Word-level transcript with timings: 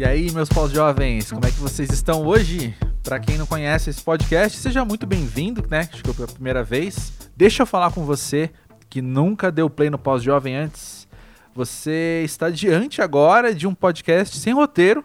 E 0.00 0.04
aí, 0.06 0.32
meus 0.32 0.48
pós-jovens, 0.48 1.30
como 1.30 1.44
é 1.44 1.50
que 1.50 1.60
vocês 1.60 1.90
estão 1.90 2.24
hoje? 2.24 2.74
Para 3.02 3.20
quem 3.20 3.36
não 3.36 3.44
conhece 3.44 3.90
esse 3.90 4.02
podcast, 4.02 4.56
seja 4.56 4.82
muito 4.82 5.06
bem-vindo, 5.06 5.62
né? 5.68 5.90
Acho 5.92 6.02
que 6.02 6.22
é 6.22 6.26
primeira 6.26 6.64
vez. 6.64 7.12
Deixa 7.36 7.64
eu 7.64 7.66
falar 7.66 7.92
com 7.92 8.02
você 8.02 8.48
que 8.88 9.02
nunca 9.02 9.52
deu 9.52 9.68
play 9.68 9.90
no 9.90 9.98
pós-jovem 9.98 10.56
antes. 10.56 11.06
Você 11.54 12.22
está 12.24 12.48
diante 12.48 13.02
agora 13.02 13.54
de 13.54 13.66
um 13.66 13.74
podcast 13.74 14.38
sem 14.38 14.54
roteiro, 14.54 15.04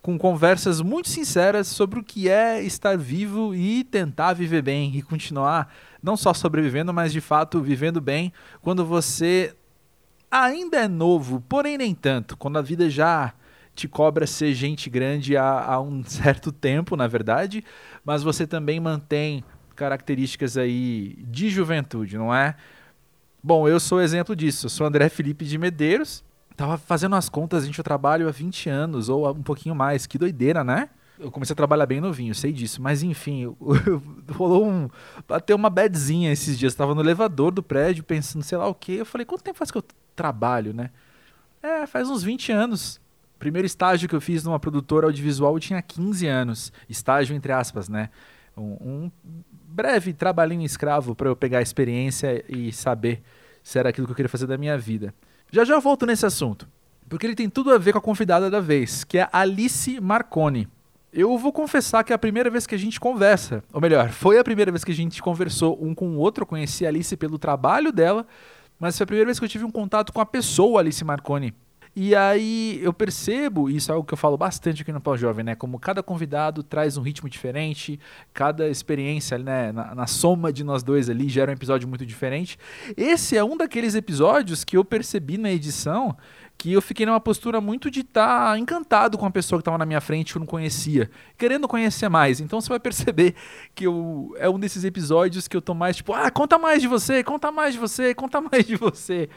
com 0.00 0.16
conversas 0.16 0.80
muito 0.80 1.10
sinceras 1.10 1.66
sobre 1.66 2.00
o 2.00 2.02
que 2.02 2.26
é 2.30 2.62
estar 2.62 2.96
vivo 2.96 3.54
e 3.54 3.84
tentar 3.84 4.32
viver 4.32 4.62
bem 4.62 4.96
e 4.96 5.02
continuar 5.02 5.70
não 6.02 6.16
só 6.16 6.32
sobrevivendo, 6.32 6.94
mas 6.94 7.12
de 7.12 7.20
fato 7.20 7.60
vivendo 7.60 8.00
bem 8.00 8.32
quando 8.62 8.86
você 8.86 9.54
ainda 10.30 10.78
é 10.78 10.88
novo, 10.88 11.44
porém 11.46 11.76
nem 11.76 11.94
tanto, 11.94 12.38
quando 12.38 12.56
a 12.56 12.62
vida 12.62 12.88
já 12.88 13.34
te 13.74 13.88
cobra 13.88 14.26
ser 14.26 14.52
gente 14.54 14.90
grande 14.90 15.36
há, 15.36 15.64
há 15.64 15.80
um 15.80 16.02
certo 16.04 16.52
tempo, 16.52 16.96
na 16.96 17.06
verdade, 17.06 17.64
mas 18.04 18.22
você 18.22 18.46
também 18.46 18.78
mantém 18.80 19.44
características 19.74 20.56
aí 20.56 21.16
de 21.26 21.48
juventude, 21.48 22.18
não 22.18 22.34
é? 22.34 22.54
Bom, 23.42 23.66
eu 23.66 23.80
sou 23.80 24.02
exemplo 24.02 24.36
disso. 24.36 24.66
Eu 24.66 24.70
sou 24.70 24.86
André 24.86 25.08
Felipe 25.08 25.46
de 25.46 25.56
Medeiros. 25.56 26.22
Tava 26.54 26.76
fazendo 26.76 27.16
as 27.16 27.30
contas, 27.30 27.64
gente, 27.64 27.78
eu 27.78 27.84
trabalho 27.84 28.28
há 28.28 28.30
20 28.30 28.68
anos, 28.68 29.08
ou 29.08 29.30
um 29.30 29.42
pouquinho 29.42 29.74
mais. 29.74 30.06
Que 30.06 30.18
doideira, 30.18 30.62
né? 30.62 30.90
Eu 31.18 31.30
comecei 31.30 31.54
a 31.54 31.56
trabalhar 31.56 31.86
bem 31.86 32.02
novinho, 32.02 32.34
sei 32.34 32.52
disso. 32.52 32.82
Mas 32.82 33.02
enfim, 33.02 33.56
rolou 34.32 34.68
um. 34.68 34.90
Bateu 35.26 35.56
uma 35.56 35.70
badzinha 35.70 36.30
esses 36.30 36.58
dias. 36.58 36.74
Eu 36.74 36.78
tava 36.78 36.94
no 36.94 37.00
elevador 37.00 37.50
do 37.50 37.62
prédio, 37.62 38.04
pensando, 38.04 38.42
sei 38.42 38.58
lá 38.58 38.66
o 38.66 38.74
quê. 38.74 38.96
Eu 38.98 39.06
falei, 39.06 39.24
quanto 39.24 39.42
tempo 39.42 39.56
faz 39.56 39.70
que 39.70 39.78
eu 39.78 39.84
trabalho, 40.14 40.74
né? 40.74 40.90
É, 41.62 41.86
faz 41.86 42.10
uns 42.10 42.22
20 42.22 42.52
anos 42.52 42.99
primeiro 43.40 43.66
estágio 43.66 44.08
que 44.08 44.14
eu 44.14 44.20
fiz 44.20 44.44
numa 44.44 44.60
produtora 44.60 45.06
audiovisual 45.06 45.54
eu 45.54 45.60
tinha 45.60 45.82
15 45.82 46.26
anos. 46.28 46.72
Estágio 46.88 47.34
entre 47.34 47.50
aspas, 47.50 47.88
né? 47.88 48.10
Um, 48.56 48.76
um 48.80 49.10
breve 49.64 50.12
trabalhinho 50.12 50.64
escravo 50.64 51.14
para 51.14 51.28
eu 51.28 51.34
pegar 51.34 51.58
a 51.58 51.62
experiência 51.62 52.44
e 52.48 52.70
saber 52.70 53.22
se 53.62 53.78
era 53.78 53.88
aquilo 53.88 54.06
que 54.06 54.12
eu 54.12 54.16
queria 54.16 54.28
fazer 54.28 54.46
da 54.46 54.58
minha 54.58 54.76
vida. 54.76 55.14
Já 55.50 55.64
já 55.64 55.78
volto 55.80 56.06
nesse 56.06 56.26
assunto, 56.26 56.68
porque 57.08 57.26
ele 57.26 57.34
tem 57.34 57.48
tudo 57.48 57.72
a 57.72 57.78
ver 57.78 57.92
com 57.92 57.98
a 57.98 58.02
convidada 58.02 58.50
da 58.50 58.60
vez, 58.60 59.02
que 59.02 59.18
é 59.18 59.28
Alice 59.32 59.98
Marconi. 60.00 60.68
Eu 61.12 61.36
vou 61.38 61.52
confessar 61.52 62.04
que 62.04 62.12
é 62.12 62.14
a 62.14 62.18
primeira 62.18 62.50
vez 62.50 62.66
que 62.66 62.74
a 62.74 62.78
gente 62.78 63.00
conversa, 63.00 63.64
ou 63.72 63.80
melhor, 63.80 64.10
foi 64.10 64.38
a 64.38 64.44
primeira 64.44 64.70
vez 64.70 64.84
que 64.84 64.92
a 64.92 64.94
gente 64.94 65.20
conversou 65.20 65.76
um 65.82 65.92
com 65.92 66.08
o 66.10 66.18
outro. 66.18 66.42
Eu 66.42 66.46
conheci 66.46 66.84
a 66.84 66.88
Alice 66.88 67.16
pelo 67.16 67.38
trabalho 67.38 67.90
dela, 67.90 68.24
mas 68.78 68.96
foi 68.96 69.04
a 69.04 69.06
primeira 69.06 69.26
vez 69.26 69.38
que 69.38 69.44
eu 69.44 69.48
tive 69.48 69.64
um 69.64 69.70
contato 69.70 70.12
com 70.12 70.20
a 70.20 70.26
pessoa 70.26 70.80
Alice 70.80 71.04
Marconi. 71.04 71.52
E 71.94 72.14
aí 72.14 72.78
eu 72.82 72.92
percebo, 72.92 73.68
isso 73.68 73.90
é 73.90 73.94
algo 73.94 74.06
que 74.06 74.14
eu 74.14 74.18
falo 74.18 74.36
bastante 74.36 74.82
aqui 74.82 74.92
no 74.92 75.00
Pós-Jovem, 75.00 75.44
né? 75.44 75.54
Como 75.56 75.78
cada 75.78 76.02
convidado 76.02 76.62
traz 76.62 76.96
um 76.96 77.02
ritmo 77.02 77.28
diferente, 77.28 77.98
cada 78.32 78.68
experiência, 78.68 79.36
né? 79.38 79.72
Na, 79.72 79.94
na, 79.94 80.06
soma 80.06 80.52
de 80.52 80.62
nós 80.62 80.82
dois 80.82 81.10
ali 81.10 81.28
gera 81.28 81.50
um 81.50 81.54
episódio 81.54 81.88
muito 81.88 82.06
diferente. 82.06 82.56
Esse 82.96 83.36
é 83.36 83.42
um 83.42 83.56
daqueles 83.56 83.94
episódios 83.94 84.62
que 84.62 84.76
eu 84.76 84.84
percebi 84.84 85.36
na 85.36 85.50
edição 85.50 86.16
que 86.60 86.74
eu 86.74 86.82
fiquei 86.82 87.06
numa 87.06 87.18
postura 87.18 87.58
muito 87.58 87.90
de 87.90 88.00
estar 88.00 88.50
tá 88.52 88.58
encantado 88.58 89.16
com 89.16 89.24
a 89.24 89.30
pessoa 89.30 89.58
que 89.58 89.62
estava 89.62 89.78
na 89.78 89.86
minha 89.86 90.00
frente 90.00 90.32
que 90.32 90.36
eu 90.36 90.40
não 90.40 90.46
conhecia, 90.46 91.10
querendo 91.38 91.66
conhecer 91.66 92.10
mais. 92.10 92.38
Então 92.38 92.60
você 92.60 92.68
vai 92.68 92.78
perceber 92.78 93.34
que 93.74 93.86
eu, 93.86 94.34
é 94.36 94.46
um 94.46 94.60
desses 94.60 94.84
episódios 94.84 95.48
que 95.48 95.56
eu 95.56 95.62
tô 95.62 95.72
mais 95.72 95.96
tipo, 95.96 96.12
ah, 96.12 96.30
conta 96.30 96.58
mais 96.58 96.82
de 96.82 96.86
você, 96.86 97.24
conta 97.24 97.50
mais 97.50 97.72
de 97.72 97.80
você, 97.80 98.14
conta 98.14 98.42
mais 98.42 98.66
de 98.66 98.76
você. 98.76 99.30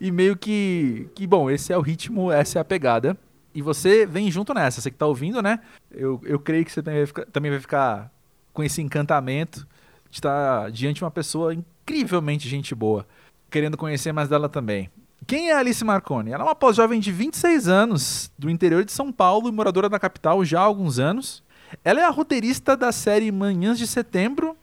E 0.00 0.10
meio 0.10 0.38
que, 0.38 1.10
que 1.14 1.26
bom, 1.26 1.50
esse 1.50 1.70
é 1.70 1.76
o 1.76 1.82
ritmo, 1.82 2.32
essa 2.32 2.58
é 2.58 2.62
a 2.62 2.64
pegada. 2.64 3.14
E 3.54 3.60
você 3.60 4.06
vem 4.06 4.30
junto 4.30 4.54
nessa, 4.54 4.80
você 4.80 4.90
que 4.90 4.96
tá 4.96 5.04
ouvindo, 5.04 5.42
né? 5.42 5.60
Eu, 5.90 6.18
eu 6.24 6.40
creio 6.40 6.64
que 6.64 6.72
você 6.72 6.82
também 6.82 7.00
vai, 7.00 7.06
ficar, 7.06 7.26
também 7.26 7.50
vai 7.50 7.60
ficar 7.60 8.10
com 8.54 8.64
esse 8.64 8.80
encantamento 8.80 9.68
de 10.08 10.16
estar 10.16 10.62
tá 10.62 10.70
diante 10.70 10.96
de 10.96 11.04
uma 11.04 11.10
pessoa 11.10 11.52
incrivelmente 11.52 12.48
gente 12.48 12.74
boa, 12.74 13.06
querendo 13.50 13.76
conhecer 13.76 14.12
mais 14.12 14.30
dela 14.30 14.48
também. 14.48 14.88
Quem 15.26 15.50
é 15.50 15.54
Alice 15.54 15.84
Marconi? 15.84 16.32
Ela 16.32 16.44
é 16.44 16.46
uma 16.46 16.54
pós-jovem 16.54 16.98
de 16.98 17.12
26 17.12 17.68
anos, 17.68 18.32
do 18.38 18.50
interior 18.50 18.84
de 18.84 18.92
São 18.92 19.12
Paulo 19.12 19.48
e 19.48 19.52
moradora 19.52 19.88
da 19.88 19.98
capital 19.98 20.44
já 20.44 20.60
há 20.60 20.64
alguns 20.64 20.98
anos. 20.98 21.42
Ela 21.84 22.00
é 22.00 22.04
a 22.04 22.10
roteirista 22.10 22.76
da 22.76 22.90
série 22.90 23.30
Manhãs 23.30 23.78
de 23.78 23.86
Setembro, 23.86 24.56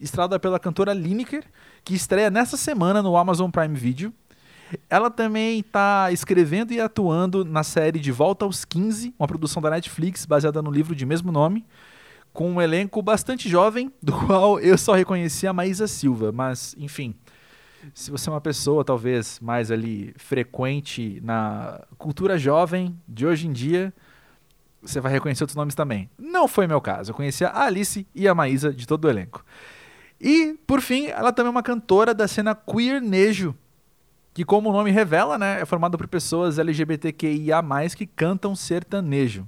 estrada 0.00 0.38
pela 0.38 0.58
cantora 0.58 0.94
Lineker, 0.94 1.44
que 1.84 1.94
estreia 1.94 2.30
nessa 2.30 2.56
semana 2.56 3.02
no 3.02 3.16
Amazon 3.16 3.50
Prime 3.50 3.74
Video. 3.74 4.12
Ela 4.88 5.10
também 5.10 5.60
está 5.60 6.10
escrevendo 6.10 6.72
e 6.72 6.80
atuando 6.80 7.44
na 7.44 7.62
série 7.62 7.98
De 7.98 8.10
Volta 8.10 8.44
aos 8.44 8.64
15, 8.64 9.14
uma 9.18 9.28
produção 9.28 9.60
da 9.60 9.70
Netflix 9.70 10.24
baseada 10.24 10.62
no 10.62 10.70
livro 10.70 10.94
de 10.94 11.04
mesmo 11.04 11.30
nome, 11.30 11.64
com 12.32 12.50
um 12.50 12.60
elenco 12.60 13.00
bastante 13.02 13.48
jovem, 13.48 13.92
do 14.02 14.12
qual 14.26 14.58
eu 14.58 14.78
só 14.78 14.94
reconheci 14.94 15.46
a 15.46 15.52
Maísa 15.52 15.86
Silva, 15.86 16.32
mas 16.32 16.74
enfim, 16.78 17.14
se 17.92 18.10
você 18.10 18.28
é 18.28 18.32
uma 18.32 18.40
pessoa 18.40 18.84
talvez 18.84 19.38
mais 19.40 19.70
ali 19.70 20.14
frequente 20.16 21.20
na 21.22 21.80
cultura 21.98 22.38
jovem 22.38 22.98
de 23.08 23.26
hoje 23.26 23.46
em 23.46 23.52
dia, 23.52 23.92
você 24.80 25.00
vai 25.00 25.12
reconhecer 25.12 25.42
outros 25.42 25.56
nomes 25.56 25.74
também. 25.74 26.08
Não 26.18 26.46
foi 26.46 26.66
meu 26.66 26.80
caso. 26.80 27.10
Eu 27.10 27.14
conhecia 27.14 27.48
a 27.48 27.64
Alice 27.64 28.06
e 28.14 28.28
a 28.28 28.34
Maísa 28.34 28.72
de 28.72 28.86
todo 28.86 29.06
o 29.06 29.10
elenco. 29.10 29.44
E, 30.20 30.56
por 30.66 30.80
fim, 30.80 31.06
ela 31.06 31.32
também 31.32 31.48
é 31.48 31.50
uma 31.50 31.62
cantora 31.62 32.14
da 32.14 32.28
cena 32.28 32.54
queer 32.54 33.00
nejo, 33.00 33.54
que 34.32 34.44
como 34.44 34.70
o 34.70 34.72
nome 34.72 34.90
revela, 34.90 35.38
né, 35.38 35.60
é 35.60 35.64
formada 35.64 35.98
por 35.98 36.08
pessoas 36.08 36.58
LGBTQIA+, 36.58 37.62
que 37.96 38.06
cantam 38.06 38.54
sertanejo. 38.54 39.46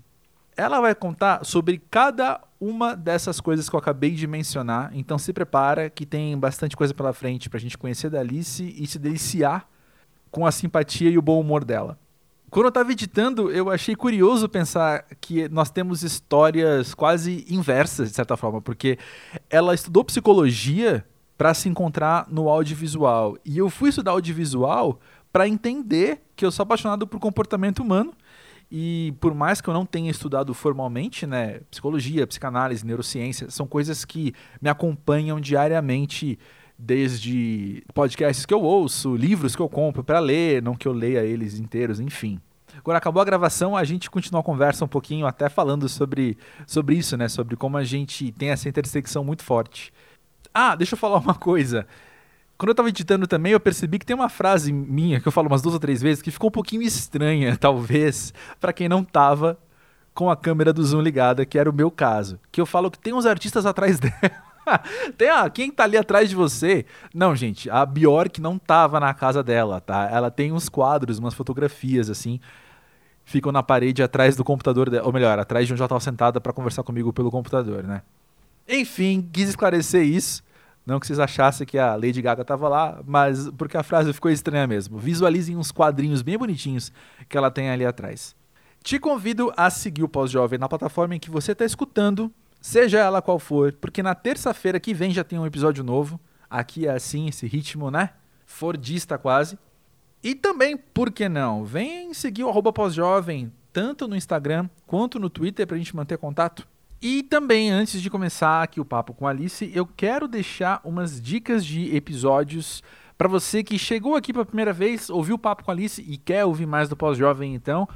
Ela 0.56 0.80
vai 0.80 0.94
contar 0.94 1.44
sobre 1.44 1.82
cada 1.90 2.40
uma 2.60 2.96
dessas 2.96 3.40
coisas 3.40 3.68
que 3.68 3.76
eu 3.76 3.78
acabei 3.78 4.12
de 4.12 4.26
mencionar. 4.26 4.90
Então 4.94 5.18
se 5.18 5.32
prepara 5.32 5.90
que 5.90 6.06
tem 6.06 6.36
bastante 6.38 6.76
coisa 6.76 6.94
pela 6.94 7.12
frente 7.12 7.50
pra 7.50 7.60
gente 7.60 7.76
conhecer 7.76 8.08
da 8.08 8.20
Alice 8.20 8.74
e 8.76 8.86
se 8.86 8.98
deliciar 8.98 9.68
com 10.30 10.46
a 10.46 10.52
simpatia 10.52 11.10
e 11.10 11.18
o 11.18 11.22
bom 11.22 11.40
humor 11.40 11.64
dela. 11.64 11.98
Quando 12.48 12.66
eu 12.66 12.70
estava 12.70 12.92
editando, 12.92 13.50
eu 13.50 13.70
achei 13.70 13.94
curioso 13.94 14.48
pensar 14.48 15.04
que 15.20 15.48
nós 15.48 15.68
temos 15.68 16.02
histórias 16.02 16.94
quase 16.94 17.44
inversas, 17.50 18.08
de 18.10 18.16
certa 18.16 18.36
forma, 18.36 18.62
porque 18.62 18.98
ela 19.50 19.74
estudou 19.74 20.04
psicologia 20.04 21.04
para 21.36 21.52
se 21.52 21.68
encontrar 21.68 22.26
no 22.30 22.48
audiovisual. 22.48 23.36
E 23.44 23.58
eu 23.58 23.68
fui 23.68 23.90
estudar 23.90 24.12
audiovisual 24.12 24.98
para 25.32 25.46
entender 25.46 26.22
que 26.34 26.46
eu 26.46 26.50
sou 26.50 26.62
apaixonado 26.62 27.06
por 27.06 27.20
comportamento 27.20 27.80
humano 27.80 28.14
e 28.70 29.14
por 29.20 29.34
mais 29.34 29.60
que 29.60 29.68
eu 29.68 29.74
não 29.74 29.86
tenha 29.86 30.10
estudado 30.10 30.52
formalmente, 30.52 31.26
né, 31.26 31.60
psicologia, 31.70 32.26
psicanálise, 32.26 32.84
neurociência, 32.84 33.50
são 33.50 33.66
coisas 33.66 34.04
que 34.04 34.34
me 34.60 34.68
acompanham 34.68 35.40
diariamente 35.40 36.38
desde 36.78 37.82
podcasts 37.94 38.44
que 38.44 38.52
eu 38.52 38.62
ouço, 38.62 39.16
livros 39.16 39.56
que 39.56 39.62
eu 39.62 39.68
compro 39.68 40.04
para 40.04 40.18
ler, 40.18 40.62
não 40.62 40.74
que 40.74 40.86
eu 40.86 40.92
leia 40.92 41.24
eles 41.24 41.58
inteiros, 41.58 42.00
enfim. 42.00 42.40
Quando 42.82 42.96
acabou 42.96 43.22
a 43.22 43.24
gravação, 43.24 43.76
a 43.76 43.84
gente 43.84 44.10
continuou 44.10 44.40
a 44.40 44.44
conversa 44.44 44.84
um 44.84 44.88
pouquinho, 44.88 45.26
até 45.26 45.48
falando 45.48 45.88
sobre, 45.88 46.36
sobre 46.66 46.96
isso, 46.96 47.16
né? 47.16 47.28
Sobre 47.28 47.56
como 47.56 47.76
a 47.78 47.84
gente 47.84 48.30
tem 48.32 48.50
essa 48.50 48.68
intersecção 48.68 49.24
muito 49.24 49.42
forte. 49.42 49.92
Ah, 50.52 50.74
deixa 50.74 50.94
eu 50.94 50.98
falar 50.98 51.18
uma 51.18 51.34
coisa. 51.34 51.86
Quando 52.58 52.70
eu 52.70 52.74
tava 52.74 52.88
editando 52.88 53.26
também, 53.26 53.52
eu 53.52 53.60
percebi 53.60 53.98
que 53.98 54.06
tem 54.06 54.16
uma 54.16 54.28
frase 54.28 54.72
minha 54.72 55.20
que 55.20 55.28
eu 55.28 55.32
falo 55.32 55.46
umas 55.48 55.60
duas 55.60 55.74
ou 55.74 55.80
três 55.80 56.00
vezes 56.00 56.22
que 56.22 56.30
ficou 56.30 56.48
um 56.48 56.52
pouquinho 56.52 56.82
estranha, 56.82 57.56
talvez, 57.60 58.32
para 58.58 58.72
quem 58.72 58.88
não 58.88 59.04
tava 59.04 59.58
com 60.14 60.30
a 60.30 60.36
câmera 60.36 60.72
do 60.72 60.82
zoom 60.82 61.02
ligada, 61.02 61.44
que 61.44 61.58
era 61.58 61.68
o 61.68 61.72
meu 61.72 61.90
caso. 61.90 62.40
Que 62.50 62.60
eu 62.60 62.64
falo 62.64 62.90
que 62.90 62.98
tem 62.98 63.12
uns 63.12 63.26
artistas 63.26 63.66
atrás 63.66 64.00
dela. 64.00 64.14
tem, 65.18 65.28
ah, 65.28 65.48
quem 65.50 65.70
tá 65.70 65.84
ali 65.84 65.98
atrás 65.98 66.30
de 66.30 66.34
você? 66.34 66.86
Não, 67.14 67.36
gente, 67.36 67.68
a 67.68 67.84
Bjork 67.84 68.40
não 68.40 68.58
tava 68.58 68.98
na 68.98 69.12
casa 69.12 69.42
dela, 69.42 69.78
tá? 69.78 70.08
Ela 70.10 70.30
tem 70.30 70.50
uns 70.50 70.70
quadros, 70.70 71.18
umas 71.18 71.34
fotografias, 71.34 72.08
assim, 72.08 72.40
ficam 73.26 73.52
na 73.52 73.62
parede 73.62 74.02
atrás 74.02 74.34
do 74.34 74.42
computador 74.42 74.88
dela, 74.88 75.06
ou 75.06 75.12
melhor, 75.12 75.38
atrás 75.38 75.66
de 75.66 75.74
onde 75.74 75.82
ela 75.82 75.88
tava 75.88 76.00
sentada 76.00 76.40
para 76.40 76.54
conversar 76.54 76.82
comigo 76.82 77.12
pelo 77.12 77.30
computador, 77.30 77.84
né? 77.84 78.00
Enfim, 78.66 79.28
quis 79.30 79.50
esclarecer 79.50 80.02
isso. 80.02 80.42
Não 80.86 81.00
que 81.00 81.06
vocês 81.08 81.18
achassem 81.18 81.66
que 81.66 81.76
a 81.76 81.96
Lady 81.96 82.22
Gaga 82.22 82.42
estava 82.42 82.68
lá, 82.68 83.02
mas 83.04 83.50
porque 83.58 83.76
a 83.76 83.82
frase 83.82 84.12
ficou 84.12 84.30
estranha 84.30 84.68
mesmo. 84.68 84.98
Visualizem 84.98 85.56
uns 85.56 85.72
quadrinhos 85.72 86.22
bem 86.22 86.38
bonitinhos 86.38 86.92
que 87.28 87.36
ela 87.36 87.50
tem 87.50 87.68
ali 87.68 87.84
atrás. 87.84 88.36
Te 88.84 89.00
convido 89.00 89.52
a 89.56 89.68
seguir 89.68 90.04
o 90.04 90.08
Pós-Jovem 90.08 90.60
na 90.60 90.68
plataforma 90.68 91.16
em 91.16 91.18
que 91.18 91.28
você 91.28 91.50
está 91.50 91.64
escutando, 91.64 92.32
seja 92.60 93.00
ela 93.00 93.20
qual 93.20 93.40
for, 93.40 93.72
porque 93.72 94.00
na 94.00 94.14
terça-feira 94.14 94.78
que 94.78 94.94
vem 94.94 95.10
já 95.10 95.24
tem 95.24 95.40
um 95.40 95.46
episódio 95.46 95.82
novo. 95.82 96.20
Aqui 96.48 96.86
é 96.86 96.92
assim, 96.92 97.26
esse 97.26 97.48
ritmo, 97.48 97.90
né? 97.90 98.10
Fordista 98.46 99.18
quase. 99.18 99.58
E 100.22 100.36
também, 100.36 100.76
por 100.76 101.10
que 101.10 101.28
não? 101.28 101.64
Vem 101.64 102.14
seguir 102.14 102.44
o 102.44 102.72
pós-jovem, 102.72 103.52
tanto 103.72 104.06
no 104.06 104.14
Instagram 104.14 104.68
quanto 104.86 105.18
no 105.18 105.28
Twitter, 105.28 105.66
para 105.66 105.74
a 105.74 105.78
gente 105.78 105.96
manter 105.96 106.16
contato. 106.16 106.66
E 107.00 107.22
também, 107.22 107.70
antes 107.70 108.00
de 108.00 108.08
começar 108.08 108.62
aqui 108.62 108.80
o 108.80 108.84
papo 108.84 109.12
com 109.12 109.26
a 109.26 109.30
Alice, 109.30 109.70
eu 109.74 109.86
quero 109.86 110.26
deixar 110.26 110.80
umas 110.82 111.20
dicas 111.20 111.64
de 111.64 111.94
episódios 111.94 112.82
para 113.18 113.28
você 113.28 113.62
que 113.62 113.78
chegou 113.78 114.14
aqui 114.14 114.32
pela 114.32 114.44
primeira 114.44 114.72
vez, 114.72 115.08
ouviu 115.08 115.36
o 115.36 115.38
papo 115.38 115.64
com 115.64 115.70
a 115.70 115.74
Alice 115.74 116.02
e 116.06 116.16
quer 116.16 116.44
ouvir 116.44 116.66
mais 116.66 116.88
do 116.88 116.96
Pós-Jovem, 116.96 117.54
então, 117.54 117.88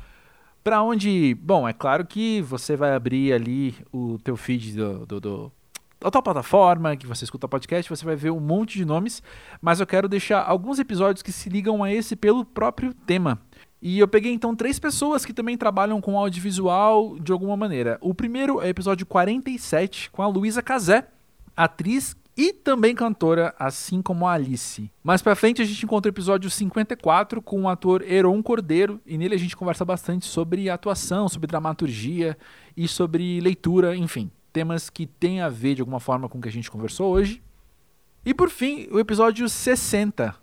Para 0.62 0.82
onde. 0.82 1.34
Bom, 1.34 1.66
é 1.66 1.72
claro 1.72 2.06
que 2.06 2.42
você 2.42 2.76
vai 2.76 2.94
abrir 2.94 3.32
ali 3.32 3.74
o 3.92 4.18
teu 4.22 4.36
feed 4.36 4.76
do, 4.76 5.06
do, 5.06 5.20
do 5.20 5.52
a 6.02 6.10
tua 6.10 6.22
plataforma, 6.22 6.96
que 6.96 7.06
você 7.06 7.24
escuta 7.24 7.46
podcast, 7.48 7.88
você 7.90 8.04
vai 8.04 8.16
ver 8.16 8.30
um 8.30 8.40
monte 8.40 8.78
de 8.78 8.84
nomes, 8.84 9.22
mas 9.60 9.80
eu 9.80 9.86
quero 9.86 10.08
deixar 10.08 10.42
alguns 10.42 10.78
episódios 10.78 11.22
que 11.22 11.32
se 11.32 11.48
ligam 11.50 11.82
a 11.82 11.92
esse 11.92 12.16
pelo 12.16 12.44
próprio 12.44 12.94
tema. 12.94 13.38
E 13.82 13.98
eu 13.98 14.06
peguei 14.06 14.32
então 14.32 14.54
três 14.54 14.78
pessoas 14.78 15.24
que 15.24 15.32
também 15.32 15.56
trabalham 15.56 16.00
com 16.00 16.18
audiovisual 16.18 17.18
de 17.18 17.32
alguma 17.32 17.56
maneira. 17.56 17.98
O 18.00 18.14
primeiro 18.14 18.60
é 18.60 18.66
o 18.66 18.68
episódio 18.68 19.06
47 19.06 20.10
com 20.10 20.22
a 20.22 20.26
Luísa 20.26 20.62
Cazé, 20.62 21.08
atriz 21.56 22.14
e 22.36 22.52
também 22.52 22.94
cantora, 22.94 23.54
assim 23.58 24.00
como 24.00 24.26
a 24.26 24.32
Alice. 24.32 24.90
Mais 25.02 25.20
pra 25.20 25.34
frente 25.34 25.60
a 25.60 25.64
gente 25.64 25.84
encontra 25.84 26.08
o 26.08 26.12
episódio 26.12 26.50
54 26.50 27.42
com 27.42 27.62
o 27.62 27.68
ator 27.68 28.02
Heron 28.02 28.42
Cordeiro, 28.42 29.00
e 29.04 29.18
nele 29.18 29.34
a 29.34 29.38
gente 29.38 29.56
conversa 29.56 29.84
bastante 29.84 30.26
sobre 30.26 30.70
atuação, 30.70 31.28
sobre 31.28 31.46
dramaturgia 31.46 32.36
e 32.76 32.86
sobre 32.86 33.40
leitura, 33.40 33.96
enfim, 33.96 34.30
temas 34.52 34.88
que 34.88 35.06
têm 35.06 35.40
a 35.40 35.48
ver 35.48 35.74
de 35.74 35.82
alguma 35.82 36.00
forma 36.00 36.28
com 36.28 36.38
o 36.38 36.40
que 36.40 36.48
a 36.48 36.52
gente 36.52 36.70
conversou 36.70 37.12
hoje. 37.12 37.42
E 38.24 38.32
por 38.34 38.50
fim, 38.50 38.88
o 38.90 38.98
episódio 38.98 39.48
60 39.48 40.34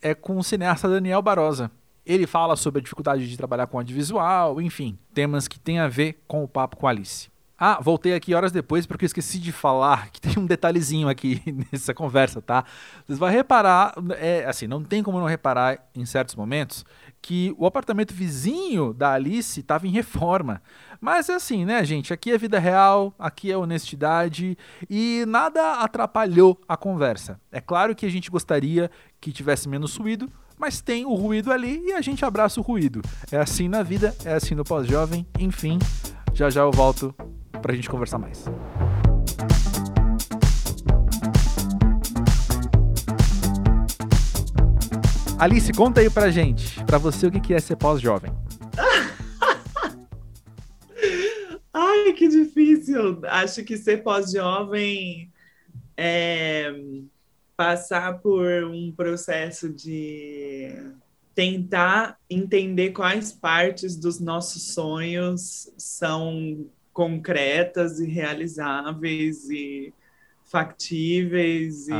é 0.00 0.14
com 0.14 0.38
o 0.38 0.44
cineasta 0.44 0.88
Daniel 0.88 1.22
Barosa. 1.22 1.70
Ele 2.06 2.26
fala 2.26 2.54
sobre 2.54 2.78
a 2.78 2.82
dificuldade 2.82 3.28
de 3.28 3.36
trabalhar 3.36 3.66
com 3.66 3.78
audiovisual, 3.78 4.60
enfim, 4.60 4.96
temas 5.12 5.48
que 5.48 5.58
têm 5.58 5.80
a 5.80 5.88
ver 5.88 6.22
com 6.28 6.44
o 6.44 6.48
papo 6.48 6.76
com 6.76 6.86
a 6.86 6.90
Alice. 6.90 7.28
Ah, 7.58 7.78
voltei 7.80 8.12
aqui 8.14 8.34
horas 8.34 8.52
depois 8.52 8.86
porque 8.86 9.04
eu 9.04 9.06
esqueci 9.06 9.38
de 9.38 9.50
falar 9.50 10.10
que 10.10 10.20
tem 10.20 10.38
um 10.38 10.44
detalhezinho 10.44 11.08
aqui 11.08 11.42
nessa 11.72 11.94
conversa, 11.94 12.42
tá? 12.42 12.64
Vocês 13.06 13.18
vão 13.18 13.30
reparar, 13.30 13.94
é, 14.18 14.44
assim, 14.44 14.66
não 14.66 14.84
tem 14.84 15.02
como 15.02 15.18
não 15.18 15.26
reparar 15.26 15.88
em 15.94 16.04
certos 16.04 16.34
momentos 16.34 16.84
que 17.22 17.54
o 17.58 17.64
apartamento 17.64 18.12
vizinho 18.12 18.92
da 18.92 19.14
Alice 19.14 19.58
estava 19.58 19.86
em 19.86 19.90
reforma. 19.90 20.62
Mas 21.00 21.30
é 21.30 21.34
assim, 21.34 21.64
né, 21.64 21.82
gente? 21.82 22.12
Aqui 22.12 22.30
é 22.30 22.36
vida 22.36 22.58
real, 22.58 23.14
aqui 23.18 23.50
é 23.50 23.56
honestidade 23.56 24.56
e 24.88 25.24
nada 25.26 25.80
atrapalhou 25.80 26.60
a 26.68 26.76
conversa. 26.76 27.40
É 27.50 27.60
claro 27.60 27.94
que 27.94 28.04
a 28.04 28.10
gente 28.10 28.30
gostaria 28.30 28.90
que 29.18 29.32
tivesse 29.32 29.66
menos 29.66 29.96
ruído, 29.96 30.30
mas 30.58 30.80
tem 30.80 31.04
o 31.04 31.14
ruído 31.14 31.52
ali 31.52 31.82
e 31.86 31.92
a 31.92 32.00
gente 32.00 32.24
abraça 32.24 32.60
o 32.60 32.62
ruído. 32.62 33.02
É 33.30 33.36
assim 33.36 33.68
na 33.68 33.82
vida, 33.82 34.14
é 34.24 34.34
assim 34.34 34.54
no 34.54 34.64
pós-jovem, 34.64 35.26
enfim. 35.38 35.78
Já 36.32 36.50
já 36.50 36.62
eu 36.62 36.70
volto 36.70 37.14
pra 37.60 37.74
gente 37.74 37.88
conversar 37.88 38.18
mais. 38.18 38.44
Alice, 45.38 45.70
conta 45.74 46.00
aí 46.00 46.08
pra 46.08 46.30
gente, 46.30 46.82
pra 46.84 46.96
você, 46.96 47.26
o 47.26 47.30
que 47.30 47.52
é 47.52 47.60
ser 47.60 47.76
pós-jovem. 47.76 48.32
Ai, 51.72 52.12
que 52.14 52.26
difícil. 52.26 53.20
Acho 53.24 53.62
que 53.62 53.76
ser 53.76 54.02
pós-jovem 54.02 55.30
é 55.94 56.72
passar 57.56 58.18
por 58.20 58.64
um 58.64 58.92
processo 58.92 59.68
de 59.72 60.70
tentar 61.34 62.18
entender 62.28 62.90
quais 62.90 63.32
partes 63.32 63.96
dos 63.96 64.20
nossos 64.20 64.74
sonhos 64.74 65.70
são 65.76 66.66
concretas 66.92 68.00
e 68.00 68.06
realizáveis 68.06 69.48
e 69.50 69.92
factíveis 70.44 71.88
e 71.88 71.92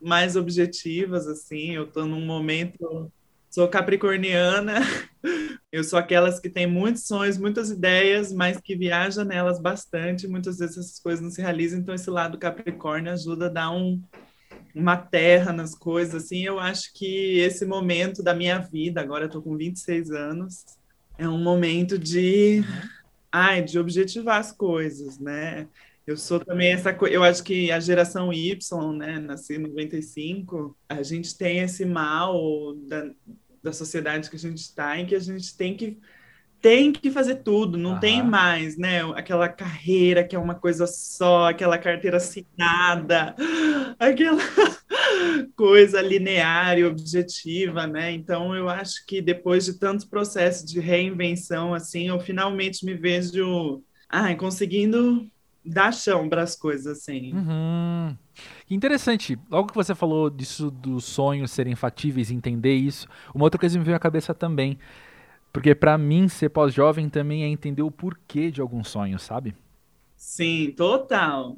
mais 0.00 0.36
objetivas 0.36 1.26
assim. 1.26 1.72
Eu 1.72 1.84
estou 1.84 2.06
num 2.06 2.24
momento 2.24 3.10
sou 3.56 3.66
capricorniana. 3.68 4.80
Eu 5.72 5.82
sou 5.82 5.98
aquelas 5.98 6.38
que 6.38 6.50
têm 6.50 6.66
muitos 6.66 7.06
sonhos, 7.06 7.38
muitas 7.38 7.70
ideias, 7.70 8.32
mas 8.32 8.60
que 8.60 8.76
viaja 8.76 9.24
nelas 9.24 9.58
bastante. 9.58 10.28
Muitas 10.28 10.58
vezes 10.58 10.76
essas 10.76 11.00
coisas 11.00 11.22
não 11.22 11.30
se 11.30 11.40
realizam, 11.40 11.80
então 11.80 11.94
esse 11.94 12.08
lado 12.10 12.38
Capricórnio 12.38 13.12
ajuda 13.12 13.46
a 13.46 13.50
dar 13.50 13.70
um, 13.70 14.00
uma 14.76 14.96
terra 14.96 15.52
nas 15.52 15.74
coisas. 15.74 16.24
Assim, 16.24 16.44
eu 16.44 16.60
acho 16.60 16.92
que 16.92 17.38
esse 17.38 17.64
momento 17.64 18.22
da 18.22 18.34
minha 18.34 18.58
vida, 18.58 19.00
agora 19.00 19.24
eu 19.24 19.30
tô 19.30 19.42
com 19.42 19.56
26 19.56 20.10
anos, 20.10 20.64
é 21.18 21.28
um 21.28 21.42
momento 21.42 21.98
de 21.98 22.60
uhum 22.60 22.96
ai, 23.36 23.62
de 23.62 23.78
objetivar 23.78 24.38
as 24.38 24.50
coisas, 24.50 25.18
né? 25.18 25.68
Eu 26.06 26.16
sou 26.16 26.40
também 26.40 26.72
essa 26.72 26.94
coisa, 26.94 27.14
eu 27.14 27.22
acho 27.22 27.42
que 27.42 27.70
a 27.70 27.78
geração 27.78 28.32
Y, 28.32 28.96
né, 28.96 29.18
nasci 29.18 29.54
em 29.54 29.58
95, 29.58 30.74
a 30.88 31.02
gente 31.02 31.36
tem 31.36 31.58
esse 31.58 31.84
mal 31.84 32.74
da, 32.86 33.10
da 33.62 33.72
sociedade 33.72 34.30
que 34.30 34.36
a 34.36 34.38
gente 34.38 34.58
está, 34.58 34.98
em 34.98 35.04
que 35.04 35.14
a 35.14 35.18
gente 35.18 35.54
tem 35.54 35.76
que 35.76 35.98
tem 36.60 36.92
que 36.92 37.10
fazer 37.10 37.36
tudo, 37.36 37.78
não 37.78 38.00
tem 38.00 38.22
mais, 38.22 38.76
né? 38.76 39.02
Aquela 39.14 39.48
carreira 39.48 40.24
que 40.24 40.34
é 40.34 40.38
uma 40.38 40.54
coisa 40.54 40.86
só, 40.86 41.50
aquela 41.50 41.78
carteira 41.78 42.16
assinada, 42.16 43.34
aquela 43.98 44.42
coisa 45.54 46.00
linear 46.00 46.78
e 46.78 46.84
objetiva, 46.84 47.86
né? 47.86 48.12
Então 48.12 48.54
eu 48.54 48.68
acho 48.68 49.04
que 49.06 49.22
depois 49.22 49.64
de 49.64 49.78
tanto 49.78 50.08
processo 50.08 50.66
de 50.66 50.80
reinvenção, 50.80 51.74
assim, 51.74 52.08
eu 52.08 52.18
finalmente 52.18 52.84
me 52.84 52.94
vejo, 52.94 53.82
ai, 54.08 54.34
conseguindo 54.34 55.30
dar 55.66 55.92
chão 55.92 56.28
para 56.28 56.42
as 56.42 56.54
coisas, 56.54 56.98
assim. 56.98 57.32
Uhum. 57.34 58.16
Interessante. 58.70 59.38
Logo 59.50 59.68
que 59.68 59.74
você 59.74 59.94
falou 59.94 60.30
disso 60.30 60.70
dos 60.70 61.04
sonhos 61.04 61.50
serem 61.50 61.74
factíveis, 61.74 62.30
entender 62.30 62.74
isso, 62.74 63.08
uma 63.34 63.44
outra 63.44 63.58
coisa 63.58 63.78
me 63.78 63.84
veio 63.84 63.96
à 63.96 64.00
cabeça 64.00 64.32
também. 64.32 64.78
Porque 65.56 65.74
para 65.74 65.96
mim 65.96 66.28
ser 66.28 66.50
pós-jovem 66.50 67.08
também 67.08 67.42
é 67.42 67.46
entender 67.46 67.80
o 67.80 67.90
porquê 67.90 68.50
de 68.50 68.60
alguns 68.60 68.88
sonhos, 68.88 69.22
sabe? 69.22 69.56
Sim, 70.14 70.74
total. 70.76 71.56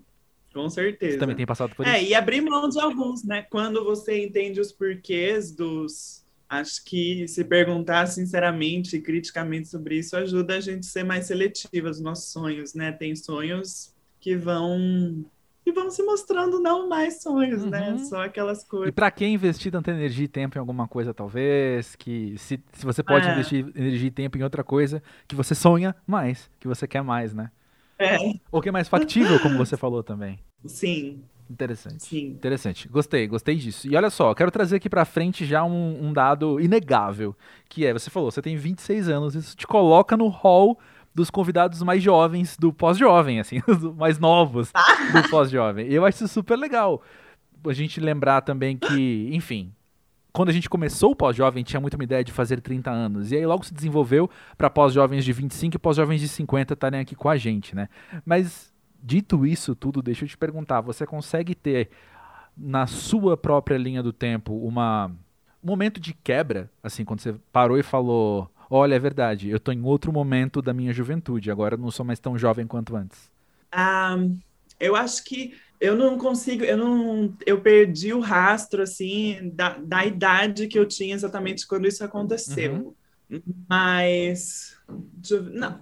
Com 0.54 0.70
certeza. 0.70 1.14
Você 1.14 1.18
também 1.18 1.34
tem 1.34 1.44
passado 1.44 1.74
por 1.74 1.84
é, 1.84 1.96
isso? 1.96 2.06
É, 2.06 2.08
e 2.10 2.14
abrir 2.14 2.40
mão 2.40 2.68
de 2.68 2.78
alguns, 2.78 3.24
né? 3.24 3.42
Quando 3.50 3.82
você 3.82 4.24
entende 4.24 4.60
os 4.60 4.70
porquês 4.70 5.50
dos. 5.50 6.24
Acho 6.48 6.84
que 6.84 7.26
se 7.26 7.42
perguntar 7.42 8.06
sinceramente 8.06 8.94
e 8.94 9.00
criticamente 9.00 9.66
sobre 9.66 9.98
isso 9.98 10.16
ajuda 10.16 10.54
a 10.54 10.60
gente 10.60 10.86
a 10.86 10.90
ser 10.90 11.02
mais 11.02 11.26
seletiva 11.26 11.90
os 11.90 12.00
nossos 12.00 12.30
sonhos, 12.30 12.74
né? 12.74 12.92
Tem 12.92 13.16
sonhos 13.16 13.92
que 14.20 14.36
vão 14.36 15.26
que 15.68 15.72
vão 15.72 15.90
se 15.90 16.02
mostrando 16.02 16.60
não 16.60 16.88
mais 16.88 17.22
sonhos, 17.22 17.62
né? 17.64 17.90
uhum. 17.90 17.98
né? 17.98 18.04
Só 18.04 18.24
aquelas 18.24 18.64
coisas. 18.64 18.88
E 18.88 18.92
para 18.92 19.10
quem 19.10 19.34
investir 19.34 19.70
tanta 19.70 19.90
energia 19.90 20.24
e 20.24 20.28
tempo 20.28 20.56
em 20.56 20.60
alguma 20.60 20.88
coisa, 20.88 21.12
talvez, 21.12 21.94
que 21.94 22.36
se, 22.38 22.58
se 22.72 22.86
você 22.86 23.02
pode 23.02 23.28
é. 23.28 23.32
investir 23.32 23.66
energia 23.76 24.08
e 24.08 24.10
tempo 24.10 24.38
em 24.38 24.42
outra 24.42 24.64
coisa, 24.64 25.02
que 25.26 25.34
você 25.34 25.54
sonha 25.54 25.94
mais, 26.06 26.50
que 26.58 26.66
você 26.66 26.88
quer 26.88 27.02
mais, 27.02 27.34
né? 27.34 27.50
É. 27.98 28.16
Ou 28.50 28.62
que 28.62 28.70
é 28.70 28.72
mais 28.72 28.88
factível, 28.88 29.38
como 29.40 29.58
você 29.58 29.76
falou 29.76 30.02
também. 30.02 30.38
Sim. 30.64 31.22
Interessante. 31.50 32.02
Sim. 32.02 32.26
Interessante. 32.28 32.88
Gostei, 32.88 33.26
gostei 33.26 33.56
disso. 33.56 33.88
E 33.88 33.96
olha 33.96 34.08
só, 34.10 34.34
quero 34.34 34.50
trazer 34.50 34.76
aqui 34.76 34.88
pra 34.88 35.04
frente 35.04 35.44
já 35.44 35.64
um, 35.64 36.06
um, 36.06 36.12
dado 36.12 36.60
inegável, 36.60 37.36
que 37.68 37.84
é, 37.84 37.92
você 37.92 38.08
falou, 38.08 38.30
você 38.30 38.40
tem 38.40 38.56
26 38.56 39.08
anos, 39.08 39.34
isso 39.34 39.56
te 39.56 39.66
coloca 39.66 40.16
no 40.16 40.28
hall 40.28 40.78
dos 41.18 41.30
convidados 41.30 41.82
mais 41.82 42.00
jovens 42.00 42.56
do 42.56 42.72
pós-jovem, 42.72 43.40
assim, 43.40 43.60
mais 43.98 44.20
novos 44.20 44.70
do 45.12 45.28
pós-jovem. 45.28 45.88
Eu 45.88 46.04
acho 46.04 46.24
isso 46.24 46.32
super 46.32 46.56
legal. 46.56 47.02
A 47.66 47.72
gente 47.72 47.98
lembrar 47.98 48.40
também 48.42 48.76
que, 48.76 49.28
enfim, 49.32 49.72
quando 50.32 50.50
a 50.50 50.52
gente 50.52 50.70
começou 50.70 51.10
o 51.10 51.16
pós-jovem, 51.16 51.64
tinha 51.64 51.80
muito 51.80 51.94
uma 51.94 52.04
ideia 52.04 52.22
de 52.22 52.30
fazer 52.30 52.60
30 52.60 52.88
anos. 52.88 53.32
E 53.32 53.36
aí 53.36 53.44
logo 53.44 53.64
se 53.64 53.74
desenvolveu 53.74 54.30
para 54.56 54.70
pós-jovens 54.70 55.24
de 55.24 55.32
25 55.32 55.74
e 55.74 55.78
pós-jovens 55.78 56.20
de 56.20 56.28
50 56.28 56.74
estarem 56.74 57.00
aqui 57.00 57.16
com 57.16 57.28
a 57.28 57.36
gente, 57.36 57.74
né? 57.74 57.88
Mas 58.24 58.72
dito 59.02 59.44
isso 59.44 59.74
tudo, 59.74 60.00
deixa 60.00 60.24
eu 60.24 60.28
te 60.28 60.38
perguntar, 60.38 60.80
você 60.80 61.04
consegue 61.04 61.52
ter 61.52 61.90
na 62.56 62.86
sua 62.86 63.36
própria 63.36 63.76
linha 63.76 64.04
do 64.04 64.12
tempo 64.12 64.54
uma 64.54 65.10
um 65.62 65.66
momento 65.66 65.98
de 66.00 66.14
quebra, 66.14 66.70
assim, 66.80 67.04
quando 67.04 67.20
você 67.20 67.34
parou 67.52 67.76
e 67.76 67.82
falou, 67.82 68.48
olha, 68.70 68.94
é 68.94 68.98
verdade, 68.98 69.48
eu 69.48 69.56
estou 69.56 69.72
em 69.72 69.82
outro 69.82 70.12
momento 70.12 70.60
da 70.62 70.72
minha 70.72 70.92
juventude, 70.92 71.50
agora 71.50 71.76
não 71.76 71.90
sou 71.90 72.04
mais 72.04 72.18
tão 72.18 72.38
jovem 72.38 72.66
quanto 72.66 72.96
antes? 72.96 73.30
Um, 73.74 74.38
eu 74.80 74.96
acho 74.96 75.24
que 75.24 75.54
eu 75.80 75.94
não 75.94 76.18
consigo, 76.18 76.64
eu 76.64 76.76
não, 76.76 77.34
eu 77.46 77.60
perdi 77.60 78.12
o 78.12 78.20
rastro 78.20 78.82
assim 78.82 79.50
da, 79.54 79.78
da 79.78 80.04
idade 80.04 80.66
que 80.66 80.78
eu 80.78 80.86
tinha 80.86 81.14
exatamente 81.14 81.66
quando 81.66 81.86
isso 81.86 82.02
aconteceu. 82.02 82.94
Uhum. 83.30 83.42
Mas 83.68 84.76
não, 85.52 85.80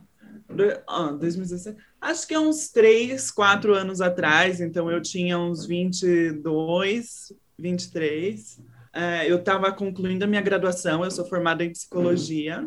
ah, 0.87 1.13
2017, 1.13 1.79
acho 2.01 2.27
que 2.27 2.35
é 2.35 2.39
uns 2.41 2.69
3, 2.69 3.31
4 3.31 3.75
anos 3.75 4.01
atrás, 4.01 4.61
então 4.61 4.91
eu 4.91 5.01
tinha 5.01 5.39
uns 5.39 5.67
22, 5.67 7.33
23. 7.59 8.61
É, 8.97 9.31
eu 9.31 9.37
estava 9.37 9.71
concluindo 9.73 10.25
a 10.25 10.29
minha 10.29 10.41
graduação, 10.41 11.05
eu 11.05 11.11
sou 11.11 11.27
formada 11.27 11.63
em 11.63 11.71
psicologia 11.71 12.67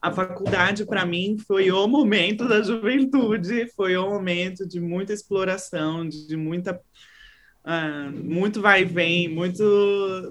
a 0.00 0.12
faculdade 0.12 0.84
para 0.84 1.04
mim 1.04 1.36
foi 1.46 1.70
o 1.70 1.86
momento 1.88 2.46
da 2.46 2.62
juventude, 2.62 3.68
foi 3.74 3.96
o 3.96 4.08
momento 4.08 4.66
de 4.66 4.80
muita 4.80 5.12
exploração, 5.12 6.08
de, 6.08 6.36
muita 6.36 6.80
uh, 7.64 8.10
muito 8.12 8.60
vai 8.60 8.82
e 8.82 8.84
vem, 8.84 9.28
muito, 9.28 9.64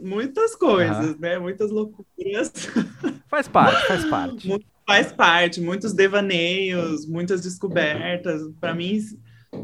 muitas 0.02 0.56
coisas, 0.56 1.10
uhum. 1.10 1.18
né? 1.20 1.38
Muitas 1.40 1.72
loucuras. 1.72 2.52
Faz 3.28 3.50
parte, 3.50 3.88
faz 3.88 4.06
parte. 4.06 4.66
faz 4.88 5.12
parte, 5.12 5.60
muitos 5.60 5.94
devaneios, 5.94 7.06
muitas 7.06 7.42
descobertas. 7.42 8.42
Para 8.62 8.74
mim, 8.74 8.98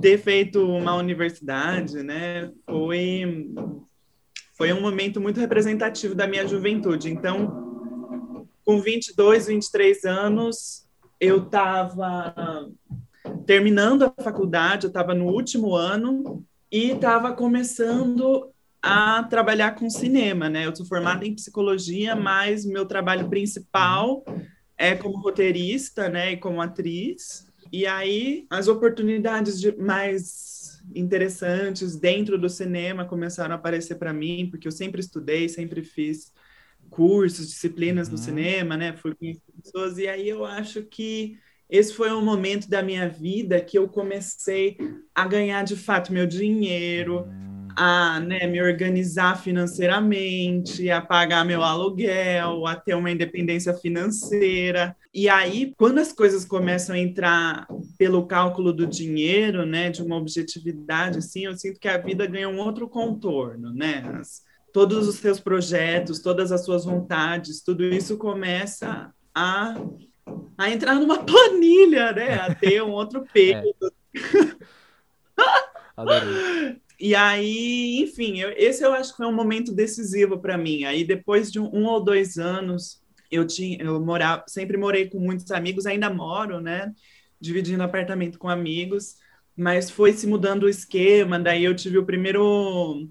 ter 0.01 0.17
feito 0.17 0.65
uma 0.65 0.95
universidade, 0.95 2.03
né, 2.03 2.51
foi 2.65 3.53
foi 4.61 4.71
um 4.73 4.79
momento 4.79 5.19
muito 5.19 5.39
representativo 5.39 6.13
da 6.13 6.27
minha 6.27 6.47
juventude. 6.47 7.09
Então, 7.09 8.47
com 8.63 8.79
22, 8.79 9.47
23 9.47 10.05
anos, 10.05 10.85
eu 11.19 11.45
estava 11.45 12.69
terminando 13.47 14.03
a 14.03 14.23
faculdade, 14.23 14.85
eu 14.85 14.89
estava 14.89 15.15
no 15.15 15.25
último 15.25 15.73
ano 15.73 16.45
e 16.71 16.91
estava 16.91 17.33
começando 17.33 18.51
a 18.79 19.23
trabalhar 19.23 19.73
com 19.73 19.89
cinema, 19.89 20.47
né? 20.47 20.67
Eu 20.67 20.75
sou 20.75 20.85
formada 20.85 21.25
em 21.25 21.33
psicologia, 21.33 22.15
mas 22.15 22.63
meu 22.63 22.85
trabalho 22.85 23.27
principal 23.29 24.23
é 24.77 24.93
como 24.93 25.17
roteirista, 25.23 26.07
né, 26.07 26.33
e 26.33 26.37
como 26.37 26.61
atriz. 26.61 27.50
E 27.71 27.85
aí 27.85 28.45
as 28.49 28.67
oportunidades 28.67 29.59
de, 29.59 29.75
mais 29.77 30.81
interessantes 30.93 31.95
dentro 31.95 32.37
do 32.37 32.49
cinema 32.49 33.05
começaram 33.05 33.53
a 33.53 33.57
aparecer 33.57 33.95
para 33.95 34.11
mim, 34.11 34.47
porque 34.49 34.67
eu 34.67 34.71
sempre 34.71 34.99
estudei, 34.99 35.47
sempre 35.47 35.83
fiz 35.83 36.33
cursos, 36.89 37.47
disciplinas 37.47 38.07
uhum. 38.07 38.13
no 38.13 38.17
cinema, 38.17 38.75
né? 38.75 38.93
Fui 38.93 39.15
com 39.15 39.33
pessoas 39.61 39.97
e 39.97 40.07
aí 40.07 40.27
eu 40.27 40.45
acho 40.45 40.83
que 40.83 41.37
esse 41.69 41.93
foi 41.93 42.11
um 42.11 42.23
momento 42.23 42.69
da 42.69 42.83
minha 42.83 43.07
vida 43.07 43.61
que 43.61 43.77
eu 43.77 43.87
comecei 43.87 44.77
a 45.15 45.25
ganhar 45.25 45.63
de 45.63 45.77
fato 45.77 46.11
meu 46.11 46.27
dinheiro, 46.27 47.25
a 47.77 48.19
né, 48.19 48.45
me 48.45 48.61
organizar 48.61 49.41
financeiramente, 49.41 50.89
a 50.89 50.99
pagar 50.99 51.45
meu 51.45 51.63
aluguel, 51.63 52.67
a 52.67 52.75
ter 52.75 52.93
uma 52.93 53.09
independência 53.09 53.73
financeira. 53.73 54.95
E 55.13 55.27
aí, 55.27 55.73
quando 55.77 55.99
as 55.99 56.13
coisas 56.13 56.45
começam 56.45 56.95
a 56.95 56.99
entrar 56.99 57.67
pelo 57.97 58.25
cálculo 58.25 58.71
do 58.71 58.87
dinheiro, 58.87 59.65
né, 59.65 59.89
de 59.89 60.01
uma 60.01 60.15
objetividade, 60.15 61.17
assim, 61.17 61.45
eu 61.45 61.57
sinto 61.57 61.79
que 61.79 61.87
a 61.89 61.97
vida 61.97 62.25
ganha 62.25 62.47
um 62.47 62.59
outro 62.59 62.87
contorno, 62.87 63.73
né? 63.73 64.09
As, 64.19 64.41
todos 64.71 65.09
os 65.09 65.15
seus 65.15 65.39
projetos, 65.39 66.19
todas 66.19 66.51
as 66.51 66.63
suas 66.63 66.85
vontades, 66.85 67.61
tudo 67.61 67.83
isso 67.83 68.17
começa 68.17 69.13
a, 69.35 69.75
a 70.57 70.69
entrar 70.69 70.95
numa 70.95 71.23
planilha, 71.25 72.13
né? 72.13 72.35
A 72.35 72.55
ter 72.55 72.81
um 72.81 72.91
outro 72.91 73.25
peso. 73.33 73.75
É. 75.97 76.75
E 76.99 77.13
aí, 77.13 78.01
enfim, 78.01 78.39
eu, 78.39 78.51
esse 78.51 78.83
eu 78.83 78.93
acho 78.93 79.11
que 79.11 79.17
foi 79.17 79.25
um 79.27 79.33
momento 79.33 79.71
decisivo 79.71 80.39
para 80.39 80.57
mim. 80.57 80.83
Aí, 80.83 81.03
depois 81.03 81.51
de 81.51 81.59
um, 81.59 81.69
um, 81.75 81.85
ou 81.85 82.03
dois 82.03 82.37
anos, 82.37 83.00
eu 83.31 83.47
tinha, 83.47 83.81
eu 83.81 83.99
morava, 83.99 84.43
sempre 84.47 84.77
morei 84.77 85.09
com 85.09 85.19
muitos 85.19 85.49
amigos, 85.51 85.85
ainda 85.85 86.09
moro, 86.09 86.59
né? 86.59 86.93
Dividindo 87.39 87.81
apartamento 87.81 88.37
com 88.37 88.49
amigos, 88.49 89.15
mas 89.55 89.89
foi 89.89 90.13
se 90.13 90.27
mudando 90.27 90.63
o 90.63 90.69
esquema. 90.69 91.39
Daí, 91.39 91.63
eu 91.63 91.75
tive 91.75 91.97
o 91.97 92.05
primeiro 92.05 93.09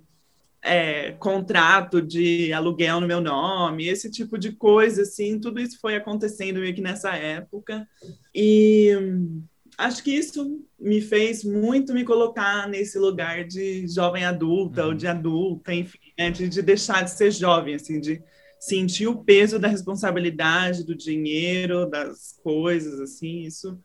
é, 0.63 1.13
contrato 1.13 2.03
de 2.03 2.53
aluguel 2.53 3.01
no 3.01 3.07
meu 3.07 3.21
nome, 3.21 3.89
esse 3.89 4.11
tipo 4.11 4.39
de 4.39 4.53
coisa, 4.53 5.03
assim, 5.03 5.41
tudo 5.41 5.61
isso 5.61 5.79
foi 5.81 5.97
acontecendo 5.97 6.61
meio 6.61 6.75
que 6.75 6.83
nessa 6.83 7.17
época. 7.17 7.89
E 8.35 8.91
acho 9.79 10.03
que 10.03 10.11
isso 10.11 10.63
me 10.79 11.01
fez 11.01 11.43
muito 11.43 11.95
me 11.95 12.05
colocar 12.05 12.69
nesse 12.69 12.99
lugar 12.99 13.45
de 13.45 13.87
jovem 13.89 14.25
adulta 14.25 14.83
uhum. 14.83 14.89
ou 14.89 14.95
de 14.95 15.07
adulta, 15.07 15.73
enfim, 15.73 15.99
né? 16.19 16.31
de, 16.31 16.49
de, 16.49 16.63
deixar 16.63 17.03
de 17.03 17.11
ser 17.11 17.31
jovem, 17.31 17.75
assim, 17.75 18.01
de 18.01 18.23
sentir 18.61 19.09
o 19.09 19.25
peso 19.25 19.59
da 19.59 19.67
responsabilidade, 19.67 20.85
do 20.85 20.95
dinheiro, 20.95 21.89
das 21.89 22.39
coisas, 22.43 23.01
assim, 23.01 23.41
isso 23.41 23.81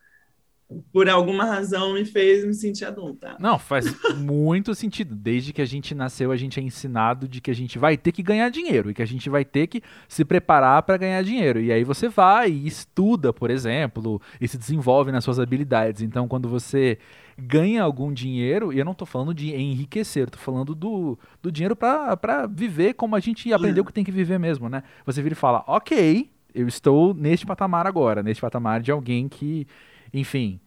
por 0.91 1.07
alguma 1.07 1.45
razão 1.45 1.93
me 1.93 2.03
fez 2.05 2.43
me 2.43 2.53
sentir 2.53 2.85
adulta. 2.85 3.37
Não, 3.39 3.59
faz 3.59 3.85
muito 4.15 4.73
sentido. 4.73 5.15
Desde 5.15 5.53
que 5.53 5.61
a 5.61 5.65
gente 5.65 5.93
nasceu, 5.93 6.31
a 6.31 6.35
gente 6.35 6.59
é 6.59 6.63
ensinado 6.63 7.27
de 7.27 7.39
que 7.39 7.51
a 7.51 7.53
gente 7.53 7.77
vai 7.77 7.95
ter 7.95 8.11
que 8.11 8.23
ganhar 8.23 8.49
dinheiro 8.49 8.89
e 8.89 8.93
que 8.93 9.01
a 9.01 9.05
gente 9.05 9.29
vai 9.29 9.45
ter 9.45 9.67
que 9.67 9.81
se 10.07 10.25
preparar 10.25 10.81
para 10.83 10.97
ganhar 10.97 11.21
dinheiro. 11.23 11.61
E 11.61 11.71
aí 11.71 11.83
você 11.83 12.09
vai 12.09 12.51
e 12.51 12.67
estuda, 12.67 13.31
por 13.31 13.51
exemplo, 13.51 14.19
e 14.41 14.47
se 14.47 14.57
desenvolve 14.57 15.11
nas 15.11 15.23
suas 15.23 15.39
habilidades. 15.39 16.01
Então, 16.01 16.27
quando 16.27 16.49
você 16.49 16.97
ganha 17.37 17.83
algum 17.83 18.13
dinheiro, 18.13 18.71
e 18.71 18.79
eu 18.79 18.85
não 18.85 18.93
estou 18.93 19.05
falando 19.05 19.33
de 19.33 19.53
enriquecer, 19.53 20.27
estou 20.27 20.41
falando 20.41 20.73
do, 20.73 21.19
do 21.41 21.51
dinheiro 21.51 21.75
para 21.75 22.47
viver 22.47 22.93
como 22.93 23.15
a 23.15 23.19
gente 23.19 23.51
aprendeu 23.51 23.83
que 23.83 23.93
tem 23.93 24.03
que 24.03 24.11
viver 24.11 24.39
mesmo, 24.39 24.69
né? 24.69 24.83
Você 25.05 25.21
vira 25.21 25.33
e 25.33 25.37
fala, 25.37 25.63
ok, 25.67 26.29
eu 26.53 26.67
estou 26.67 27.13
neste 27.13 27.45
patamar 27.45 27.85
agora, 27.85 28.23
neste 28.23 28.41
patamar 28.41 28.81
de 28.81 28.91
alguém 28.91 29.27
que 29.27 29.67
enfim, 30.13 30.59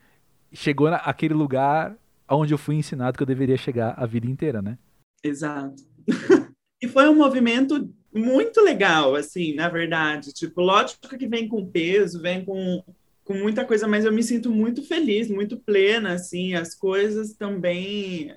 chegou 0.53 0.91
naquele 0.91 1.35
lugar 1.35 1.97
onde 2.31 2.53
eu 2.53 2.59
fui 2.59 2.75
ensinado 2.75 3.17
que 3.17 3.23
eu 3.23 3.27
deveria 3.27 3.57
chegar 3.57 3.95
a 3.97 4.05
vida 4.05 4.27
inteira, 4.27 4.61
né? 4.61 4.79
Exato. 5.25 5.83
e 6.83 6.87
foi 6.87 7.09
um 7.09 7.17
movimento 7.17 7.91
muito 8.15 8.61
legal, 8.61 9.15
assim, 9.15 9.55
na 9.55 9.69
verdade. 9.69 10.33
Tipo, 10.33 10.61
lógico 10.61 11.17
que 11.17 11.27
vem 11.27 11.49
com 11.49 11.67
peso, 11.67 12.21
vem 12.21 12.45
com, 12.45 12.85
com 13.29 13.35
muita 13.35 13.63
coisa, 13.63 13.87
mas 13.87 14.07
eu 14.07 14.13
me 14.13 14.23
sinto 14.23 14.51
muito 14.51 14.83
feliz, 14.83 15.29
muito 15.29 15.59
plena, 15.59 16.15
assim. 16.15 16.55
As 16.55 16.75
coisas 16.75 17.35
também. 17.35 18.35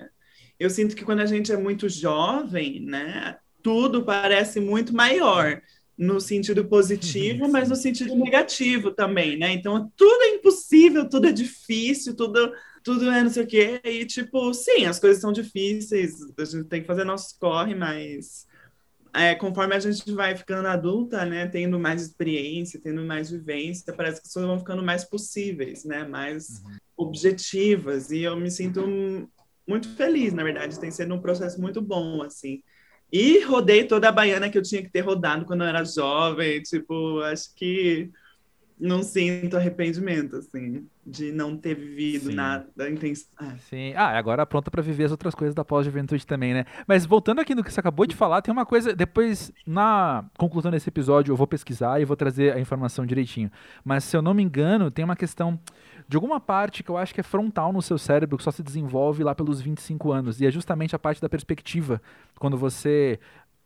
Eu 0.60 0.68
sinto 0.68 0.94
que 0.94 1.02
quando 1.02 1.20
a 1.20 1.26
gente 1.26 1.50
é 1.50 1.56
muito 1.56 1.88
jovem, 1.88 2.78
né, 2.80 3.38
tudo 3.62 4.04
parece 4.04 4.60
muito 4.60 4.94
maior 4.94 5.62
no 5.96 6.20
sentido 6.20 6.66
positivo, 6.66 7.48
mas 7.50 7.70
no 7.70 7.74
sentido 7.74 8.14
negativo 8.14 8.90
também, 8.90 9.38
né? 9.38 9.52
Então 9.52 9.90
tudo 9.96 10.24
é 10.24 10.34
impossível, 10.34 11.08
tudo 11.08 11.26
é 11.26 11.32
difícil, 11.32 12.14
tudo 12.14 12.52
tudo 12.84 13.10
é 13.10 13.22
não 13.22 13.30
sei 13.30 13.44
o 13.44 13.46
quê. 13.46 13.80
E 13.84 14.04
tipo, 14.04 14.52
sim, 14.52 14.84
as 14.84 15.00
coisas 15.00 15.22
são 15.22 15.32
difíceis, 15.32 16.16
a 16.38 16.44
gente 16.44 16.68
tem 16.68 16.82
que 16.82 16.86
fazer 16.86 17.04
nosso 17.04 17.38
corre, 17.38 17.74
mas 17.74 18.46
é, 19.14 19.34
conforme 19.34 19.74
a 19.74 19.80
gente 19.80 20.10
vai 20.12 20.34
ficando 20.36 20.68
adulta, 20.68 21.24
né, 21.24 21.46
tendo 21.46 21.78
mais 21.78 22.02
experiência, 22.02 22.80
tendo 22.82 23.04
mais 23.04 23.30
vivência, 23.30 23.92
parece 23.92 24.20
que 24.20 24.26
as 24.26 24.32
coisas 24.32 24.50
vão 24.50 24.58
ficando 24.58 24.82
mais 24.82 25.04
possíveis, 25.04 25.84
né, 25.84 26.04
mais 26.04 26.62
uhum. 26.64 26.76
objetivas. 26.96 28.10
E 28.10 28.22
eu 28.22 28.36
me 28.36 28.50
sinto 28.50 29.28
muito 29.66 29.88
feliz, 29.96 30.32
na 30.32 30.42
verdade, 30.42 30.80
tem 30.80 30.90
sido 30.90 31.14
um 31.14 31.20
processo 31.20 31.60
muito 31.60 31.80
bom, 31.80 32.22
assim. 32.22 32.62
E 33.12 33.40
rodei 33.44 33.84
toda 33.84 34.08
a 34.08 34.12
baiana 34.12 34.48
que 34.48 34.56
eu 34.56 34.62
tinha 34.62 34.82
que 34.82 34.90
ter 34.90 35.00
rodado 35.00 35.44
quando 35.44 35.62
eu 35.62 35.68
era 35.68 35.84
jovem. 35.84 36.62
Tipo, 36.62 37.20
acho 37.20 37.54
que 37.54 38.10
não 38.82 39.02
sinto 39.02 39.56
arrependimento, 39.56 40.36
assim, 40.36 40.84
de 41.06 41.30
não 41.30 41.56
ter 41.56 41.74
vivido 41.74 42.30
Sim. 42.30 42.34
nada 42.34 42.90
intenso. 42.90 43.26
Ah. 43.38 43.54
Sim. 43.70 43.94
Ah, 43.94 44.18
agora 44.18 44.44
pronta 44.44 44.70
para 44.70 44.82
viver 44.82 45.04
as 45.04 45.12
outras 45.12 45.34
coisas 45.34 45.54
da 45.54 45.64
pós-juventude 45.64 46.26
também, 46.26 46.52
né? 46.52 46.64
Mas 46.86 47.06
voltando 47.06 47.40
aqui 47.40 47.54
no 47.54 47.62
que 47.62 47.72
você 47.72 47.78
acabou 47.78 48.06
de 48.06 48.16
falar, 48.16 48.42
tem 48.42 48.52
uma 48.52 48.66
coisa. 48.66 48.92
Depois, 48.94 49.52
na 49.64 50.24
conclusão 50.36 50.70
desse 50.70 50.88
episódio, 50.88 51.30
eu 51.32 51.36
vou 51.36 51.46
pesquisar 51.46 52.00
e 52.00 52.04
vou 52.04 52.16
trazer 52.16 52.54
a 52.54 52.60
informação 52.60 53.06
direitinho. 53.06 53.50
Mas 53.84 54.02
se 54.02 54.16
eu 54.16 54.22
não 54.22 54.34
me 54.34 54.42
engano, 54.42 54.90
tem 54.90 55.04
uma 55.04 55.16
questão 55.16 55.58
de 56.08 56.16
alguma 56.16 56.40
parte 56.40 56.82
que 56.82 56.90
eu 56.90 56.96
acho 56.96 57.14
que 57.14 57.20
é 57.20 57.24
frontal 57.24 57.72
no 57.72 57.80
seu 57.80 57.96
cérebro, 57.96 58.36
que 58.36 58.42
só 58.42 58.50
se 58.50 58.62
desenvolve 58.62 59.22
lá 59.22 59.34
pelos 59.34 59.60
25 59.60 60.10
anos. 60.10 60.40
E 60.40 60.46
é 60.46 60.50
justamente 60.50 60.94
a 60.94 60.98
parte 60.98 61.22
da 61.22 61.28
perspectiva. 61.28 62.02
Quando 62.38 62.58
você 62.58 63.20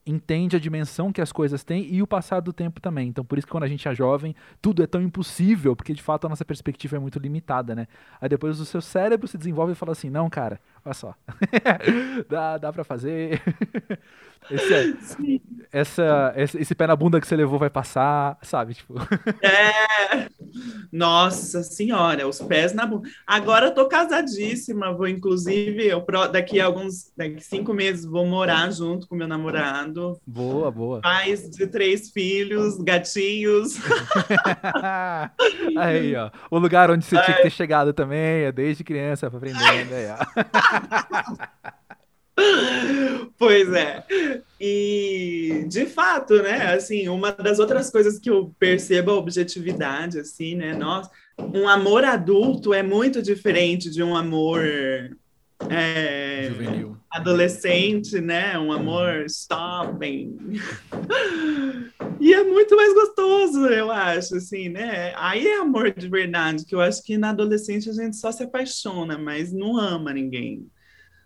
entende 0.06 0.56
a 0.56 0.58
dimensão 0.60 1.12
que 1.12 1.20
as 1.20 1.32
coisas 1.32 1.64
têm 1.64 1.92
e 1.92 2.00
o 2.00 2.06
passar 2.06 2.40
do 2.40 2.52
tempo 2.52 2.80
também. 2.80 3.08
Então, 3.08 3.24
por 3.24 3.36
isso 3.36 3.46
que 3.46 3.50
quando 3.50 3.64
a 3.64 3.68
gente 3.68 3.88
é 3.88 3.94
jovem, 3.94 4.34
tudo 4.62 4.82
é 4.82 4.86
tão 4.86 5.02
impossível, 5.02 5.74
porque 5.74 5.92
de 5.92 6.02
fato 6.02 6.26
a 6.26 6.30
nossa 6.30 6.44
perspectiva 6.44 6.96
é 6.96 6.98
muito 6.98 7.18
limitada, 7.18 7.74
né? 7.74 7.88
Aí 8.20 8.28
depois 8.28 8.60
o 8.60 8.64
seu 8.64 8.80
cérebro 8.80 9.26
se 9.26 9.36
desenvolve 9.36 9.72
e 9.72 9.74
fala 9.74 9.92
assim: 9.92 10.08
não, 10.08 10.30
cara, 10.30 10.60
olha 10.86 10.94
só, 10.94 11.14
dá, 12.30 12.58
dá 12.58 12.72
pra 12.72 12.84
fazer. 12.84 13.42
esse, 14.48 14.74
é, 14.74 14.94
essa, 15.72 16.32
esse, 16.36 16.58
esse, 16.58 16.74
pé 16.74 16.86
na 16.86 16.94
bunda 16.94 17.20
que 17.20 17.26
você 17.26 17.34
levou 17.34 17.58
vai 17.58 17.68
passar, 17.68 18.38
sabe? 18.42 18.74
Tipo. 18.74 18.94
é. 19.42 20.28
Nossa 20.92 21.64
senhora, 21.64 22.26
os 22.28 22.40
pés 22.40 22.72
na 22.72 22.86
bunda. 22.86 23.08
Agora 23.26 23.66
eu 23.66 23.74
tô 23.74 23.88
casadíssima, 23.88 24.94
vou 24.94 25.08
inclusive, 25.08 25.84
eu, 25.86 26.04
daqui 26.30 26.60
a 26.60 26.66
alguns, 26.66 27.12
daqui 27.16 27.40
cinco 27.40 27.74
meses, 27.74 28.04
vou 28.04 28.24
morar 28.24 28.70
junto 28.70 29.08
com 29.08 29.16
meu 29.16 29.26
namorado. 29.26 30.20
Boa, 30.24 30.70
boa. 30.70 31.00
Pais 31.00 31.50
de 31.50 31.66
três 31.66 32.10
filhos, 32.10 32.78
gatinhos. 32.78 33.76
aí, 35.76 36.14
ó. 36.14 36.30
O 36.48 36.58
lugar 36.58 36.92
onde 36.92 37.04
você 37.04 37.20
tinha 37.22 37.36
que 37.36 37.42
ter 37.42 37.50
chegado 37.50 37.92
também, 37.92 38.44
é 38.44 38.52
desde 38.52 38.84
criança, 38.84 39.26
aprendendo 39.26 39.92
aí, 39.92 40.06
ó. 40.08 40.16
pois 43.38 43.72
é. 43.72 44.04
E 44.60 45.64
de 45.68 45.86
fato, 45.86 46.42
né, 46.42 46.74
assim, 46.74 47.08
uma 47.08 47.32
das 47.32 47.58
outras 47.58 47.90
coisas 47.90 48.18
que 48.18 48.30
eu 48.30 48.54
percebo 48.58 49.10
a 49.10 49.16
objetividade, 49.16 50.18
assim, 50.18 50.54
né, 50.54 50.74
nossa, 50.74 51.10
um 51.38 51.68
amor 51.68 52.04
adulto 52.04 52.72
é 52.72 52.82
muito 52.82 53.20
diferente 53.22 53.90
de 53.90 54.02
um 54.02 54.16
amor 54.16 54.62
é, 55.70 56.48
Juvenil. 56.50 56.96
adolescente, 57.10 58.20
né, 58.20 58.58
um 58.58 58.72
amor 58.72 59.26
shopping. 59.28 60.36
e 62.20 62.34
é 62.34 62.44
muito 62.44 62.76
mais 62.76 62.94
gostoso 62.94 63.66
eu 63.66 63.90
acho, 63.90 64.36
assim, 64.36 64.68
né? 64.68 65.12
Aí 65.16 65.46
é 65.46 65.58
amor 65.58 65.92
de 65.92 66.08
verdade, 66.08 66.64
que 66.64 66.74
eu 66.74 66.80
acho 66.80 67.02
que 67.02 67.16
na 67.16 67.30
adolescente 67.30 67.88
a 67.88 67.92
gente 67.92 68.16
só 68.16 68.30
se 68.30 68.42
apaixona, 68.42 69.18
mas 69.18 69.52
não 69.52 69.78
ama 69.78 70.12
ninguém. 70.12 70.66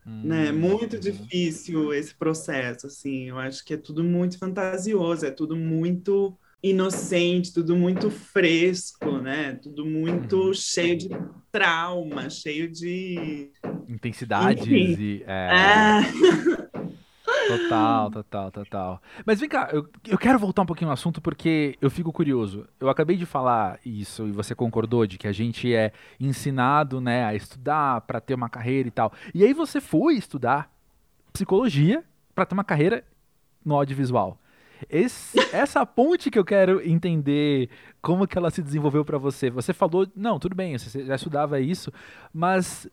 Hum. 0.06 0.22
Né? 0.25 0.52
Muito 0.52 0.99
difícil 0.99 1.92
esse 1.92 2.14
processo, 2.14 2.87
assim. 2.87 3.28
Eu 3.28 3.38
acho 3.38 3.64
que 3.64 3.75
é 3.75 3.76
tudo 3.76 4.02
muito 4.02 4.38
fantasioso, 4.38 5.26
é 5.26 5.30
tudo 5.30 5.56
muito 5.56 6.38
inocente, 6.62 7.52
tudo 7.52 7.75
muito 7.76 8.11
fresco, 8.11 9.19
né? 9.19 9.55
Tudo 9.62 9.85
muito 9.85 10.49
uhum. 10.49 10.55
cheio 10.55 10.97
de 10.97 11.09
trauma, 11.50 12.29
cheio 12.29 12.71
de 12.71 13.50
intensidades 13.88 14.67
e 14.67 15.25
é... 15.26 15.49
É. 15.52 16.71
Total, 17.49 18.11
total, 18.11 18.50
total. 18.50 19.02
Mas 19.26 19.40
vem 19.40 19.49
cá, 19.49 19.71
eu, 19.73 19.88
eu 20.07 20.19
quero 20.19 20.38
voltar 20.38 20.62
um 20.62 20.67
pouquinho 20.67 20.88
no 20.88 20.93
assunto 20.93 21.21
porque 21.21 21.76
eu 21.81 21.90
fico 21.90 22.12
curioso. 22.12 22.67
Eu 22.79 22.88
acabei 22.88 23.17
de 23.17 23.26
falar 23.26 23.79
isso 23.85 24.26
e 24.29 24.33
você 24.33 24.55
concordou 24.55 25.07
de 25.07 25.19
que 25.19 25.26
a 25.26 25.33
gente 25.33 25.75
é 25.75 25.93
ensinado, 26.19 27.00
né, 27.00 27.25
a 27.25 27.35
estudar 27.35 28.02
para 28.02 28.21
ter 28.21 28.35
uma 28.35 28.49
carreira 28.49 28.88
e 28.88 28.90
tal. 28.90 29.12
E 29.35 29.45
aí 29.45 29.52
você 29.52 29.81
foi 29.81 30.14
estudar 30.14 30.71
psicologia 31.33 32.05
para 32.35 32.47
ter 32.47 32.55
uma 32.55 32.64
carreira 32.64 33.05
no 33.64 33.75
audiovisual. 33.75 34.39
Esse, 34.88 35.38
essa 35.52 35.84
ponte 35.84 36.30
que 36.30 36.38
eu 36.38 36.44
quero 36.44 36.87
entender 36.87 37.68
como 38.00 38.26
que 38.26 38.38
ela 38.38 38.50
se 38.50 38.62
desenvolveu 38.62 39.04
para 39.04 39.18
você. 39.18 39.50
Você 39.50 39.72
falou, 39.72 40.06
não, 40.16 40.38
tudo 40.38 40.54
bem, 40.54 40.76
você 40.78 41.04
já 41.04 41.14
estudava 41.14 41.60
isso, 41.60 41.92
mas 42.32 42.88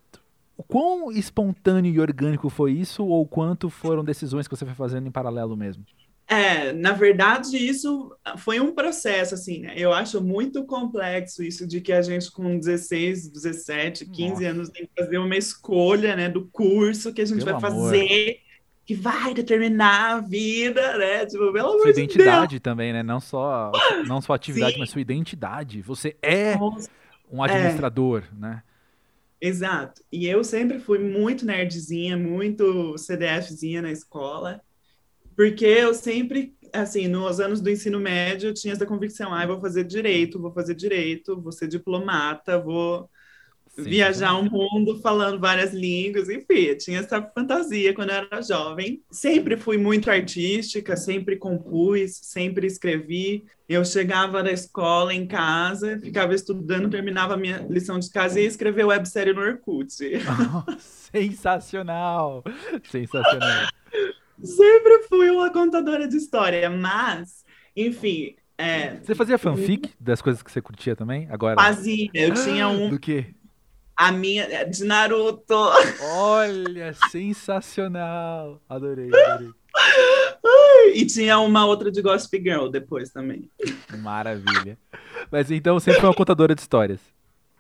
o 0.58 0.64
quão 0.64 1.12
espontâneo 1.12 1.94
e 1.94 2.00
orgânico 2.00 2.50
foi 2.50 2.72
isso 2.74 3.06
ou 3.06 3.26
quanto 3.26 3.70
foram 3.70 4.04
decisões 4.04 4.48
que 4.48 4.56
você 4.56 4.66
foi 4.66 4.74
fazendo 4.74 5.08
em 5.08 5.12
paralelo 5.12 5.56
mesmo? 5.56 5.86
É, 6.30 6.74
na 6.74 6.92
verdade, 6.92 7.56
isso 7.56 8.14
foi 8.40 8.60
um 8.60 8.74
processo, 8.74 9.34
assim, 9.34 9.60
né? 9.60 9.74
Eu 9.78 9.94
acho 9.94 10.22
muito 10.22 10.66
complexo 10.66 11.42
isso 11.42 11.66
de 11.66 11.80
que 11.80 11.94
a 11.94 12.02
gente 12.02 12.30
com 12.30 12.60
16, 12.60 13.30
17, 13.30 14.06
15 14.08 14.34
Nossa. 14.34 14.48
anos 14.48 14.70
tem 14.70 14.86
que 14.86 15.02
fazer 15.02 15.20
uma 15.20 15.38
escolha, 15.38 16.18
né, 16.18 16.28
do 16.28 16.46
curso 16.50 17.14
que 17.14 17.22
a 17.22 17.26
gente 17.26 17.46
Pelo 17.46 17.58
vai 17.58 17.72
amor. 17.72 17.92
fazer 17.92 18.42
que 18.88 18.96
vai 18.96 19.34
determinar 19.34 20.14
a 20.14 20.20
vida, 20.22 20.98
né? 20.98 21.26
Tipo, 21.26 21.52
pelo 21.52 21.72
amor 21.72 21.82
sua 21.82 21.90
identidade 21.90 22.52
Deus. 22.52 22.62
também, 22.62 22.94
né? 22.94 23.04
Não 23.04 23.20
só, 23.20 23.70
não 24.08 24.22
só 24.22 24.32
atividade, 24.32 24.76
Sim. 24.76 24.80
mas 24.80 24.90
sua 24.90 25.02
identidade. 25.02 25.82
Você 25.82 26.16
é 26.22 26.56
um 27.30 27.44
administrador, 27.44 28.24
é. 28.32 28.40
né? 28.40 28.64
Exato. 29.42 30.02
E 30.10 30.26
eu 30.26 30.42
sempre 30.42 30.80
fui 30.80 31.00
muito 31.00 31.46
nerdzinha, 31.46 32.16
muito 32.16 32.98
CDFzinha 32.98 33.82
na 33.82 33.92
escola, 33.92 34.62
porque 35.36 35.66
eu 35.66 35.94
sempre, 35.94 36.56
assim, 36.72 37.10
nos 37.10 37.42
anos 37.42 37.60
do 37.60 37.70
ensino 37.70 38.00
médio, 38.00 38.50
eu 38.50 38.54
tinha 38.54 38.74
essa 38.74 38.86
convicção, 38.86 39.34
ah, 39.34 39.46
vou 39.46 39.60
fazer 39.60 39.84
direito, 39.84 40.42
vou 40.42 40.54
fazer 40.54 40.74
direito, 40.74 41.40
vou 41.40 41.52
ser 41.52 41.68
diplomata, 41.68 42.58
vou 42.58 43.10
viajar 43.78 44.34
o 44.34 44.44
mundo 44.44 45.00
falando 45.02 45.40
várias 45.40 45.74
línguas, 45.74 46.30
enfim, 46.30 46.76
tinha 46.76 47.00
essa 47.00 47.22
fantasia 47.22 47.94
quando 47.94 48.10
eu 48.10 48.16
era 48.16 48.42
jovem. 48.42 49.02
Sempre 49.12 49.56
fui 49.56 49.78
muito 49.78 50.10
artística, 50.10 50.98
sempre 50.98 51.36
compus, 51.38 52.20
sempre 52.24 52.66
escrevi. 52.66 53.46
Eu 53.70 53.84
chegava 53.84 54.42
da 54.42 54.52
escola 54.52 55.14
em 55.14 55.28
casa, 55.28 56.00
ficava 56.00 56.34
estudando, 56.34 56.90
terminava 56.90 57.34
a 57.34 57.38
minha 57.38 57.66
lição 57.70 58.00
de 58.00 58.10
casa 58.10 58.40
e 58.40 58.44
ia 58.44 58.48
escrever 58.48 58.86
websérie 58.86 59.34
no 59.34 59.42
Orkut. 59.42 59.94
Oh, 59.96 60.72
sensacional! 60.80 62.44
Sensacional. 62.90 63.68
sempre 64.42 65.04
fui 65.10 65.30
uma 65.30 65.52
contadora 65.52 66.08
de 66.08 66.16
história, 66.16 66.70
mas, 66.70 67.44
enfim, 67.76 68.36
é, 68.58 68.96
você 69.04 69.14
fazia 69.14 69.38
fanfic 69.38 69.94
das 70.00 70.20
coisas 70.20 70.42
que 70.42 70.52
você 70.52 70.60
curtia 70.60 70.96
também? 70.96 71.28
Agora. 71.30 71.62
Fazia. 71.62 72.10
Eu 72.12 72.34
tinha 72.34 72.68
um. 72.70 72.90
Do 72.90 73.00
quê? 73.00 73.36
A 73.98 74.12
minha 74.12 74.64
de 74.64 74.84
Naruto. 74.84 75.56
Olha, 76.02 76.94
sensacional. 77.10 78.62
Adorei, 78.70 79.10
adorei. 79.12 79.50
E 80.94 81.06
tinha 81.06 81.40
uma 81.40 81.66
outra 81.66 81.92
de 81.92 82.02
Gossip 82.02 82.38
Girl 82.38 82.68
depois 82.68 83.10
também. 83.10 83.50
Maravilha. 84.00 84.78
Mas 85.32 85.50
então 85.52 85.80
sempre 85.80 86.00
foi 86.00 86.10
uma 86.10 86.16
contadora 86.16 86.54
de 86.54 86.62
histórias. 86.62 87.00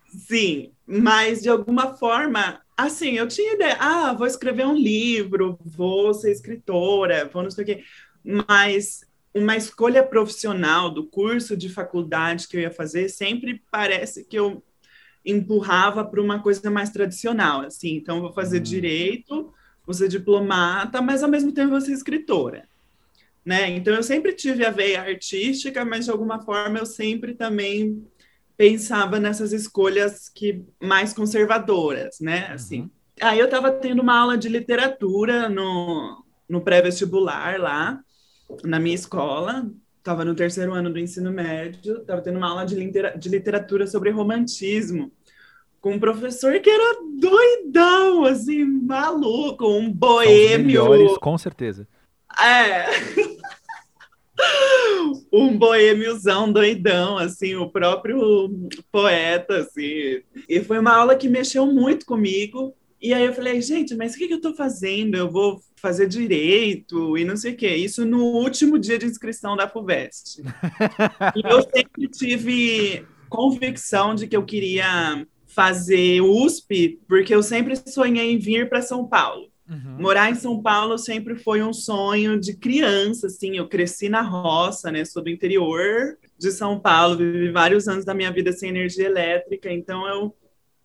Sim, 0.08 0.72
mas 0.86 1.42
de 1.42 1.50
alguma 1.50 1.96
forma, 1.96 2.62
assim, 2.78 3.18
eu 3.18 3.28
tinha 3.28 3.54
ideia, 3.54 3.78
ah, 3.80 4.14
vou 4.14 4.26
escrever 4.26 4.66
um 4.66 4.76
livro, 4.76 5.60
vou 5.66 6.14
ser 6.14 6.32
escritora, 6.32 7.30
vou 7.32 7.44
não 7.44 7.52
sei 7.52 7.64
o 7.64 7.68
quê, 7.68 7.84
mas 8.24 9.02
uma 9.34 9.56
escolha 9.56 10.04
profissional 10.04 10.90
do 10.90 11.06
curso 11.06 11.58
de 11.58 11.70
faculdade 11.70 12.48
que 12.48 12.58
eu 12.58 12.62
ia 12.62 12.72
fazer 12.72 13.10
sempre 13.10 13.62
parece 13.70 14.24
que 14.24 14.38
eu 14.38 14.64
empurrava 15.28 16.06
para 16.06 16.22
uma 16.22 16.42
coisa 16.42 16.72
mais 16.72 16.90
tradicional, 16.90 17.62
assim. 17.62 17.96
Então, 17.96 18.22
vou 18.22 18.32
fazer 18.32 18.60
hum. 18.60 18.64
direito, 18.64 19.54
vou 19.86 19.94
ser 19.94 20.08
diplomata, 20.08 21.02
mas 21.02 21.22
ao 21.22 21.30
mesmo 21.30 21.52
tempo 21.52 21.72
vou 21.72 21.82
ser 21.82 21.92
escritora. 21.92 22.68
Né? 23.46 23.70
Então, 23.70 23.94
eu 23.94 24.04
sempre 24.04 24.34
tive 24.34 24.66
a 24.66 24.72
veia 24.72 25.02
artística, 25.02 25.86
mas 25.86 26.06
de 26.06 26.12
alguma 26.12 26.40
forma 26.40 26.80
eu 26.80 26.86
sempre 26.86 27.34
também 27.34 28.06
pensava 28.58 29.20
nessas 29.20 29.54
escolhas 29.54 30.30
que 30.30 30.66
mais 30.82 31.14
conservadoras, 31.14 32.20
né? 32.20 32.48
Assim. 32.52 32.82
Uhum. 32.82 32.90
Aí 33.22 33.40
eu 33.40 33.46
estava 33.46 33.72
tendo 33.72 34.02
uma 34.02 34.20
aula 34.20 34.38
de 34.38 34.50
literatura 34.50 35.48
no, 35.48 36.24
no 36.50 36.62
pré-vestibular 36.62 37.60
lá, 37.60 38.00
na 38.64 38.80
minha 38.80 38.96
escola, 38.96 39.70
estava 40.08 40.24
no 40.24 40.34
terceiro 40.34 40.74
ano 40.74 40.90
do 40.90 40.98
ensino 40.98 41.30
médio, 41.32 41.98
estava 41.98 42.22
tendo 42.22 42.38
uma 42.38 42.50
aula 42.50 42.66
de, 42.66 42.76
litera 42.76 43.18
de 43.18 43.28
literatura 43.28 43.86
sobre 43.86 44.10
romantismo 44.10 45.12
com 45.82 45.96
um 45.96 46.00
professor 46.00 46.58
que 46.62 46.70
era 46.70 47.00
doidão, 47.20 48.24
assim, 48.24 48.64
maluco, 48.64 49.68
um 49.68 49.92
boêmio. 49.92 50.66
Melhores, 50.66 51.18
com 51.18 51.38
certeza. 51.38 51.86
É. 52.42 52.86
um 55.32 55.58
boêmiozão 55.58 56.52
doidão, 56.52 57.18
assim, 57.18 57.56
o 57.56 57.70
próprio 57.70 58.50
poeta, 58.90 59.58
assim. 59.58 60.22
E 60.48 60.62
foi 60.64 60.80
uma 60.80 60.96
aula 60.96 61.18
que 61.18 61.28
mexeu 61.28 61.66
muito 61.66 62.06
comigo. 62.06 62.74
E 63.02 63.14
aí 63.14 63.26
eu 63.26 63.34
falei, 63.34 63.62
gente, 63.62 63.94
mas 63.94 64.16
o 64.16 64.18
que, 64.18 64.28
que 64.28 64.34
eu 64.34 64.38
estou 64.38 64.56
fazendo? 64.56 65.16
Eu 65.16 65.30
vou 65.30 65.62
fazer 65.78 66.08
direito 66.08 67.18
e 67.18 67.24
não 67.24 67.38
sei 67.38 67.54
o 67.54 67.56
quê. 67.58 67.76
Isso 67.76 68.06
no 68.06 68.24
último 68.24 68.78
dia 68.78 68.98
de 68.98 69.06
inscrição 69.06 69.56
da 69.56 69.70
FUVEST. 69.70 70.42
e 71.36 71.42
eu 71.46 71.62
sempre 71.62 72.08
tive 72.08 73.06
convicção 73.30 74.16
de 74.16 74.28
que 74.28 74.36
eu 74.36 74.44
queria 74.44 75.26
fazer 75.46 76.22
USP, 76.22 77.00
porque 77.08 77.34
eu 77.34 77.42
sempre 77.42 77.76
sonhei 77.76 78.34
em 78.34 78.38
vir 78.38 78.70
para 78.70 78.82
São 78.82 79.08
Paulo. 79.08 79.50
Uhum. 79.70 79.98
Morar 80.00 80.30
em 80.30 80.36
São 80.36 80.62
Paulo 80.62 80.98
sempre 80.98 81.36
foi 81.36 81.62
um 81.62 81.74
sonho 81.74 82.40
de 82.40 82.56
criança, 82.56 83.28
assim. 83.28 83.58
Eu 83.58 83.68
cresci 83.68 84.08
na 84.08 84.22
roça, 84.22 84.92
né? 84.92 85.04
Sou 85.04 85.22
do 85.22 85.30
interior 85.30 86.18
de 86.38 86.52
São 86.52 86.80
Paulo, 86.80 87.18
vivi 87.18 87.52
vários 87.52 87.88
anos 87.88 88.06
da 88.06 88.14
minha 88.14 88.32
vida 88.32 88.52
sem 88.54 88.70
energia 88.70 89.08
elétrica, 89.08 89.72
então 89.72 90.08
eu 90.08 90.34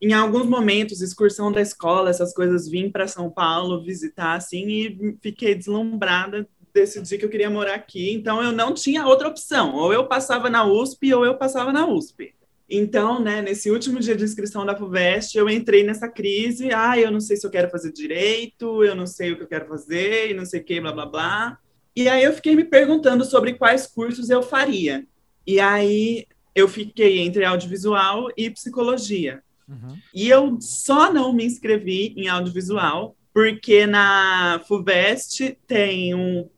em 0.03 0.13
alguns 0.13 0.47
momentos, 0.47 1.01
excursão 1.01 1.53
da 1.53 1.61
escola, 1.61 2.11
essas 2.11 2.35
coisas, 2.35 2.69
vim 2.69 2.91
para 2.91 3.07
São 3.07 3.31
Paulo 3.31 3.85
visitar, 3.85 4.35
assim, 4.35 4.67
e 4.69 5.17
fiquei 5.23 5.55
deslumbrada, 5.55 6.47
decidi 6.75 7.17
que 7.17 7.25
eu 7.25 7.29
queria 7.29 7.49
morar 7.49 7.75
aqui, 7.75 8.13
então 8.13 8.43
eu 8.43 8.51
não 8.51 8.75
tinha 8.75 9.07
outra 9.07 9.29
opção, 9.29 9.75
ou 9.77 9.93
eu 9.93 10.07
passava 10.09 10.51
na 10.51 10.65
USP, 10.65 11.15
ou 11.15 11.25
eu 11.25 11.37
passava 11.37 11.73
na 11.73 11.87
USP. 11.87 12.35
Então, 12.69 13.21
né, 13.21 13.43
nesse 13.43 13.71
último 13.71 14.01
dia 14.01 14.17
de 14.17 14.25
inscrição 14.25 14.65
da 14.65 14.75
FUVEST, 14.75 15.37
eu 15.37 15.49
entrei 15.49 15.85
nessa 15.85 16.09
crise. 16.09 16.73
Ah, 16.73 16.99
eu 16.99 17.11
não 17.11 17.21
sei 17.21 17.37
se 17.37 17.47
eu 17.47 17.51
quero 17.51 17.69
fazer 17.71 17.93
direito, 17.93 18.83
eu 18.83 18.95
não 18.95 19.07
sei 19.07 19.33
o 19.33 19.37
que 19.37 19.43
eu 19.43 19.47
quero 19.47 19.67
fazer, 19.67 20.31
e 20.31 20.35
não 20.35 20.47
sei 20.47 20.61
o 20.61 20.65
que, 20.65 20.81
blá, 20.81 20.91
blá, 20.91 21.05
blá. 21.05 21.59
E 21.95 22.09
aí 22.09 22.25
eu 22.25 22.33
fiquei 22.33 22.57
me 22.57 22.65
perguntando 22.65 23.27
sobre 23.27 23.53
quais 23.53 23.87
cursos 23.87 24.31
eu 24.31 24.43
faria. 24.43 25.07
E 25.47 25.61
aí 25.61 26.27
eu 26.55 26.67
fiquei 26.67 27.19
entre 27.19 27.45
audiovisual 27.45 28.29
e 28.37 28.49
psicologia. 28.51 29.43
Uhum. 29.73 29.99
E 30.15 30.29
eu 30.29 30.59
só 30.61 31.13
não 31.13 31.33
me 31.33 31.45
inscrevi 31.45 32.15
em 32.17 32.29
audiovisual 32.29 33.17
porque 33.33 33.87
na 33.87 34.61
FUVEST 34.67 35.59
tem 35.67 36.15
um, 36.15 36.49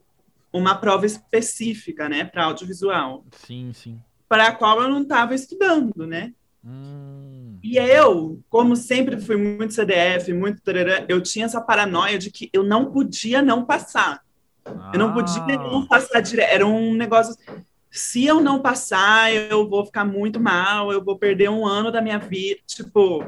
uma 0.52 0.74
prova 0.74 1.06
específica, 1.06 2.08
né, 2.08 2.24
para 2.24 2.44
audiovisual. 2.44 3.24
Sim, 3.30 3.72
sim 3.72 4.00
para 4.34 4.48
a 4.48 4.52
qual 4.52 4.82
eu 4.82 4.88
não 4.88 5.02
estava 5.02 5.32
estudando, 5.32 6.06
né? 6.06 6.32
Hum. 6.64 7.58
E 7.62 7.76
eu, 7.76 8.40
como 8.50 8.74
sempre 8.74 9.20
fui 9.20 9.36
muito 9.36 9.74
CDF, 9.74 10.32
muito 10.32 10.60
tarará, 10.60 11.04
eu 11.08 11.20
tinha 11.20 11.44
essa 11.44 11.60
paranoia 11.60 12.18
de 12.18 12.32
que 12.32 12.50
eu 12.52 12.64
não 12.64 12.90
podia 12.90 13.40
não 13.40 13.64
passar. 13.64 14.22
Ah. 14.64 14.90
Eu 14.92 14.98
não 14.98 15.12
podia 15.12 15.40
não 15.56 15.86
passar 15.86 16.20
direto. 16.20 16.52
Era 16.52 16.66
um 16.66 16.94
negócio. 16.94 17.36
Se 17.94 18.26
eu 18.26 18.40
não 18.40 18.60
passar, 18.60 19.32
eu 19.32 19.68
vou 19.68 19.86
ficar 19.86 20.04
muito 20.04 20.40
mal, 20.40 20.90
eu 20.90 21.02
vou 21.02 21.16
perder 21.16 21.48
um 21.48 21.64
ano 21.64 21.92
da 21.92 22.02
minha 22.02 22.18
vida. 22.18 22.60
Tipo, 22.66 23.24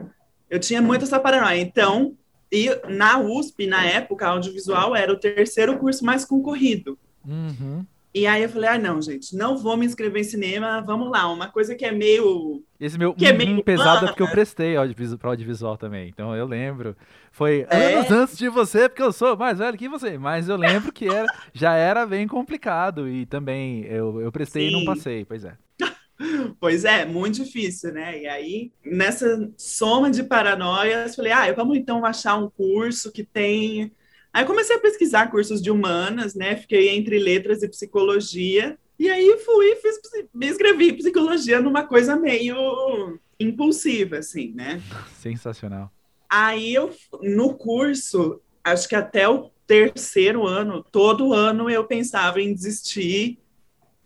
eu 0.51 0.59
tinha 0.59 0.83
muito 0.83 1.05
essa 1.05 1.21
paranoia. 1.21 1.61
Então, 1.61 2.17
e 2.51 2.69
na 2.89 3.17
USP, 3.17 3.69
na 3.69 3.87
época, 3.87 4.27
audiovisual 4.27 4.97
era 4.97 5.13
o 5.13 5.17
terceiro 5.17 5.79
curso 5.79 6.05
mais 6.05 6.25
concorrido. 6.25 6.99
Uhum. 7.25 7.87
E 8.17 8.27
aí 8.27 8.45
eu 8.45 8.49
falei, 8.49 8.71
ah, 8.71 8.79
não, 8.79 9.03
gente, 9.03 9.37
não 9.37 9.59
vou 9.59 9.77
me 9.77 9.85
inscrever 9.85 10.23
em 10.23 10.25
cinema, 10.25 10.81
vamos 10.81 11.11
lá, 11.11 11.31
uma 11.31 11.51
coisa 11.51 11.75
que 11.75 11.85
é 11.85 11.93
meio... 11.93 12.65
Esse 12.81 12.97
meu 12.97 13.13
que 13.13 13.27
é 13.27 13.33
meio 13.35 13.63
pesado 13.63 14.07
é 14.07 14.09
porque 14.09 14.23
eu 14.23 14.31
prestei 14.31 14.75
audiovisual, 14.75 15.19
para 15.19 15.31
audiovisual 15.33 15.77
também, 15.77 16.09
então 16.09 16.35
eu 16.35 16.47
lembro. 16.47 16.97
Foi 17.31 17.67
É? 17.69 17.93
anos 17.93 18.11
antes 18.11 18.39
de 18.39 18.49
você, 18.49 18.89
porque 18.89 19.03
eu 19.03 19.13
sou 19.13 19.37
mais 19.37 19.59
velho 19.59 19.77
que 19.77 19.87
você, 19.87 20.17
mas 20.17 20.49
eu 20.49 20.57
lembro 20.57 20.91
que 20.95 21.07
era, 21.07 21.27
já 21.53 21.75
era 21.75 22.07
bem 22.07 22.27
complicado 22.27 23.07
e 23.07 23.27
também 23.27 23.85
eu, 23.85 24.19
eu 24.23 24.33
prestei 24.33 24.69
e 24.69 24.73
não 24.73 24.81
Sim. 24.81 24.87
passei, 24.87 25.25
pois 25.27 25.45
é. 25.45 25.55
Pois 26.59 26.87
é, 26.87 27.05
muito 27.05 27.45
difícil, 27.45 27.93
né? 27.93 28.23
E 28.23 28.27
aí, 28.27 28.73
nessa 28.83 29.53
soma 29.59 30.11
de 30.11 30.25
paranoias, 30.25 31.15
falei, 31.15 31.33
ah, 31.33 31.53
vamos 31.53 31.77
então 31.77 32.03
achar 32.03 32.37
um 32.37 32.49
curso 32.49 33.13
que 33.13 33.23
tem. 33.23 33.93
Aí 34.37 34.45
comecei 34.45 34.77
a 34.77 34.79
pesquisar 34.79 35.31
cursos 35.31 35.63
de 35.63 35.71
humanas, 35.71 36.35
né? 36.35 36.57
Fiquei 36.57 36.91
entre 36.91 37.19
letras 37.19 37.63
e 37.63 37.69
psicologia. 37.69 38.79
E 38.99 39.09
aí 39.09 39.39
fui, 39.39 39.77
fiz, 39.77 39.99
me 40.35 40.47
inscrevi 40.51 40.91
em 40.91 40.97
psicologia 40.97 41.59
numa 41.59 41.85
coisa 41.85 42.17
meio 42.17 43.19
impulsiva, 43.41 44.19
assim, 44.19 44.53
né? 44.53 44.83
Sensacional. 45.19 45.91
Aí 46.29 46.75
eu, 46.75 46.95
no 47.23 47.55
curso, 47.55 48.39
acho 48.63 48.87
que 48.87 48.95
até 48.95 49.27
o 49.27 49.51
terceiro 49.67 50.47
ano, 50.47 50.85
todo 50.85 51.33
ano 51.33 51.71
eu 51.71 51.85
pensava 51.85 52.39
em 52.39 52.53
desistir 52.53 53.39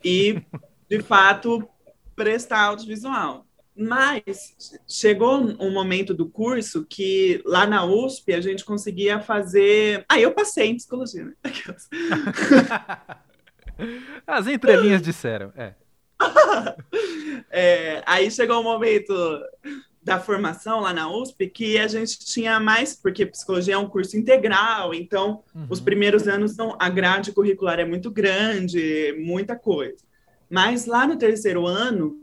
e, 0.05 0.41
de 0.89 1.03
fato, 1.03 1.69
prestar 2.15 2.67
audiovisual. 2.67 3.45
Mas 3.83 4.55
chegou 4.87 5.39
um 5.59 5.73
momento 5.73 6.13
do 6.13 6.29
curso 6.29 6.85
que 6.85 7.41
lá 7.47 7.67
na 7.67 7.83
USP 7.85 8.35
a 8.35 8.41
gente 8.43 8.63
conseguia 8.63 9.21
fazer. 9.21 10.05
Ah, 10.07 10.21
eu 10.21 10.33
passei 10.33 10.69
em 10.69 10.77
psicologia, 10.77 11.25
né? 11.25 11.33
As 14.27 14.47
entrelinhas 14.47 15.01
disseram, 15.01 15.51
é. 15.57 15.75
É, 17.53 18.03
aí 18.07 18.31
chegou 18.31 18.61
o 18.61 18.63
momento 18.63 19.13
da 20.03 20.21
formação 20.21 20.81
lá 20.81 20.93
na 20.93 21.11
USP 21.11 21.49
que 21.49 21.79
a 21.79 21.89
gente 21.89 22.19
tinha 22.21 22.61
mais, 22.61 22.95
porque 22.95 23.27
psicologia 23.27 23.75
é 23.75 23.79
um 23.79 23.89
curso 23.89 24.17
integral, 24.17 24.95
então 24.95 25.43
os 25.69 25.79
Uhum. 25.79 25.85
primeiros 25.85 26.29
anos 26.29 26.53
são, 26.53 26.77
a 26.79 26.89
grade 26.89 27.33
curricular 27.33 27.81
é 27.81 27.85
muito 27.85 28.11
grande, 28.11 29.15
muita 29.19 29.57
coisa. 29.57 29.97
Mas 30.49 30.87
lá 30.87 31.07
no 31.07 31.17
terceiro 31.17 31.67
ano, 31.67 32.17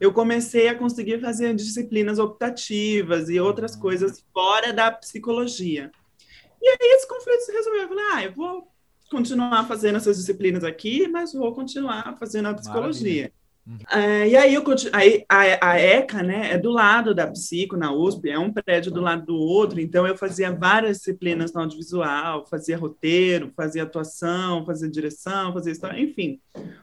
eu 0.00 0.12
comecei 0.12 0.68
a 0.68 0.74
conseguir 0.74 1.20
fazer 1.20 1.54
disciplinas 1.54 2.18
optativas 2.18 3.28
e 3.28 3.40
outras 3.40 3.74
Uhum. 3.74 3.80
coisas 3.80 4.24
fora 4.32 4.72
da 4.72 4.90
psicologia. 4.90 5.90
E 6.60 6.68
aí 6.68 6.76
esse 6.80 7.08
conflito 7.08 7.40
se 7.40 7.52
resolveu. 7.52 7.82
Eu 7.82 7.88
falei, 7.88 8.04
ah, 8.12 8.24
eu 8.24 8.32
vou 8.32 8.68
continuar 9.10 9.66
fazendo 9.66 9.96
essas 9.96 10.16
disciplinas 10.18 10.64
aqui, 10.64 11.08
mas 11.08 11.32
vou 11.32 11.52
continuar 11.54 12.16
fazendo 12.18 12.46
a 12.46 12.54
psicologia. 12.54 13.32
É, 13.90 14.26
e 14.26 14.34
aí, 14.34 14.54
eu 14.54 14.62
continu... 14.62 14.90
aí 14.94 15.26
a, 15.28 15.72
a 15.72 15.78
ECA 15.78 16.22
né, 16.22 16.52
é 16.52 16.58
do 16.58 16.70
lado 16.70 17.14
da 17.14 17.26
Psico, 17.26 17.76
na 17.76 17.92
USP, 17.92 18.30
é 18.30 18.38
um 18.38 18.50
prédio 18.50 18.90
do 18.90 19.00
lado 19.00 19.26
do 19.26 19.36
outro, 19.36 19.78
então 19.78 20.06
eu 20.06 20.16
fazia 20.16 20.50
várias 20.50 20.98
disciplinas 20.98 21.52
no 21.52 21.60
audiovisual, 21.60 22.46
fazia 22.46 22.78
roteiro, 22.78 23.52
fazia 23.54 23.82
atuação, 23.82 24.64
fazia 24.64 24.88
direção, 24.88 25.52
fazia 25.52 25.72
história, 25.72 26.00
enfim. 26.00 26.40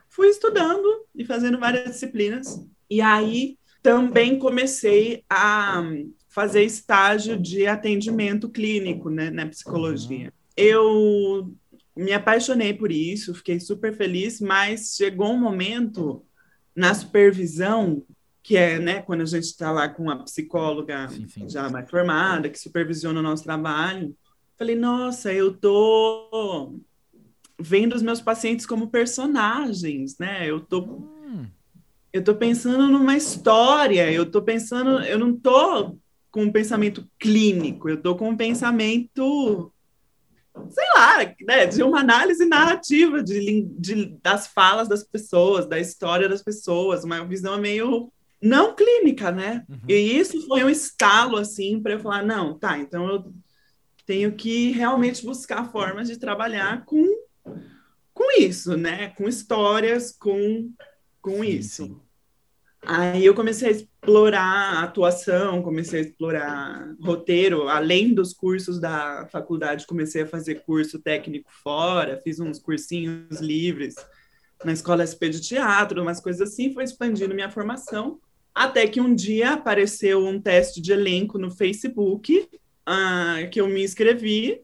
Fui 0.07 0.27
estudando 0.27 0.87
e 1.15 1.25
fazendo 1.25 1.59
várias 1.59 1.85
disciplinas. 1.85 2.63
E 2.89 3.01
aí 3.01 3.57
também 3.81 4.39
comecei 4.39 5.23
a 5.29 5.83
fazer 6.27 6.63
estágio 6.63 7.39
de 7.39 7.65
atendimento 7.67 8.49
clínico 8.49 9.09
né, 9.09 9.29
na 9.29 9.45
psicologia. 9.45 10.33
Eu 10.57 11.53
me 11.95 12.11
apaixonei 12.11 12.73
por 12.73 12.91
isso, 12.91 13.33
fiquei 13.33 13.59
super 13.59 13.95
feliz, 13.95 14.41
mas 14.41 14.95
chegou 14.95 15.31
um 15.31 15.39
momento 15.39 16.25
na 16.75 16.93
supervisão, 16.93 18.03
que 18.43 18.57
é 18.57 18.77
né, 18.79 19.01
quando 19.01 19.21
a 19.21 19.25
gente 19.25 19.45
está 19.45 19.71
lá 19.71 19.87
com 19.87 20.09
a 20.09 20.17
psicóloga 20.23 21.07
Sim, 21.07 21.27
sim. 21.27 21.49
já 21.49 21.69
mais 21.69 21.89
formada, 21.89 22.49
que 22.49 22.59
supervisiona 22.59 23.19
o 23.19 23.23
nosso 23.23 23.43
trabalho, 23.43 24.15
falei, 24.57 24.75
nossa, 24.75 25.31
eu 25.31 25.53
tô 25.55 26.75
vendo 27.57 27.95
os 27.95 28.01
meus 28.01 28.19
pacientes 28.19 28.65
como 28.65 28.89
personagens, 28.89 30.17
né? 30.17 30.49
Eu 30.49 30.59
tô, 30.59 31.07
eu 32.15 32.23
tô 32.23 32.35
pensando 32.35 32.87
numa 32.87 33.17
história, 33.17 34.11
eu 34.11 34.29
tô 34.29 34.41
pensando, 34.41 35.01
eu 35.03 35.19
não 35.19 35.37
tô 35.37 35.97
com 36.31 36.43
um 36.43 36.51
pensamento 36.51 37.07
clínico, 37.19 37.89
eu 37.89 38.01
tô 38.01 38.15
com 38.15 38.29
um 38.29 38.37
pensamento 38.37 39.71
sei 40.69 40.85
lá, 40.95 41.17
né, 41.45 41.65
de 41.65 41.83
uma 41.83 41.99
análise 41.99 42.45
narrativa 42.45 43.21
de, 43.21 43.63
de- 43.77 44.17
das 44.23 44.47
falas 44.47 44.87
das 44.87 45.03
pessoas, 45.03 45.65
da 45.67 45.77
história 45.79 46.29
das 46.29 46.41
pessoas, 46.41 47.03
uma 47.03 47.25
visão 47.25 47.59
meio 47.59 48.11
não 48.41 48.73
clínica, 48.75 49.31
né? 49.31 49.65
uhum. 49.69 49.79
E 49.89 49.93
isso 49.95 50.45
foi 50.47 50.63
um 50.63 50.69
estalo 50.69 51.37
assim 51.37 51.81
para 51.81 51.93
eu 51.93 51.99
falar, 51.99 52.23
não, 52.23 52.57
tá, 52.57 52.77
então 52.77 53.07
eu 53.09 53.33
tenho 54.05 54.33
que 54.35 54.71
realmente 54.71 55.25
buscar 55.25 55.71
formas 55.71 56.07
de 56.07 56.17
trabalhar 56.17 56.85
com 56.85 57.03
com 58.13 58.39
isso, 58.39 58.77
né? 58.77 59.09
Com 59.09 59.27
histórias, 59.27 60.11
com 60.11 60.71
com 61.21 61.43
Sim, 61.43 61.47
isso. 61.49 61.85
sim. 61.87 62.01
Aí 62.87 63.25
eu 63.25 63.33
comecei 63.33 63.67
a 63.67 63.71
explorar 63.71 64.83
atuação, 64.83 65.61
comecei 65.61 65.99
a 65.99 66.03
explorar 66.03 66.95
roteiro, 67.01 67.67
além 67.67 68.13
dos 68.13 68.33
cursos 68.33 68.79
da 68.79 69.27
faculdade, 69.31 69.87
comecei 69.87 70.23
a 70.23 70.27
fazer 70.27 70.63
curso 70.65 70.99
técnico 70.99 71.49
fora, 71.63 72.21
fiz 72.23 72.39
uns 72.39 72.59
cursinhos 72.59 73.39
livres 73.39 73.95
na 74.63 74.71
escola 74.71 75.05
SP 75.05 75.29
de 75.29 75.41
teatro, 75.41 76.01
umas 76.01 76.19
coisas 76.19 76.49
assim, 76.49 76.73
foi 76.73 76.83
expandindo 76.83 77.35
minha 77.35 77.51
formação, 77.51 78.19
até 78.53 78.87
que 78.87 79.01
um 79.01 79.13
dia 79.13 79.53
apareceu 79.53 80.25
um 80.25 80.39
teste 80.39 80.81
de 80.81 80.93
elenco 80.93 81.37
no 81.37 81.51
Facebook, 81.51 82.47
ah, 82.85 83.47
que 83.51 83.59
eu 83.59 83.67
me 83.67 83.83
inscrevi 83.83 84.61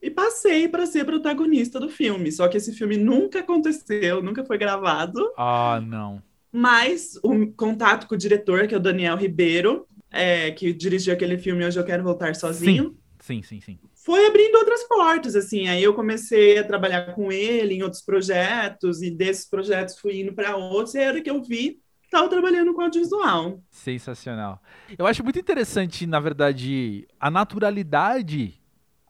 e 0.00 0.10
passei 0.10 0.68
para 0.68 0.86
ser 0.86 1.04
protagonista 1.04 1.80
do 1.80 1.88
filme. 1.88 2.30
Só 2.30 2.48
que 2.48 2.56
esse 2.56 2.72
filme 2.72 2.96
nunca 2.96 3.40
aconteceu, 3.40 4.22
nunca 4.22 4.44
foi 4.44 4.58
gravado. 4.58 5.32
Ah, 5.36 5.80
não. 5.84 6.22
Mas 6.52 7.18
o 7.22 7.46
contato 7.52 8.06
com 8.06 8.14
o 8.14 8.18
diretor, 8.18 8.66
que 8.66 8.74
é 8.74 8.76
o 8.76 8.80
Daniel 8.80 9.16
Ribeiro, 9.16 9.86
é, 10.10 10.50
que 10.50 10.72
dirigiu 10.72 11.14
aquele 11.14 11.38
filme 11.38 11.64
Hoje 11.64 11.78
Eu 11.80 11.84
Quero 11.84 12.02
Voltar 12.02 12.34
Sozinho, 12.34 12.94
Sim, 13.18 13.40
sim, 13.42 13.60
sim. 13.60 13.78
foi 13.94 14.26
abrindo 14.26 14.56
outras 14.56 14.82
portas, 14.84 15.34
assim. 15.34 15.68
Aí 15.68 15.82
eu 15.82 15.94
comecei 15.94 16.58
a 16.58 16.64
trabalhar 16.64 17.14
com 17.14 17.32
ele 17.32 17.74
em 17.74 17.82
outros 17.82 18.02
projetos, 18.02 19.00
e 19.00 19.10
desses 19.10 19.48
projetos 19.48 19.98
fui 19.98 20.20
indo 20.20 20.34
para 20.34 20.56
outros, 20.56 20.94
e 20.94 20.98
aí 20.98 21.06
a 21.06 21.08
hora 21.08 21.22
que 21.22 21.30
eu 21.30 21.42
vi, 21.42 21.80
estava 22.04 22.28
trabalhando 22.28 22.74
com 22.74 22.82
audiovisual. 22.82 23.62
Sensacional. 23.70 24.60
Eu 24.98 25.06
acho 25.06 25.24
muito 25.24 25.38
interessante, 25.38 26.06
na 26.06 26.20
verdade, 26.20 27.08
a 27.18 27.30
naturalidade 27.30 28.60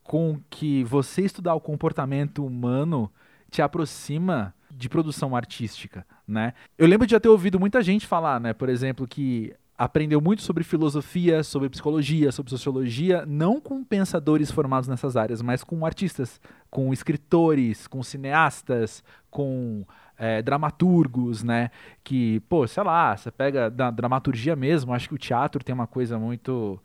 com 0.05 0.40
que 0.48 0.85
você 0.85 1.22
estudar 1.22 1.55
o 1.55 1.61
comportamento 1.61 2.44
humano 2.44 3.11
te 3.50 3.61
aproxima 3.61 4.55
de 4.74 4.88
produção 4.88 5.37
artística, 5.37 6.06
né? 6.26 6.54
Eu 6.78 6.87
lembro 6.87 7.06
de 7.06 7.12
já 7.12 7.20
ter 7.20 7.28
ouvido 7.28 7.61
muita 7.61 7.82
gente 7.82 8.06
falar, 8.06 8.40
né, 8.40 8.52
por 8.52 8.68
exemplo, 8.68 9.06
que 9.06 9.54
aprendeu 9.76 10.20
muito 10.20 10.42
sobre 10.42 10.62
filosofia, 10.62 11.42
sobre 11.42 11.68
psicologia, 11.68 12.30
sobre 12.30 12.50
sociologia, 12.50 13.24
não 13.26 13.61
com 13.61 13.82
pensadores 13.82 14.50
formados 14.50 14.88
nessas 14.88 15.16
áreas, 15.16 15.42
mas 15.42 15.64
com 15.64 15.85
artistas, 15.85 16.40
com 16.70 16.92
escritores, 16.92 17.87
com 17.87 18.02
cineastas, 18.02 19.02
com 19.30 19.85
é, 20.16 20.40
dramaturgos, 20.40 21.42
né? 21.42 21.70
Que, 22.04 22.40
pô, 22.48 22.66
sei 22.66 22.82
lá, 22.82 23.16
você 23.16 23.30
pega 23.30 23.68
da 23.68 23.90
dramaturgia 23.90 24.54
mesmo, 24.54 24.94
acho 24.94 25.08
que 25.08 25.14
o 25.14 25.18
teatro 25.18 25.64
tem 25.64 25.74
uma 25.74 25.87
coisa 25.87 26.18
muito. 26.18 26.80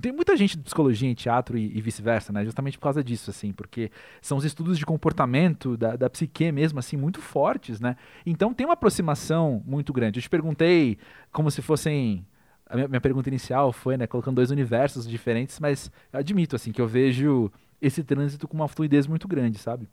Tem 0.00 0.12
muita 0.12 0.36
gente 0.36 0.56
de 0.56 0.62
psicologia 0.62 1.08
em 1.10 1.14
teatro 1.14 1.58
e, 1.58 1.76
e 1.76 1.80
vice-versa, 1.80 2.32
né? 2.32 2.44
Justamente 2.44 2.78
por 2.78 2.84
causa 2.84 3.02
disso, 3.02 3.30
assim, 3.30 3.52
porque 3.52 3.90
são 4.20 4.38
os 4.38 4.44
estudos 4.44 4.78
de 4.78 4.86
comportamento 4.86 5.76
da, 5.76 5.96
da 5.96 6.08
psique 6.08 6.52
mesmo, 6.52 6.78
assim, 6.78 6.96
muito 6.96 7.20
fortes, 7.20 7.80
né? 7.80 7.96
Então 8.24 8.54
tem 8.54 8.64
uma 8.64 8.74
aproximação 8.74 9.60
muito 9.66 9.92
grande. 9.92 10.18
Eu 10.20 10.22
te 10.22 10.30
perguntei 10.30 10.98
como 11.32 11.50
se 11.50 11.60
fossem. 11.60 12.24
A 12.64 12.76
minha, 12.76 12.88
minha 12.88 13.00
pergunta 13.00 13.28
inicial 13.28 13.72
foi, 13.72 13.96
né, 13.96 14.06
colocando 14.06 14.36
dois 14.36 14.50
universos 14.50 15.06
diferentes, 15.06 15.58
mas 15.60 15.90
admito, 16.12 16.56
assim, 16.56 16.72
que 16.72 16.80
eu 16.80 16.86
vejo 16.86 17.50
esse 17.80 18.04
trânsito 18.04 18.46
com 18.46 18.54
uma 18.54 18.68
fluidez 18.68 19.06
muito 19.06 19.26
grande, 19.26 19.58
sabe? 19.58 19.88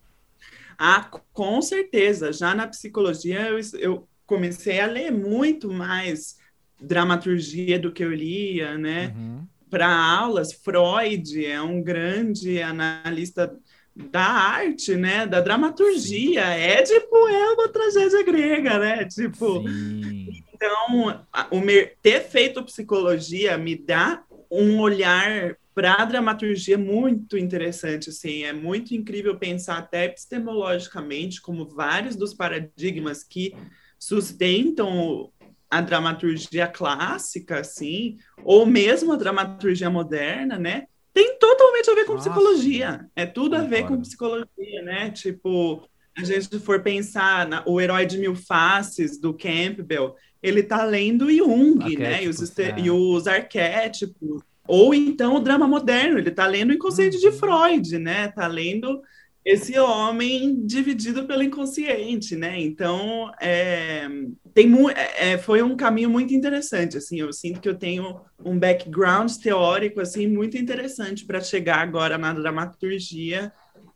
Ah, 0.77 1.09
com 1.33 1.61
certeza. 1.61 2.31
Já 2.31 2.55
na 2.55 2.67
psicologia, 2.67 3.49
eu, 3.49 3.59
eu 3.79 4.09
comecei 4.25 4.79
a 4.79 4.85
ler 4.85 5.11
muito 5.11 5.71
mais 5.71 6.37
dramaturgia 6.79 7.79
do 7.79 7.91
que 7.91 8.03
eu 8.03 8.13
lia, 8.13 8.77
né? 8.77 9.07
Uhum. 9.07 9.47
Para 9.69 9.87
aulas, 9.87 10.53
Freud 10.53 11.45
é 11.45 11.61
um 11.61 11.81
grande 11.81 12.61
analista 12.61 13.55
da 13.95 14.21
arte, 14.21 14.95
né? 14.95 15.27
Da 15.27 15.41
dramaturgia. 15.41 16.41
É 16.41 16.81
tipo, 16.81 17.27
é 17.27 17.53
uma 17.53 17.69
tragédia 17.69 18.23
grega, 18.23 18.79
né? 18.79 19.05
Tipo, 19.05 19.67
Sim. 19.67 20.43
então, 20.53 21.25
o 21.51 21.61
ter 22.01 22.21
feito 22.21 22.63
psicologia 22.63 23.57
me 23.57 23.75
dá 23.75 24.23
um 24.51 24.79
olhar 24.79 25.55
para 25.79 25.93
a 25.93 26.05
dramaturgia 26.05 26.77
muito 26.77 27.37
interessante, 27.37 28.09
assim, 28.09 28.43
é 28.43 28.51
muito 28.51 28.93
incrível 28.93 29.37
pensar 29.37 29.77
até 29.77 30.05
epistemologicamente 30.05 31.41
como 31.41 31.65
vários 31.65 32.17
dos 32.17 32.33
paradigmas 32.33 33.23
que 33.23 33.55
sustentam 33.97 35.31
a 35.69 35.81
dramaturgia 35.81 36.67
clássica, 36.67 37.59
assim, 37.59 38.17
ou 38.43 38.65
mesmo 38.65 39.13
a 39.13 39.15
dramaturgia 39.15 39.89
moderna, 39.89 40.57
né, 40.57 40.87
tem 41.13 41.37
totalmente 41.37 41.89
a 41.89 41.95
ver 41.95 42.05
com 42.05 42.13
Nossa. 42.13 42.29
psicologia. 42.29 43.05
É 43.15 43.25
tudo 43.25 43.55
a 43.55 43.61
ver 43.61 43.85
com 43.85 43.99
psicologia, 43.99 44.81
né? 44.83 45.09
Tipo, 45.09 45.83
a 46.17 46.23
gente 46.23 46.59
for 46.59 46.81
pensar 46.81 47.47
na, 47.47 47.63
o 47.65 47.81
herói 47.81 48.05
de 48.05 48.17
mil 48.17 48.35
faces 48.35 49.19
do 49.19 49.33
Campbell, 49.33 50.15
ele 50.41 50.63
tá 50.63 50.83
lendo 50.83 51.31
Jung, 51.31 51.97
né? 51.97 52.23
E 52.23 52.29
os, 52.29 52.57
é. 52.59 52.79
e 52.79 52.89
os 52.89 53.27
arquétipos. 53.27 54.41
Ou 54.67 54.93
então 54.93 55.35
o 55.35 55.39
drama 55.39 55.67
moderno, 55.67 56.19
ele 56.19 56.31
tá 56.31 56.45
lendo 56.45 56.69
o 56.69 56.73
inconsciente 56.73 57.17
uhum. 57.17 57.31
de 57.31 57.37
Freud, 57.37 57.97
né? 57.97 58.29
Tá 58.29 58.47
lendo 58.47 59.01
esse 59.49 59.79
homem 59.79 60.63
dividido 60.65 61.25
pelo 61.25 61.41
inconsciente, 61.41 62.35
né? 62.35 62.59
Então, 62.61 63.31
é, 63.41 64.07
tem 64.53 64.71
é, 64.91 65.31
é, 65.31 65.37
foi 65.39 65.63
um 65.63 65.75
caminho 65.75 66.09
muito 66.09 66.33
interessante, 66.33 66.97
assim, 66.97 67.19
eu 67.19 67.33
sinto 67.33 67.59
que 67.59 67.67
eu 67.67 67.75
tenho 67.75 68.21
um 68.45 68.59
background 68.59 69.31
teórico, 69.37 69.99
assim, 69.99 70.27
muito 70.27 70.55
interessante 70.55 71.25
para 71.25 71.41
chegar 71.41 71.79
agora 71.79 72.17
na 72.17 72.31
dramaturgia 72.31 73.51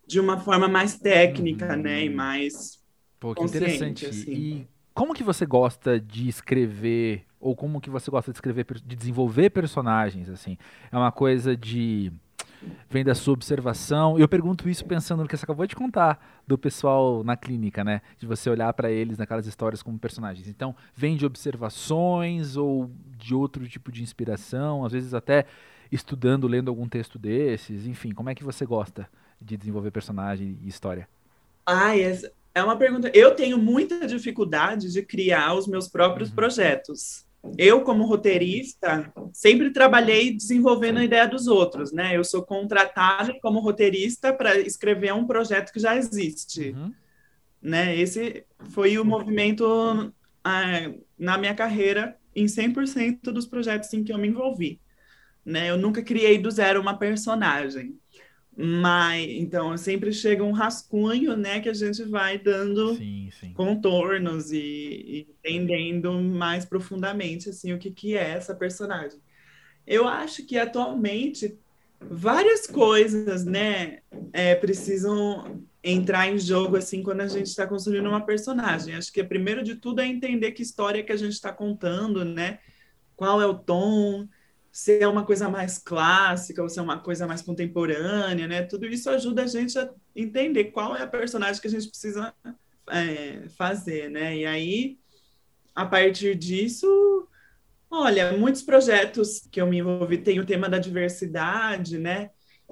de 0.08 0.20
uma 0.20 0.40
forma 0.40 0.68
mais 0.68 0.98
técnica, 0.98 1.76
uhum. 1.76 1.84
né, 1.84 2.06
e 2.06 2.10
mais 2.10 2.80
Pô, 3.20 3.36
que 3.36 3.44
interessante. 3.44 4.08
Assim. 4.08 4.32
E 4.32 4.68
como 4.92 5.14
que 5.14 5.24
você 5.24 5.46
gosta 5.46 6.00
de 6.00 6.28
escrever, 6.28 7.26
ou 7.40 7.56
como 7.56 7.80
que 7.80 7.92
você 7.92 8.10
gosta 8.10 8.32
de 8.32 8.38
escrever, 8.38 8.66
de 8.84 8.96
desenvolver 8.96 9.52
personagens, 9.52 10.30
assim? 10.30 10.58
É 10.92 10.98
uma 10.98 11.12
coisa 11.12 11.56
de 11.56 12.12
vem 12.90 13.04
da 13.04 13.16
sua 13.16 13.34
observação. 13.34 14.18
Eu 14.18 14.28
pergunto 14.28 14.70
isso 14.70 14.86
pensando 14.86 15.22
no 15.22 15.28
que 15.28 15.36
você 15.36 15.44
acabou 15.44 15.66
de 15.66 15.76
contar 15.76 16.44
do 16.48 16.58
pessoal 16.58 17.24
na 17.24 17.36
clínica, 17.36 17.84
né? 17.84 18.02
De 18.18 18.26
você 18.26 18.50
olhar 18.50 18.72
para 18.74 18.92
eles 18.92 19.18
naquelas 19.18 19.48
histórias 19.48 19.82
como 19.82 19.98
personagens. 19.98 20.48
Então, 20.48 20.76
vem 20.96 21.16
de 21.16 21.26
observações 21.26 22.58
ou 22.58 22.92
de 23.18 23.34
outro 23.34 23.68
tipo 23.68 23.92
de 23.92 24.04
inspiração, 24.04 24.86
às 24.86 24.92
vezes 24.92 25.14
até 25.14 25.46
estudando, 25.92 26.48
lendo 26.48 26.70
algum 26.70 26.88
texto 26.88 27.20
desses, 27.20 27.86
enfim, 27.86 28.12
como 28.12 28.30
é 28.30 28.36
que 28.36 28.44
você 28.44 28.66
gosta 28.66 29.08
de 29.40 29.56
desenvolver 29.56 29.92
personagem 29.92 30.58
e 30.62 30.68
história? 30.68 31.08
Ah, 31.66 31.96
é 32.56 32.64
uma 32.64 32.76
pergunta. 32.76 33.12
Eu 33.14 33.36
tenho 33.36 33.58
muita 33.58 34.06
dificuldade 34.06 34.92
de 34.92 35.02
criar 35.02 35.54
os 35.54 35.68
meus 35.68 35.88
próprios 35.88 36.30
uhum. 36.30 36.36
projetos 36.36 37.26
eu, 37.58 37.82
como 37.82 38.06
roteirista, 38.06 39.12
sempre 39.34 39.72
trabalhei 39.72 40.34
desenvolvendo 40.34 41.00
a 41.00 41.04
ideia 41.04 41.28
dos 41.28 41.48
outros, 41.48 41.92
né? 41.92 42.16
Eu 42.16 42.24
sou 42.24 42.42
contratada 42.42 43.38
como 43.42 43.60
roteirista 43.60 44.32
para 44.32 44.58
escrever 44.60 45.14
um 45.14 45.28
projeto 45.28 45.72
que 45.72 45.80
já 45.80 45.96
existe, 45.96 46.70
uhum. 46.72 46.94
né? 47.62 47.96
Esse 47.98 48.46
foi 48.70 48.98
o 48.98 49.04
movimento 49.04 50.14
ah, 50.44 50.92
na 51.18 51.38
minha 51.38 51.54
carreira 51.54 52.18
em 52.36 52.46
100% 52.46 53.24
dos 53.24 53.46
projetos 53.46 53.94
em 53.94 54.04
que 54.04 54.14
eu 54.14 54.18
me 54.18 54.30
envolvi, 54.30 54.80
né? 55.46 55.70
Eu 55.70 55.78
nunca 55.78 56.02
criei 56.02 56.38
do 56.38 56.50
zero 56.50 56.80
uma 56.80 56.98
personagem. 56.98 58.00
Mas 58.56 59.28
então 59.32 59.76
sempre 59.78 60.14
chega 60.14 60.44
um 60.44 60.52
rascunho, 60.52 61.36
né, 61.36 61.60
que 61.60 61.70
a 61.70 61.74
gente 61.74 62.04
vai 62.04 62.38
dando 62.38 62.96
sim, 62.96 63.30
sim. 63.40 63.54
contornos 63.54 64.52
e, 64.52 64.58
e, 64.58 65.28
entendendo 65.44 66.14
mais 66.14 66.64
profundamente 66.64 67.50
assim 67.50 67.74
o 67.74 67.80
que, 67.80 67.90
que 67.90 68.16
é 68.16 68.30
essa 68.30 68.54
personagem. 68.54 69.20
Eu 69.88 70.08
acho 70.08 70.46
que 70.46 70.58
atualmente 70.58 71.58
várias 72.00 72.68
coisas, 72.68 73.44
né, 73.44 74.00
é, 74.32 74.54
precisam 74.56 75.64
entrar 75.84 76.30
em 76.30 76.38
jogo 76.38 76.78
assim 76.78 77.02
quando 77.02 77.22
a 77.22 77.28
gente 77.28 77.48
está 77.48 77.66
construindo 77.66 78.08
uma 78.08 78.26
personagem. 78.26 78.96
Acho 78.96 79.12
que 79.12 79.24
primeiro 79.24 79.64
de 79.64 79.76
tudo 79.76 80.02
é 80.02 80.06
entender 80.06 80.52
que 80.52 80.62
história 80.62 81.04
que 81.04 81.12
a 81.12 81.18
gente 81.18 81.34
está 81.34 81.52
contando, 81.52 82.24
né? 82.24 82.60
Qual 83.16 83.42
é 83.42 83.46
o 83.46 83.54
tom, 83.54 84.28
se 84.74 84.98
é 84.98 85.08
uma 85.08 85.24
coisa 85.24 85.48
mais 85.48 85.78
clássica 85.78 86.64
ou 86.64 86.68
se 86.68 86.80
é 86.80 86.82
uma 86.82 86.98
coisa 86.98 87.28
mais 87.28 87.44
contemporânea, 87.44 88.48
né? 88.48 88.64
Tudo 88.64 88.88
isso 88.88 89.08
ajuda 89.08 89.44
a 89.44 89.48
gente 89.48 89.78
a 89.78 89.88
entender 90.16 90.66
qual 90.66 90.96
é 90.96 91.04
a 91.04 91.08
personagem 91.08 91.62
que 91.62 91.68
a 91.68 91.70
gente 91.72 91.88
precisa 91.88 92.34
é, 92.90 93.48
fazer, 93.50 94.10
né? 94.10 94.36
E 94.36 94.46
aí, 94.48 94.98
a 95.76 95.86
partir 95.86 96.34
disso, 96.34 97.28
olha, 97.88 98.36
muitos 98.36 98.64
projetos 98.64 99.48
que 99.52 99.62
eu 99.62 99.68
me 99.68 99.78
envolvi 99.78 100.18
têm 100.18 100.40
o 100.40 100.46
tema 100.46 100.68
da 100.68 100.80
diversidade, 100.80 102.00
né? 102.00 102.32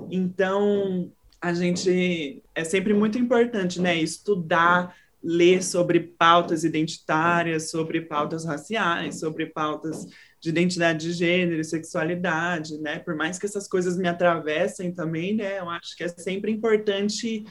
Então, 0.10 1.12
a 1.40 1.54
gente 1.54 2.42
é 2.56 2.64
sempre 2.64 2.96
muito 2.96 3.20
importante, 3.20 3.80
né? 3.80 3.96
Estudar, 3.96 4.96
ler 5.24 5.64
sobre 5.64 6.00
pautas 6.00 6.64
identitárias, 6.64 7.70
sobre 7.70 8.02
pautas 8.02 8.44
raciais, 8.44 9.20
sobre 9.20 9.46
pautas 9.46 10.08
de 10.42 10.50
identidade 10.50 11.08
de 11.08 11.14
gênero 11.14 11.64
sexualidade, 11.64 12.80
né? 12.80 12.98
Por 12.98 13.16
mais 13.16 13.38
que 13.38 13.46
essas 13.46 13.68
coisas 13.68 13.96
me 13.96 14.08
atravessem 14.08 14.92
também, 14.92 15.36
né? 15.36 15.60
Eu 15.60 15.70
acho 15.70 15.96
que 15.96 16.04
é 16.04 16.08
sempre 16.08 16.52
importante 16.52 17.46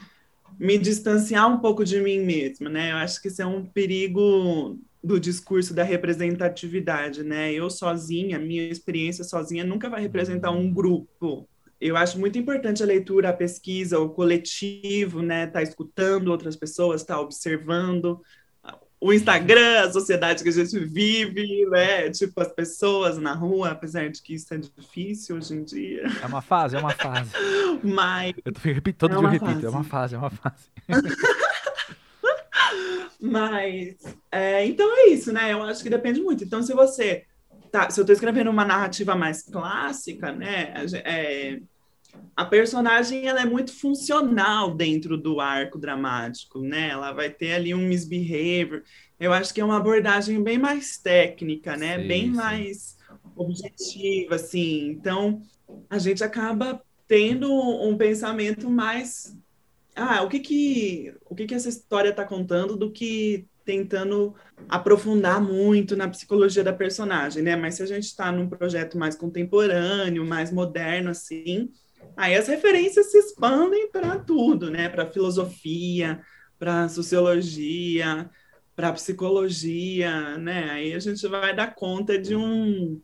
me 0.59 0.77
distanciar 0.77 1.49
um 1.49 1.59
pouco 1.61 1.85
de 1.85 2.01
mim 2.01 2.19
mesma, 2.19 2.69
né? 2.69 2.91
Eu 2.91 2.97
acho 2.97 3.23
que 3.23 3.29
isso 3.29 3.41
é 3.41 3.47
um 3.47 3.65
perigo 3.65 4.77
do 5.03 5.21
discurso 5.21 5.73
da 5.73 5.85
representatividade, 5.85 7.23
né? 7.23 7.53
Eu 7.53 7.71
sozinha, 7.71 8.41
minha 8.41 8.69
experiência 8.69 9.23
sozinha 9.23 9.65
nunca 9.65 9.89
vai 9.89 10.03
representar 10.03 10.51
um 10.51 10.71
grupo. 10.71 11.49
Eu 11.81 11.97
acho 11.97 12.19
muito 12.19 12.39
importante 12.39 12.83
a 12.83 12.87
leitura, 12.87 13.31
a 13.31 13.33
pesquisa, 13.33 14.01
o 14.01 14.11
coletivo, 14.11 15.23
né? 15.23 15.47
Tá 15.47 15.63
escutando 15.63 16.29
outras 16.29 16.57
pessoas, 16.57 17.05
tá 17.05 17.19
observando, 17.21 18.21
o 19.01 19.13
Instagram, 19.15 19.81
a 19.81 19.93
sociedade 19.93 20.43
que 20.43 20.51
a 20.51 20.53
gente 20.53 20.79
vive, 20.79 21.67
né? 21.71 22.11
Tipo, 22.11 22.43
as 22.43 22.53
pessoas 22.53 23.17
na 23.17 23.33
rua, 23.33 23.71
apesar 23.71 24.11
de 24.11 24.21
que 24.21 24.35
isso 24.35 24.53
é 24.53 24.59
difícil 24.59 25.37
hoje 25.37 25.55
em 25.55 25.65
dia. 25.65 26.03
É 26.23 26.27
uma 26.27 26.43
fase, 26.43 26.77
é 26.77 26.79
uma 26.79 26.91
fase. 26.91 27.31
Mas. 27.83 28.35
Eu 28.45 28.53
repito, 28.75 28.99
todo 28.99 29.15
é 29.15 29.19
dia 29.19 29.27
eu 29.27 29.31
repito, 29.31 29.53
fase. 29.53 29.67
é 29.67 29.71
uma 29.71 29.85
fase, 29.85 30.15
é 30.15 30.19
uma 30.19 30.31
fase. 30.31 30.69
Mas. 33.19 33.97
É, 34.31 34.67
então 34.67 34.87
é 34.99 35.09
isso, 35.09 35.33
né? 35.33 35.53
Eu 35.53 35.63
acho 35.63 35.83
que 35.83 35.91
depende 35.91 36.21
muito. 36.21 36.45
Então, 36.45 36.63
se 36.63 36.75
você. 36.75 37.25
Tá, 37.73 37.89
se 37.89 38.01
eu 38.01 38.03
estou 38.03 38.13
escrevendo 38.13 38.51
uma 38.51 38.65
narrativa 38.65 39.15
mais 39.15 39.43
clássica, 39.43 40.33
né? 40.33 40.75
É, 41.05 41.61
a 42.37 42.45
personagem 42.45 43.27
ela 43.27 43.43
é 43.43 43.47
muito 43.47 43.73
funcional 43.73 44.75
dentro 44.75 45.17
do 45.17 45.41
arco 45.41 45.79
dramático, 45.79 46.61
né? 46.61 46.89
Ela 46.89 47.13
vai 47.13 47.31
ter 47.31 47.53
ali 47.53 47.75
um 47.75 47.87
misbehavior. 47.87 48.83
Eu 49.19 49.33
acho 49.33 49.53
que 49.53 49.61
é 49.61 49.65
uma 49.65 49.77
abordagem 49.77 50.43
bem 50.43 50.59
mais 50.59 50.97
técnica, 50.97 51.77
né? 51.77 52.01
Sim, 52.01 52.09
bem 52.09 52.25
sim. 52.27 52.37
mais 52.37 52.99
objetiva, 53.37 54.37
assim. 54.37 54.89
Então, 54.91 55.43
a 55.89 55.99
gente 55.99 56.25
acaba 56.25 56.83
tendo 57.07 57.53
um 57.53 57.97
pensamento 57.97 58.71
mais 58.71 59.37
ah, 59.95 60.23
o 60.23 60.29
que 60.29 60.39
que 60.39 61.15
o 61.29 61.35
que 61.35 61.47
que 61.47 61.55
essa 61.55 61.69
história 61.69 62.11
está 62.11 62.25
contando 62.25 62.77
do 62.77 62.91
que 62.91 63.47
tentando 63.65 64.35
aprofundar 64.69 65.41
muito 65.41 65.97
na 65.97 66.09
psicologia 66.09 66.65
da 66.65 66.73
personagem, 66.73 67.43
né? 67.43 67.55
Mas 67.57 67.75
se 67.75 67.83
a 67.83 67.87
gente 67.87 68.05
está 68.05 68.33
num 68.33 68.49
projeto 68.49 68.97
mais 68.97 69.15
contemporâneo, 69.15 70.25
mais 70.25 70.51
moderno, 70.51 71.11
assim, 71.11 71.71
Aí 72.17 72.35
as 72.35 72.49
referências 72.49 73.11
se 73.11 73.19
expandem 73.19 73.91
para 73.91 74.19
tudo, 74.19 74.71
né? 74.71 74.89
Para 74.89 75.07
filosofia, 75.07 76.21
para 76.59 76.89
sociologia, 76.89 78.29
para 78.77 78.93
psicologia, 78.93 80.39
né? 80.39 80.71
Aí 80.71 80.93
a 80.95 80.99
gente 80.99 81.27
vai 81.27 81.55
dar 81.55 81.75
conta 81.75 82.19
de 82.19 82.35
um 82.35 83.01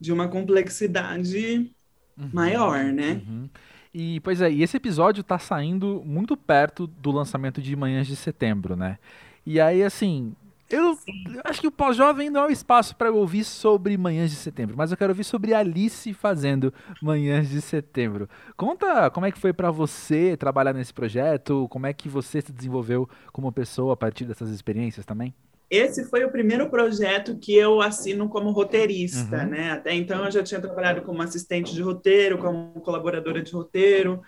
de 0.00 0.12
uma 0.12 0.28
complexidade 0.28 1.72
uhum, 2.16 2.30
maior, 2.32 2.84
né? 2.84 3.20
Uhum. 3.26 3.48
E 3.92 4.20
pois 4.20 4.40
é, 4.40 4.50
e 4.50 4.62
esse 4.62 4.76
episódio 4.76 5.22
está 5.22 5.38
saindo 5.38 6.02
muito 6.04 6.36
perto 6.36 6.86
do 6.86 7.10
lançamento 7.10 7.60
de 7.60 7.74
Manhãs 7.74 8.06
de 8.06 8.14
Setembro, 8.14 8.76
né? 8.76 8.98
E 9.44 9.60
aí 9.60 9.82
assim, 9.82 10.34
eu, 10.70 10.98
acho 11.44 11.60
que 11.62 11.66
o 11.66 11.72
pós-jovem 11.72 12.28
não 12.28 12.42
é 12.42 12.46
o 12.48 12.50
espaço 12.50 12.94
para 12.94 13.10
ouvir 13.10 13.44
sobre 13.44 13.96
Manhãs 13.96 14.30
de 14.30 14.36
Setembro, 14.36 14.76
mas 14.76 14.90
eu 14.90 14.96
quero 14.96 15.10
ouvir 15.10 15.24
sobre 15.24 15.54
Alice 15.54 16.12
fazendo 16.12 16.72
Manhãs 17.00 17.48
de 17.48 17.60
Setembro. 17.62 18.28
Conta 18.56 19.10
como 19.10 19.24
é 19.24 19.32
que 19.32 19.38
foi 19.38 19.52
para 19.52 19.70
você 19.70 20.36
trabalhar 20.36 20.74
nesse 20.74 20.92
projeto, 20.92 21.66
como 21.70 21.86
é 21.86 21.92
que 21.94 22.08
você 22.08 22.42
se 22.42 22.52
desenvolveu 22.52 23.08
como 23.32 23.50
pessoa 23.50 23.94
a 23.94 23.96
partir 23.96 24.26
dessas 24.26 24.50
experiências 24.50 25.06
também? 25.06 25.34
Esse 25.70 26.04
foi 26.04 26.24
o 26.24 26.30
primeiro 26.30 26.68
projeto 26.68 27.38
que 27.38 27.54
eu 27.54 27.80
assino 27.80 28.28
como 28.28 28.50
roteirista, 28.50 29.44
uhum. 29.44 29.48
né? 29.50 29.72
Até 29.72 29.94
então 29.94 30.24
eu 30.24 30.30
já 30.30 30.42
tinha 30.42 30.60
trabalhado 30.60 31.02
como 31.02 31.22
assistente 31.22 31.74
de 31.74 31.82
roteiro, 31.82 32.38
como 32.38 32.72
colaboradora 32.80 33.42
de 33.42 33.52
roteiro, 33.52 34.22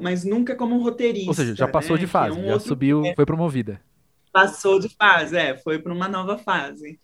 mas 0.00 0.24
nunca 0.24 0.56
como 0.56 0.80
roteirista. 0.82 1.30
Ou 1.30 1.34
seja, 1.34 1.54
já 1.54 1.68
passou 1.68 1.96
né? 1.96 2.00
de 2.00 2.06
fase, 2.06 2.38
é 2.38 2.40
um 2.40 2.46
já 2.46 2.60
subiu, 2.60 3.02
foi 3.16 3.26
promovida 3.26 3.80
passou 4.34 4.80
de 4.80 4.88
fase, 4.88 5.36
é, 5.36 5.56
foi 5.56 5.78
para 5.78 5.94
uma 5.94 6.08
nova 6.08 6.36
fase. 6.36 6.98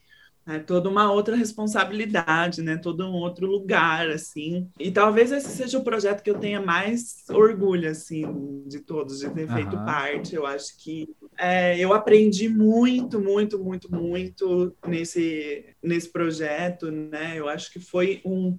é 0.48 0.58
toda 0.58 0.88
uma 0.88 1.12
outra 1.12 1.36
responsabilidade, 1.36 2.60
né? 2.60 2.76
Todo 2.76 3.06
um 3.06 3.12
outro 3.12 3.46
lugar, 3.46 4.10
assim. 4.10 4.68
E 4.80 4.90
talvez 4.90 5.30
esse 5.30 5.50
seja 5.50 5.78
o 5.78 5.84
projeto 5.84 6.24
que 6.24 6.30
eu 6.30 6.40
tenha 6.40 6.60
mais 6.60 7.24
orgulho, 7.30 7.88
assim, 7.88 8.64
de 8.66 8.80
todos, 8.80 9.20
de 9.20 9.30
ter 9.30 9.48
uhum. 9.48 9.54
feito 9.54 9.76
parte. 9.84 10.34
Eu 10.34 10.44
acho 10.44 10.76
que 10.76 11.08
é, 11.38 11.78
eu 11.78 11.94
aprendi 11.94 12.48
muito, 12.48 13.20
muito, 13.20 13.62
muito, 13.62 13.94
muito 13.94 14.74
nesse, 14.84 15.66
nesse 15.80 16.10
projeto, 16.10 16.90
né? 16.90 17.34
Eu 17.36 17.48
acho 17.48 17.72
que 17.72 17.78
foi 17.78 18.20
um, 18.24 18.58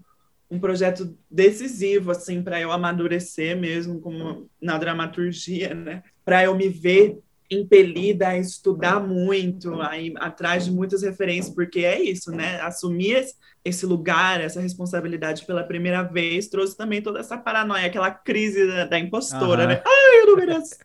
um 0.49 0.59
projeto 0.59 1.13
decisivo, 1.29 2.11
assim, 2.11 2.41
para 2.41 2.61
eu 2.61 2.71
amadurecer 2.71 3.57
mesmo 3.57 3.99
como 3.99 4.49
na 4.61 4.77
dramaturgia, 4.77 5.73
né? 5.73 6.03
Para 6.23 6.45
eu 6.45 6.55
me 6.55 6.69
ver 6.69 7.19
impelida 7.51 8.29
a 8.29 8.37
estudar 8.37 9.01
muito, 9.01 9.81
a 9.81 9.97
ir 9.97 10.13
atrás 10.17 10.63
de 10.63 10.71
muitas 10.71 11.03
referências, 11.03 11.53
porque 11.53 11.81
é 11.81 12.01
isso, 12.01 12.31
né? 12.31 12.61
Assumir 12.61 13.25
esse 13.63 13.85
lugar, 13.85 14.39
essa 14.39 14.61
responsabilidade 14.61 15.45
pela 15.45 15.63
primeira 15.63 16.01
vez, 16.01 16.47
trouxe 16.47 16.77
também 16.77 17.01
toda 17.01 17.19
essa 17.19 17.37
paranoia, 17.37 17.85
aquela 17.85 18.09
crise 18.09 18.65
da, 18.65 18.85
da 18.85 18.97
impostora, 18.97 19.63
uhum. 19.63 19.67
né? 19.67 19.83
Ai, 19.85 20.21
eu 20.21 20.27
não 20.27 20.37
mereço. 20.37 20.77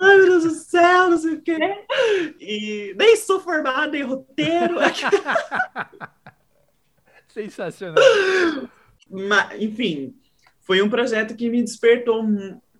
Ai, 0.00 0.16
meu 0.16 0.26
Deus 0.26 0.44
do 0.44 0.50
céu, 0.50 1.10
não 1.10 1.18
sei 1.18 1.34
o 1.34 1.42
quê. 1.42 1.58
E 2.40 2.94
nem 2.98 3.14
sou 3.16 3.38
formada 3.38 3.94
em 3.96 4.02
roteiro. 4.02 4.76
Sensacional. 7.28 8.02
Mas, 9.10 9.60
enfim, 9.60 10.16
foi 10.60 10.80
um 10.82 10.88
projeto 10.88 11.36
que 11.36 11.50
me 11.50 11.62
despertou 11.62 12.24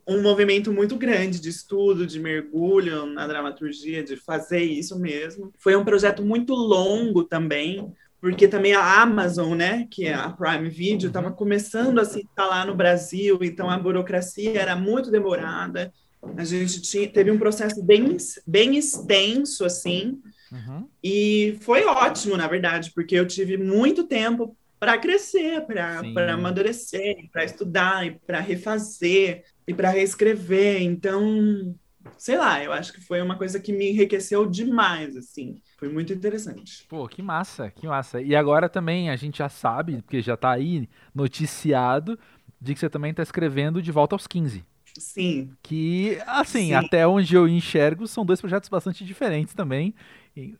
um 0.06 0.20
movimento 0.20 0.72
muito 0.72 0.96
grande 0.96 1.40
de 1.40 1.48
estudo, 1.48 2.06
de 2.06 2.20
mergulho 2.20 3.06
na 3.06 3.26
dramaturgia, 3.26 4.02
de 4.02 4.16
fazer 4.16 4.62
isso 4.62 4.98
mesmo. 4.98 5.52
Foi 5.58 5.74
um 5.74 5.84
projeto 5.84 6.22
muito 6.22 6.54
longo 6.54 7.24
também, 7.24 7.90
porque 8.20 8.48
também 8.48 8.74
a 8.74 9.02
Amazon, 9.02 9.54
né, 9.54 9.86
que 9.90 10.06
é 10.06 10.14
a 10.14 10.30
Prime 10.30 10.68
Video, 10.68 11.08
estava 11.08 11.30
começando 11.30 11.98
a 11.98 12.04
se 12.04 12.20
instalar 12.20 12.66
no 12.66 12.74
Brasil, 12.74 13.38
então 13.42 13.68
a 13.68 13.78
burocracia 13.78 14.60
era 14.60 14.76
muito 14.76 15.10
demorada. 15.10 15.92
A 16.36 16.44
gente 16.44 16.80
tinha, 16.80 17.08
teve 17.08 17.30
um 17.30 17.38
processo 17.38 17.82
bem, 17.82 18.16
bem 18.46 18.76
extenso, 18.76 19.64
assim, 19.64 20.22
uhum. 20.50 20.88
e 21.02 21.58
foi 21.60 21.84
ótimo, 21.84 22.36
na 22.36 22.46
verdade, 22.46 22.92
porque 22.94 23.14
eu 23.14 23.26
tive 23.26 23.58
muito 23.58 24.04
tempo 24.04 24.56
para 24.80 24.98
crescer, 24.98 25.62
para 25.62 26.32
amadurecer, 26.32 27.28
para 27.32 27.44
estudar, 27.44 28.04
para 28.26 28.40
refazer 28.40 29.44
e 29.66 29.74
para 29.74 29.90
reescrever. 29.90 30.82
Então, 30.82 31.74
sei 32.16 32.36
lá, 32.36 32.62
eu 32.62 32.72
acho 32.72 32.92
que 32.92 33.00
foi 33.00 33.20
uma 33.20 33.36
coisa 33.36 33.58
que 33.58 33.72
me 33.72 33.90
enriqueceu 33.90 34.46
demais, 34.46 35.16
assim. 35.16 35.60
Foi 35.76 35.88
muito 35.88 36.12
interessante. 36.12 36.86
Pô, 36.88 37.06
que 37.08 37.22
massa, 37.22 37.70
que 37.70 37.86
massa. 37.86 38.20
E 38.20 38.34
agora 38.34 38.68
também 38.68 39.10
a 39.10 39.16
gente 39.16 39.38
já 39.38 39.48
sabe, 39.48 40.02
porque 40.02 40.22
já 40.22 40.34
está 40.34 40.52
aí 40.52 40.88
noticiado, 41.14 42.18
de 42.60 42.74
que 42.74 42.80
você 42.80 42.88
também 42.88 43.10
está 43.10 43.22
escrevendo 43.22 43.82
De 43.82 43.92
Volta 43.92 44.14
aos 44.14 44.26
15. 44.26 44.64
Sim. 44.98 45.50
Que, 45.62 46.18
assim, 46.26 46.68
Sim. 46.68 46.74
até 46.74 47.06
onde 47.06 47.34
eu 47.34 47.48
enxergo, 47.48 48.06
são 48.06 48.24
dois 48.24 48.40
projetos 48.40 48.68
bastante 48.68 49.04
diferentes 49.04 49.52
também, 49.52 49.92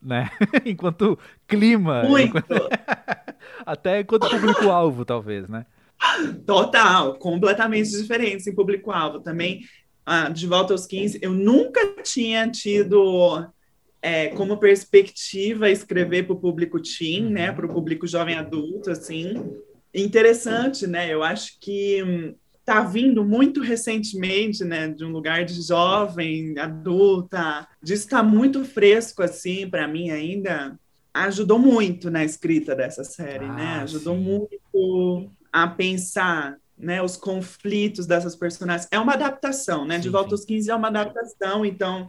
né? 0.02 0.28
enquanto 0.66 1.18
clima. 1.46 2.02
Muito. 2.02 2.38
Enquanto... 2.38 2.68
até 3.64 4.00
enquanto 4.00 4.28
público-alvo, 4.28 5.04
talvez, 5.04 5.48
né? 5.48 5.66
Total, 6.46 7.18
completamente 7.18 7.90
diferentes 7.90 8.46
em 8.46 8.54
público-alvo. 8.54 9.20
Também, 9.20 9.62
ah, 10.04 10.28
de 10.28 10.46
volta 10.46 10.72
aos 10.72 10.86
15, 10.86 11.18
eu 11.22 11.32
nunca 11.32 12.02
tinha 12.02 12.48
tido 12.50 13.46
é, 14.02 14.28
como 14.28 14.58
perspectiva 14.58 15.70
escrever 15.70 16.24
para 16.24 16.34
o 16.34 16.40
público 16.40 16.80
teen, 16.80 17.30
né? 17.30 17.52
Para 17.52 17.66
o 17.66 17.72
público 17.72 18.06
jovem 18.06 18.36
adulto, 18.36 18.90
assim. 18.90 19.34
Interessante, 19.94 20.86
né? 20.86 21.12
Eu 21.12 21.22
acho 21.22 21.58
que 21.60 22.02
hum, 22.02 22.34
tá 22.64 22.82
vindo 22.82 23.24
muito 23.24 23.60
recentemente, 23.60 24.64
né, 24.64 24.88
de 24.88 25.04
um 25.04 25.10
lugar 25.10 25.44
de 25.44 25.60
jovem, 25.62 26.58
adulta, 26.58 27.68
de 27.82 27.92
estar 27.92 28.22
muito 28.22 28.64
fresco 28.64 29.22
assim 29.22 29.68
para 29.68 29.86
mim 29.86 30.10
ainda, 30.10 30.78
ajudou 31.12 31.58
muito 31.58 32.10
na 32.10 32.24
escrita 32.24 32.74
dessa 32.74 33.04
série, 33.04 33.46
né? 33.46 33.50
ah, 33.50 33.54
né? 33.54 33.82
Ajudou 33.82 34.16
sim. 34.16 34.22
muito 34.22 35.30
a 35.54 35.68
pensar, 35.68 36.56
né, 36.76 37.00
os 37.00 37.16
conflitos 37.16 38.08
dessas 38.08 38.34
personagens. 38.34 38.88
É 38.90 38.98
uma 38.98 39.12
adaptação, 39.12 39.86
né? 39.86 39.94
Sim, 39.94 40.00
de 40.02 40.08
Volta 40.08 40.34
aos 40.34 40.44
15 40.44 40.68
é 40.68 40.74
uma 40.74 40.88
adaptação, 40.88 41.64
então 41.64 42.08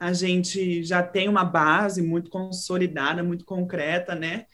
a 0.00 0.14
gente 0.14 0.82
já 0.82 1.02
tem 1.02 1.28
uma 1.28 1.44
base 1.44 2.00
muito 2.00 2.30
consolidada, 2.30 3.22
muito 3.22 3.44
concreta, 3.44 4.14
né? 4.14 4.46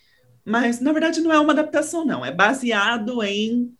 Mas 0.44 0.80
na 0.80 0.90
verdade 0.90 1.20
não 1.20 1.32
é 1.32 1.38
uma 1.38 1.52
adaptação, 1.52 2.04
não. 2.04 2.26
É 2.26 2.32
baseado 2.32 3.22
em 3.22 3.72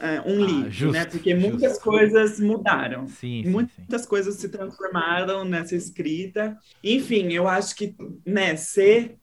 é, 0.00 0.18
um 0.22 0.42
ah, 0.42 0.46
livro, 0.46 0.70
justo, 0.70 0.92
né? 0.92 1.04
Porque 1.04 1.34
muitas 1.34 1.72
justo. 1.72 1.84
coisas 1.84 2.40
mudaram. 2.40 3.06
Sim, 3.06 3.42
sim 3.44 3.50
muitas 3.50 4.00
sim. 4.00 4.08
coisas 4.08 4.36
se 4.36 4.48
transformaram 4.48 5.44
nessa 5.44 5.76
escrita. 5.76 6.56
Enfim, 6.82 7.34
eu 7.34 7.46
acho 7.46 7.76
que 7.76 7.94
né, 8.24 8.56
ser 8.56 9.18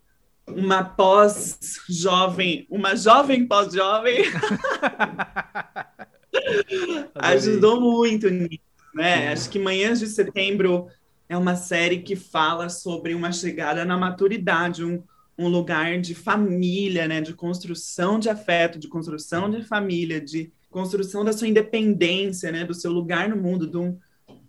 uma 0.48 0.84
pós-jovem, 0.84 2.68
uma 2.70 2.96
jovem 2.96 3.48
pós-jovem, 3.48 4.24
ajudou 7.16 7.80
muito 7.80 8.30
nisso, 8.30 8.60
né? 8.94 9.32
Acho 9.32 9.50
que 9.50 9.60
Manhãs 9.60 10.00
de 10.00 10.08
Setembro 10.08 10.88
é 11.30 11.38
uma 11.38 11.56
série 11.56 12.00
que 12.00 12.16
fala 12.16 12.70
sobre 12.70 13.14
uma 13.14 13.32
chegada 13.32 13.86
na 13.86 13.98
maturidade, 13.98 14.84
um, 14.84 15.02
um 15.38 15.48
lugar 15.48 16.00
de 16.00 16.14
família, 16.14 17.08
né? 17.08 17.22
De 17.22 17.34
construção 17.34 18.20
de 18.20 18.30
afeto, 18.30 18.78
de 18.78 18.88
construção 18.88 19.50
de 19.50 19.64
família, 19.64 20.20
de 20.20 20.52
construção 20.70 21.24
da 21.24 21.32
sua 21.32 21.48
independência, 21.48 22.52
né? 22.52 22.66
Do 22.66 22.74
seu 22.74 22.92
lugar 22.92 23.30
no 23.30 23.38
mundo, 23.38 23.66
de 23.66 23.78
um, 23.78 23.98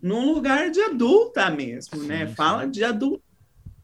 num 0.02 0.32
lugar 0.32 0.70
de 0.70 0.80
adulta 0.80 1.48
mesmo, 1.50 2.02
né? 2.02 2.26
Fala 2.26 2.66
de 2.66 2.82
adulto 2.82 3.22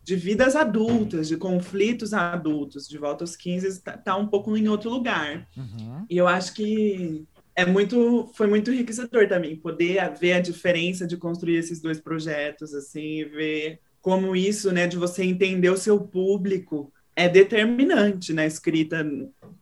de 0.02 0.16
vidas 0.16 0.56
adultas, 0.56 1.28
de 1.28 1.36
conflitos 1.36 2.12
adultos. 2.12 2.88
De 2.88 2.98
volta 2.98 3.24
aos 3.24 3.36
15 3.36 3.66
está 3.66 3.96
tá 3.96 4.16
um 4.16 4.26
pouco 4.26 4.56
em 4.56 4.68
outro 4.68 4.90
lugar. 4.90 5.48
Uhum. 5.56 6.04
E 6.08 6.16
eu 6.16 6.26
acho 6.26 6.54
que 6.54 7.24
é 7.54 7.66
muito, 7.66 8.30
foi 8.34 8.46
muito 8.46 8.72
enriquecedor 8.72 9.28
também 9.28 9.56
poder 9.56 10.12
ver 10.18 10.32
a 10.32 10.40
diferença 10.40 11.06
de 11.06 11.16
construir 11.16 11.56
esses 11.56 11.80
dois 11.80 12.00
projetos, 12.00 12.74
assim, 12.74 13.24
ver 13.24 13.80
como 14.00 14.34
isso, 14.34 14.72
né, 14.72 14.86
de 14.86 14.96
você 14.96 15.24
entender 15.24 15.68
o 15.68 15.76
seu 15.76 16.00
público 16.00 16.90
é 17.14 17.28
determinante 17.28 18.32
na 18.32 18.46
escrita 18.46 19.06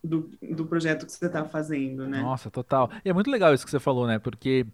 do, 0.04 0.30
do 0.40 0.64
projeto 0.66 1.06
que 1.06 1.12
você 1.12 1.26
está 1.26 1.44
fazendo, 1.44 2.06
né? 2.06 2.20
Nossa, 2.20 2.50
total. 2.50 2.88
E 3.04 3.08
é 3.08 3.12
muito 3.12 3.30
legal 3.30 3.52
isso 3.52 3.64
que 3.64 3.70
você 3.70 3.80
falou, 3.80 4.06
né? 4.06 4.18
Porque 4.18 4.64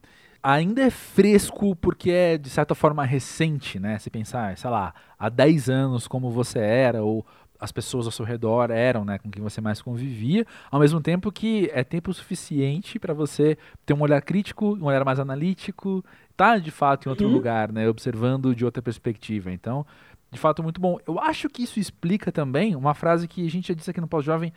ainda 0.45 0.83
é 0.83 0.91
fresco 0.91 1.75
porque 1.75 2.11
é, 2.11 2.37
de 2.37 2.51
certa 2.51 2.75
forma, 2.75 3.03
recente, 3.03 3.81
né? 3.81 3.99
Se 3.99 4.11
pensar, 4.11 4.57
sei 4.59 4.69
lá, 4.69 4.95
há 5.19 5.31
10 5.31 5.71
anos 5.71 6.07
como 6.07 6.31
você 6.31 6.59
era, 6.59 7.03
ou 7.03 7.25
as 7.59 7.73
pessoas 7.73 8.05
ao 8.05 8.13
seu 8.13 8.27
redor 8.27 8.71
eram, 8.71 9.07
né, 9.07 9.17
com 9.17 9.31
quem 9.31 9.43
você 9.43 9.59
mais 9.59 9.81
convivia, 9.81 10.47
ao 10.71 10.79
mesmo 10.79 11.01
tempo 11.01 11.33
que 11.33 11.71
é 11.73 11.83
tempo 11.83 12.13
suficiente 12.13 12.99
para 12.99 13.15
você 13.15 13.57
ter 13.87 13.95
um 13.95 14.03
olhar 14.03 14.21
crítico, 14.21 14.77
um 14.77 14.85
olhar 14.85 15.03
mais 15.03 15.19
analítico, 15.19 16.05
tá 16.37 16.59
de 16.59 16.71
fato 16.71 17.07
em 17.07 17.11
outro 17.11 17.27
uhum. 17.27 17.33
lugar, 17.33 17.73
né, 17.73 17.89
observando 17.89 18.55
de 18.55 18.67
outra 18.67 18.83
perspectiva. 18.83 19.51
Então, 19.51 19.87
de 20.31 20.39
fato, 20.39 20.63
muito 20.63 20.79
bom. 20.79 20.99
Eu 21.07 21.19
acho 21.19 21.49
que 21.49 21.63
isso 21.63 21.81
explica 21.81 22.31
também 22.31 22.77
uma 22.77 22.93
frase 22.93 23.27
que 23.27 23.47
a 23.47 23.51
gente 23.51 23.69
já 23.69 23.75
disse 23.75 23.91
aqui 23.91 24.01
no 24.01 24.09
Pós-Jovem, 24.09 24.53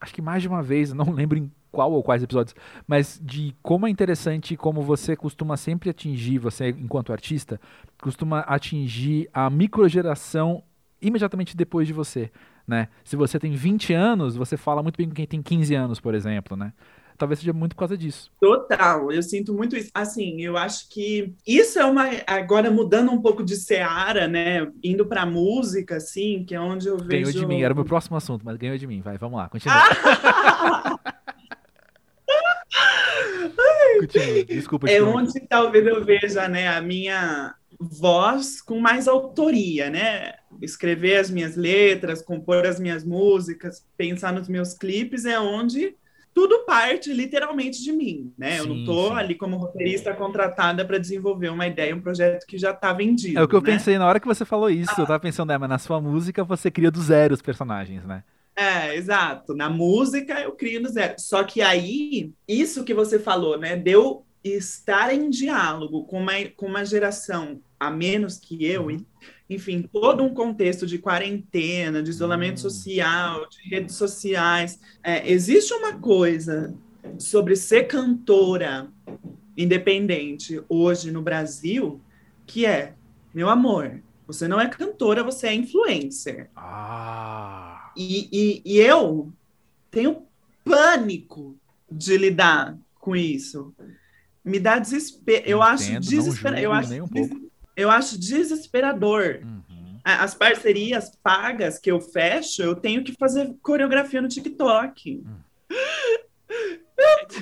acho 0.00 0.14
que 0.14 0.22
mais 0.22 0.40
de 0.40 0.48
uma 0.48 0.62
vez, 0.62 0.94
não 0.94 1.10
lembro 1.12 1.36
em 1.36 1.50
qual 1.70 1.92
ou 1.92 2.02
quais 2.02 2.22
episódios, 2.22 2.54
mas 2.86 3.20
de 3.22 3.54
como 3.62 3.86
é 3.86 3.90
interessante 3.90 4.56
como 4.56 4.82
você 4.82 5.14
costuma 5.14 5.56
sempre 5.56 5.90
atingir, 5.90 6.38
você 6.38 6.70
enquanto 6.70 7.12
artista, 7.12 7.60
costuma 8.00 8.40
atingir 8.40 9.28
a 9.32 9.48
microgeração 9.50 10.62
imediatamente 11.00 11.56
depois 11.56 11.86
de 11.86 11.92
você, 11.92 12.30
né? 12.66 12.88
Se 13.04 13.16
você 13.16 13.38
tem 13.38 13.52
20 13.52 13.92
anos, 13.92 14.36
você 14.36 14.56
fala 14.56 14.82
muito 14.82 14.96
bem 14.96 15.08
com 15.08 15.14
quem 15.14 15.26
tem 15.26 15.42
15 15.42 15.74
anos, 15.74 16.00
por 16.00 16.14
exemplo, 16.14 16.56
né? 16.56 16.72
Talvez 17.18 17.40
seja 17.40 17.52
muito 17.52 17.74
por 17.74 17.80
causa 17.80 17.98
disso. 17.98 18.30
Total, 18.40 19.10
eu 19.10 19.20
sinto 19.24 19.52
muito 19.52 19.76
isso. 19.76 19.90
Assim, 19.92 20.40
eu 20.40 20.56
acho 20.56 20.88
que 20.88 21.34
isso 21.44 21.76
é 21.76 21.84
uma. 21.84 22.04
Agora 22.24 22.70
mudando 22.70 23.10
um 23.10 23.20
pouco 23.20 23.42
de 23.42 23.56
seara, 23.56 24.28
né? 24.28 24.70
Indo 24.84 25.04
pra 25.04 25.26
música, 25.26 25.96
assim, 25.96 26.44
que 26.46 26.54
é 26.54 26.60
onde 26.60 26.86
eu 26.86 26.96
vejo. 26.96 27.08
Ganhou 27.08 27.32
de 27.32 27.44
mim, 27.44 27.60
era 27.60 27.74
o 27.74 27.76
meu 27.76 27.84
próximo 27.84 28.16
assunto, 28.16 28.44
mas 28.44 28.56
ganhou 28.56 28.78
de 28.78 28.86
mim. 28.86 29.00
Vai, 29.00 29.18
vamos 29.18 29.36
lá, 29.36 29.48
continua. 29.48 29.74
Continua, 34.00 34.44
desculpa. 34.44 34.90
É 34.90 35.02
onde 35.02 35.40
talvez 35.40 35.86
eu 35.86 36.04
veja, 36.04 36.48
né, 36.48 36.68
a 36.68 36.80
minha 36.80 37.54
voz 37.78 38.60
com 38.60 38.80
mais 38.80 39.06
autoria, 39.06 39.88
né? 39.88 40.34
Escrever 40.60 41.16
as 41.16 41.30
minhas 41.30 41.56
letras, 41.56 42.22
compor 42.22 42.66
as 42.66 42.80
minhas 42.80 43.04
músicas, 43.04 43.84
pensar 43.96 44.32
nos 44.32 44.48
meus 44.48 44.74
clipes 44.74 45.24
é 45.24 45.38
onde 45.38 45.94
tudo 46.34 46.64
parte 46.64 47.12
literalmente 47.12 47.82
de 47.82 47.90
mim, 47.90 48.32
né? 48.38 48.52
Sim, 48.52 48.58
eu 48.58 48.66
não 48.66 48.84
tô 48.84 49.08
sim. 49.08 49.14
ali 49.14 49.34
como 49.34 49.56
roteirista 49.56 50.14
contratada 50.14 50.84
para 50.84 50.98
desenvolver 50.98 51.48
uma 51.48 51.66
ideia, 51.66 51.94
um 51.94 52.00
projeto 52.00 52.46
que 52.46 52.56
já 52.56 52.72
tá 52.72 52.92
vendido. 52.92 53.38
É 53.38 53.42
o 53.42 53.48
que 53.48 53.56
eu 53.56 53.60
né? 53.60 53.72
pensei 53.72 53.98
na 53.98 54.06
hora 54.06 54.20
que 54.20 54.26
você 54.26 54.44
falou 54.44 54.70
isso. 54.70 54.92
Eu 54.92 55.06
tava 55.06 55.18
pensando, 55.18 55.50
é, 55.50 55.58
mas 55.58 55.68
na 55.68 55.78
sua 55.78 56.00
música 56.00 56.44
você 56.44 56.70
cria 56.70 56.90
do 56.90 57.00
zero 57.00 57.34
os 57.34 57.42
personagens, 57.42 58.04
né? 58.04 58.22
É, 58.60 58.96
exato. 58.96 59.54
Na 59.54 59.70
música 59.70 60.40
eu 60.40 60.50
crio 60.50 60.82
do 60.82 60.88
zero. 60.88 61.14
Só 61.18 61.44
que 61.44 61.62
aí, 61.62 62.32
isso 62.48 62.82
que 62.82 62.92
você 62.92 63.16
falou, 63.16 63.56
né? 63.56 63.76
Deu 63.76 64.26
estar 64.42 65.14
em 65.14 65.30
diálogo 65.30 66.04
com 66.06 66.18
uma, 66.20 66.32
com 66.56 66.66
uma 66.66 66.84
geração 66.84 67.60
a 67.78 67.88
menos 67.88 68.36
que 68.36 68.64
eu, 68.66 68.86
Uhum. 68.86 69.04
enfim, 69.48 69.82
todo 69.92 70.24
um 70.24 70.34
contexto 70.34 70.88
de 70.88 70.98
quarentena, 70.98 72.02
de 72.02 72.10
isolamento 72.10 72.54
Hum. 72.54 72.62
social, 72.70 73.48
de 73.48 73.68
redes 73.68 73.94
sociais. 73.94 74.80
É, 75.04 75.30
existe 75.30 75.72
uma 75.72 75.92
coisa 76.00 76.74
sobre 77.16 77.54
ser 77.54 77.84
cantora 77.84 78.88
independente 79.56 80.60
hoje 80.68 81.12
no 81.12 81.22
Brasil 81.22 82.00
que 82.44 82.66
é, 82.66 82.94
meu 83.32 83.48
amor, 83.48 84.02
você 84.26 84.48
não 84.48 84.60
é 84.60 84.66
cantora, 84.68 85.22
você 85.22 85.46
é 85.48 85.54
influencer. 85.54 86.50
Ah. 86.56 87.67
E, 87.96 88.28
e, 88.32 88.62
e 88.64 88.78
eu 88.78 89.32
tenho 89.90 90.22
pânico 90.64 91.56
de 91.90 92.16
lidar 92.16 92.76
com 93.00 93.16
isso. 93.16 93.74
Me 94.44 94.58
dá 94.60 94.78
desespero. 94.78 95.42
Eu 95.46 95.62
acho 95.62 95.84
Entendo, 95.84 95.94
não 96.04 96.10
desesperador. 96.10 96.62
Eu 96.62 96.72
acho, 96.72 97.02
um 97.02 97.08
des- 97.08 97.30
eu 97.76 97.90
acho 97.90 98.18
desesperador. 98.18 99.40
Uhum. 99.42 99.98
As 100.04 100.34
parcerias 100.34 101.10
pagas 101.22 101.78
que 101.78 101.90
eu 101.90 102.00
fecho, 102.00 102.62
eu 102.62 102.74
tenho 102.74 103.04
que 103.04 103.12
fazer 103.12 103.54
coreografia 103.62 104.22
no 104.22 104.28
TikTok. 104.28 105.22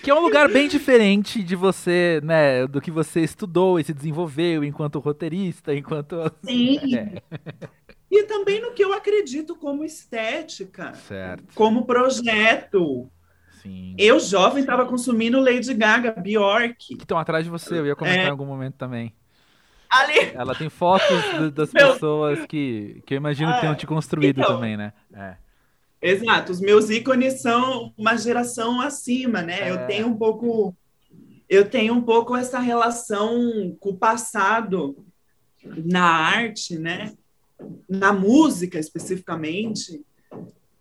Que 0.02 0.10
é 0.10 0.14
um 0.14 0.20
lugar 0.20 0.48
bem 0.50 0.68
diferente 0.68 1.42
de 1.42 1.56
você, 1.56 2.20
né? 2.22 2.66
Do 2.66 2.80
que 2.80 2.90
você 2.90 3.20
estudou 3.20 3.78
e 3.80 3.84
se 3.84 3.94
desenvolveu 3.94 4.62
enquanto 4.64 4.98
roteirista, 4.98 5.74
enquanto. 5.74 6.16
Sim. 6.44 6.96
É. 6.96 7.22
E 8.10 8.22
também 8.24 8.60
no 8.60 8.72
que 8.72 8.84
eu 8.84 8.92
acredito 8.92 9.56
como 9.56 9.84
estética, 9.84 10.94
Certo. 10.94 11.44
como 11.54 11.84
projeto. 11.84 13.10
Sim. 13.62 13.94
Eu, 13.98 14.20
jovem, 14.20 14.60
estava 14.60 14.86
consumindo 14.86 15.40
Lady 15.40 15.74
Gaga, 15.74 16.12
Bjork. 16.12 16.74
Que 16.96 17.02
estão 17.02 17.18
atrás 17.18 17.44
de 17.44 17.50
você, 17.50 17.74
eu 17.78 17.86
ia 17.86 17.96
comentar 17.96 18.24
É. 18.24 18.26
em 18.28 18.30
algum 18.30 18.46
momento 18.46 18.74
também. 18.74 19.12
Ali, 19.88 20.32
Ela 20.34 20.54
tem 20.54 20.68
fotos 20.68 21.22
do- 21.38 21.50
das 21.50 21.72
Meu- 21.72 21.92
pessoas 21.92 22.44
que, 22.46 23.02
que 23.06 23.14
eu 23.14 23.16
imagino 23.16 23.50
que 23.52 23.58
Ah, 23.58 23.60
tenham 23.60 23.74
te 23.74 23.86
construído 23.86 24.38
então. 24.40 24.54
também, 24.54 24.76
né? 24.76 24.92
É. 25.12 25.36
Exato, 26.02 26.52
os 26.52 26.60
meus 26.60 26.90
ícones 26.90 27.40
são 27.40 27.92
uma 27.96 28.16
geração 28.16 28.80
acima, 28.80 29.42
né? 29.42 29.68
É. 29.68 29.70
Eu 29.70 29.86
tenho 29.86 30.06
um 30.08 30.16
pouco 30.16 30.76
eu 31.48 31.68
tenho 31.70 31.94
um 31.94 32.02
pouco 32.02 32.36
essa 32.36 32.58
relação 32.58 33.76
com 33.78 33.90
o 33.90 33.96
passado 33.96 34.96
na 35.64 36.04
arte, 36.04 36.76
né? 36.76 37.12
Na 37.88 38.12
música 38.12 38.78
especificamente, 38.78 40.04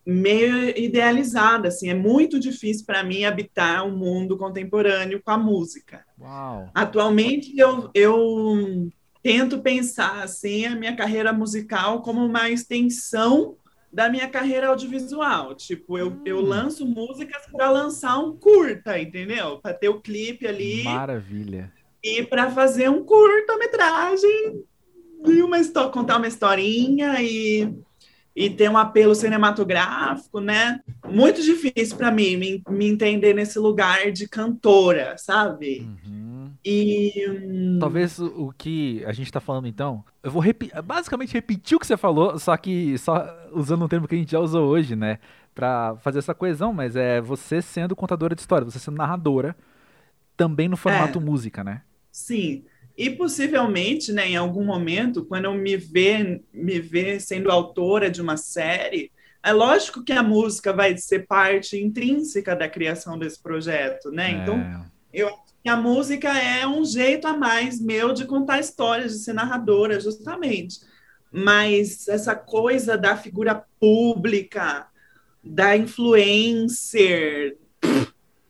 meio 0.06 0.78
idealizada, 0.78 1.70
assim, 1.70 1.90
é 1.90 1.94
muito 1.96 2.40
difícil 2.40 2.86
para 2.86 3.04
mim 3.04 3.24
habitar 3.26 3.86
um 3.86 3.96
mundo 3.98 4.38
contemporâneo 4.38 5.22
com 5.24 5.32
a 5.32 5.38
música. 5.38 6.06
Uau. 6.20 6.70
Atualmente 6.76 7.58
eu, 7.58 7.90
eu 7.94 8.90
tento 9.24 9.60
pensar 9.60 10.24
assim 10.24 10.66
a 10.66 10.76
minha 10.76 10.96
carreira 10.96 11.34
musical 11.34 12.02
como 12.02 12.24
uma 12.24 12.50
extensão 12.50 13.56
da 13.92 14.10
minha 14.10 14.28
carreira 14.28 14.68
audiovisual. 14.68 15.56
Tipo, 15.56 15.98
eu, 15.98 16.22
eu 16.26 16.40
Hum. 16.40 16.42
lanço 16.42 16.86
músicas 16.86 17.44
para 17.52 17.72
lançar 17.72 18.20
um 18.20 18.36
curta, 18.38 19.00
entendeu? 19.00 19.58
Para 19.60 19.74
ter 19.74 19.90
o 19.90 20.02
clipe 20.02 20.46
ali 20.46 20.84
Maravilha. 20.84 21.72
e 22.04 22.22
para 22.22 22.52
fazer 22.52 22.90
um 22.90 23.04
curta-metragem 23.04 24.64
e 25.32 25.42
uma 25.42 25.60
histó- 25.60 25.90
contar 25.90 26.18
uma 26.18 26.28
historinha 26.28 27.22
e 27.22 27.74
e 28.36 28.50
ter 28.50 28.70
um 28.70 28.78
apelo 28.78 29.16
cinematográfico, 29.16 30.42
né? 30.42 30.82
Muito 31.10 31.42
difícil 31.42 31.98
para 31.98 32.12
mim 32.12 32.36
me, 32.38 32.64
me 32.70 32.86
entender 32.88 33.34
nesse 33.34 33.58
lugar 33.60 34.12
de 34.12 34.28
cantora, 34.28 35.18
sabe? 35.18 35.92
Uhum. 36.06 36.52
E 36.64 37.12
hum, 37.30 37.78
Talvez 37.80 38.20
o, 38.20 38.54
que 38.58 39.04
a 39.06 39.14
gente 39.14 39.32
tá 39.32 39.40
falando 39.40 39.68
então, 39.68 40.04
eu 40.24 40.32
vou 40.32 40.42
repi 40.42 40.72
basicamente 40.84 41.34
repetir 41.34 41.78
o 41.78 41.80
que 41.80 41.88
você 41.88 41.98
falou, 41.98 42.38
só 42.40 42.56
que 42.58 42.98
só 42.98 43.26
usando 43.54 43.86
um 43.86 43.88
termo 43.88 44.08
que 44.08 44.16
a 44.16 44.18
gente 44.18 44.32
já 44.32 44.40
usou 44.40 44.68
hoje, 44.68 44.96
né? 44.96 45.20
Pra 45.54 45.96
fazer 46.02 46.20
essa 46.20 46.34
coesão, 46.36 46.74
mas 46.74 46.96
é 46.96 47.22
você 47.22 47.62
sendo 47.62 47.96
contadora 47.96 48.36
de 48.36 48.42
história, 48.42 48.66
você 48.66 48.80
sendo 48.80 48.98
narradora, 48.98 49.56
também 50.38 50.70
no 50.70 50.78
formato 50.78 51.20
É. 51.20 51.22
música, 51.22 51.64
né? 51.64 51.84
sim, 52.12 52.66
e 52.98 53.10
possivelmente, 53.10 54.14
né, 54.14 54.30
em 54.30 54.36
algum 54.36 54.64
momento, 54.64 55.26
quando 55.26 55.46
eu 55.46 55.54
me 55.54 55.76
ver, 55.76 56.42
me 56.54 56.80
ver 56.80 57.20
sendo 57.20 57.52
autora 57.52 58.10
de 58.10 58.22
uma 58.22 58.38
série, 58.38 59.12
é 59.44 59.52
lógico 59.52 60.04
que 60.04 60.14
a 60.14 60.24
música 60.24 60.74
vai 60.74 60.98
ser 60.98 61.28
parte 61.28 61.78
intrínseca 61.78 62.56
da 62.56 62.68
criação 62.68 63.18
desse 63.20 63.42
projeto, 63.42 64.10
né? 64.12 64.32
Então, 64.32 64.56
É. 65.14 65.36
E 65.66 65.70
a 65.70 65.76
música 65.76 66.30
é 66.38 66.68
um 66.68 66.86
jeito 66.86 67.28
a 67.28 67.36
mais 67.36 67.82
meu 67.82 68.14
de 68.14 68.26
contar 68.26 68.60
histórias, 68.60 69.14
de 69.14 69.20
ser 69.20 69.34
narradora, 69.34 70.00
justamente. 70.00 70.80
Mas 71.32 72.08
essa 72.08 72.36
coisa 72.36 72.96
da 72.96 73.18
figura 73.18 73.66
pública, 73.80 74.86
da 75.44 75.76
influencer, 75.76 77.58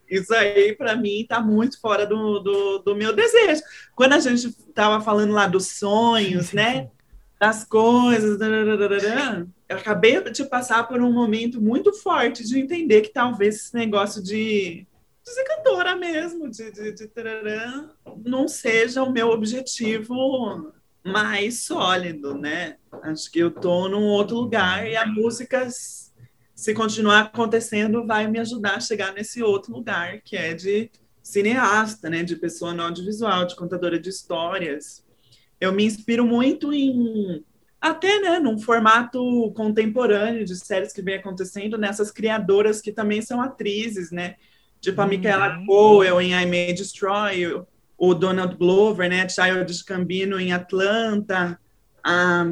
isso 0.09 0.33
aí, 0.33 0.75
para 0.75 0.95
mim, 0.95 1.21
está 1.21 1.39
muito 1.39 1.79
fora 1.79 2.05
do, 2.05 2.39
do, 2.39 2.79
do 2.79 2.95
meu 2.95 3.13
desejo. 3.13 3.61
Quando 3.95 4.13
a 4.13 4.19
gente 4.19 4.47
estava 4.47 5.03
falando 5.03 5.33
lá 5.33 5.47
dos 5.47 5.67
sonhos, 5.67 6.51
né? 6.51 6.89
Das 7.39 7.63
coisas, 7.63 8.39
eu 8.39 9.77
acabei 9.77 10.21
de 10.31 10.45
passar 10.45 10.87
por 10.87 11.01
um 11.01 11.11
momento 11.11 11.61
muito 11.61 11.93
forte 11.93 12.43
de 12.43 12.59
entender 12.59 13.01
que 13.01 13.09
talvez 13.11 13.55
esse 13.55 13.75
negócio 13.75 14.23
de 14.23 14.87
de 15.25 15.31
ser 15.31 15.43
cantora 15.43 15.95
mesmo, 15.95 16.47
de, 16.49 16.71
de, 16.71 16.91
de 16.91 17.07
tararã, 17.07 17.89
não 18.23 18.47
seja 18.47 19.01
o 19.01 19.11
meu 19.11 19.29
objetivo 19.29 20.71
mais 21.03 21.63
sólido, 21.63 22.35
né? 22.35 22.77
Acho 23.01 23.31
que 23.31 23.39
eu 23.39 23.49
tô 23.49 23.89
num 23.89 24.03
outro 24.03 24.35
lugar 24.35 24.87
e 24.87 24.95
a 24.95 25.05
música, 25.05 25.67
se 26.65 26.73
continuar 26.73 27.19
acontecendo, 27.25 28.07
vai 28.07 28.27
me 28.27 28.39
ajudar 28.39 28.75
a 28.77 28.79
chegar 28.79 29.13
nesse 29.13 29.43
outro 29.43 29.71
lugar, 29.71 30.19
que 30.21 30.35
é 30.35 30.51
de 30.53 30.89
cineasta, 31.21 32.09
né? 32.09 32.23
De 32.23 32.35
pessoa 32.35 32.73
no 32.73 32.81
audiovisual, 32.81 33.45
de 33.45 33.55
contadora 33.55 33.99
de 33.99 34.09
histórias. 34.09 35.05
Eu 35.61 35.71
me 35.71 35.83
inspiro 35.85 36.25
muito 36.25 36.73
em 36.73 37.43
até 37.79 38.19
né, 38.19 38.39
num 38.39 38.57
formato 38.57 39.51
contemporâneo 39.55 40.43
de 40.43 40.55
séries 40.55 40.91
que 40.91 41.03
vem 41.03 41.15
acontecendo 41.17 41.77
nessas 41.77 42.09
criadoras 42.09 42.81
que 42.81 42.91
também 42.91 43.21
são 43.21 43.39
atrizes, 43.39 44.09
né? 44.09 44.35
Tipo 44.81 45.01
a 45.01 45.03
Uhum. 45.03 45.09
Michaela 45.11 45.63
Coel 45.67 46.19
em 46.19 46.33
I 46.33 46.45
May 46.47 46.73
Destroy, 46.73 47.45
o- 47.95 48.13
Donald 48.15 48.55
Glover, 48.57 49.07
né? 49.07 49.29
Childish 49.29 49.83
Gambino 49.83 50.39
em 50.39 50.51
Atlanta, 50.51 51.59
a 52.03 52.43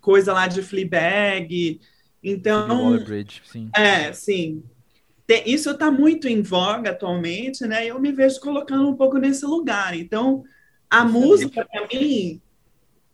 coisa 0.00 0.32
lá 0.32 0.48
de 0.48 0.62
Fleabag. 0.62 1.80
Então, 2.22 2.84
Waller-Bridge, 2.84 3.42
sim. 3.44 3.70
é, 3.74 4.12
sim. 4.12 4.62
Isso 5.46 5.70
está 5.70 5.90
muito 5.90 6.28
em 6.28 6.42
voga 6.42 6.90
atualmente, 6.90 7.66
né? 7.66 7.86
E 7.86 7.88
eu 7.88 7.98
me 7.98 8.12
vejo 8.12 8.38
colocando 8.38 8.88
um 8.88 8.94
pouco 8.94 9.16
nesse 9.16 9.46
lugar. 9.46 9.96
Então, 9.96 10.44
a 10.90 11.04
música, 11.04 11.64
para 11.64 11.88
mim, 11.88 12.40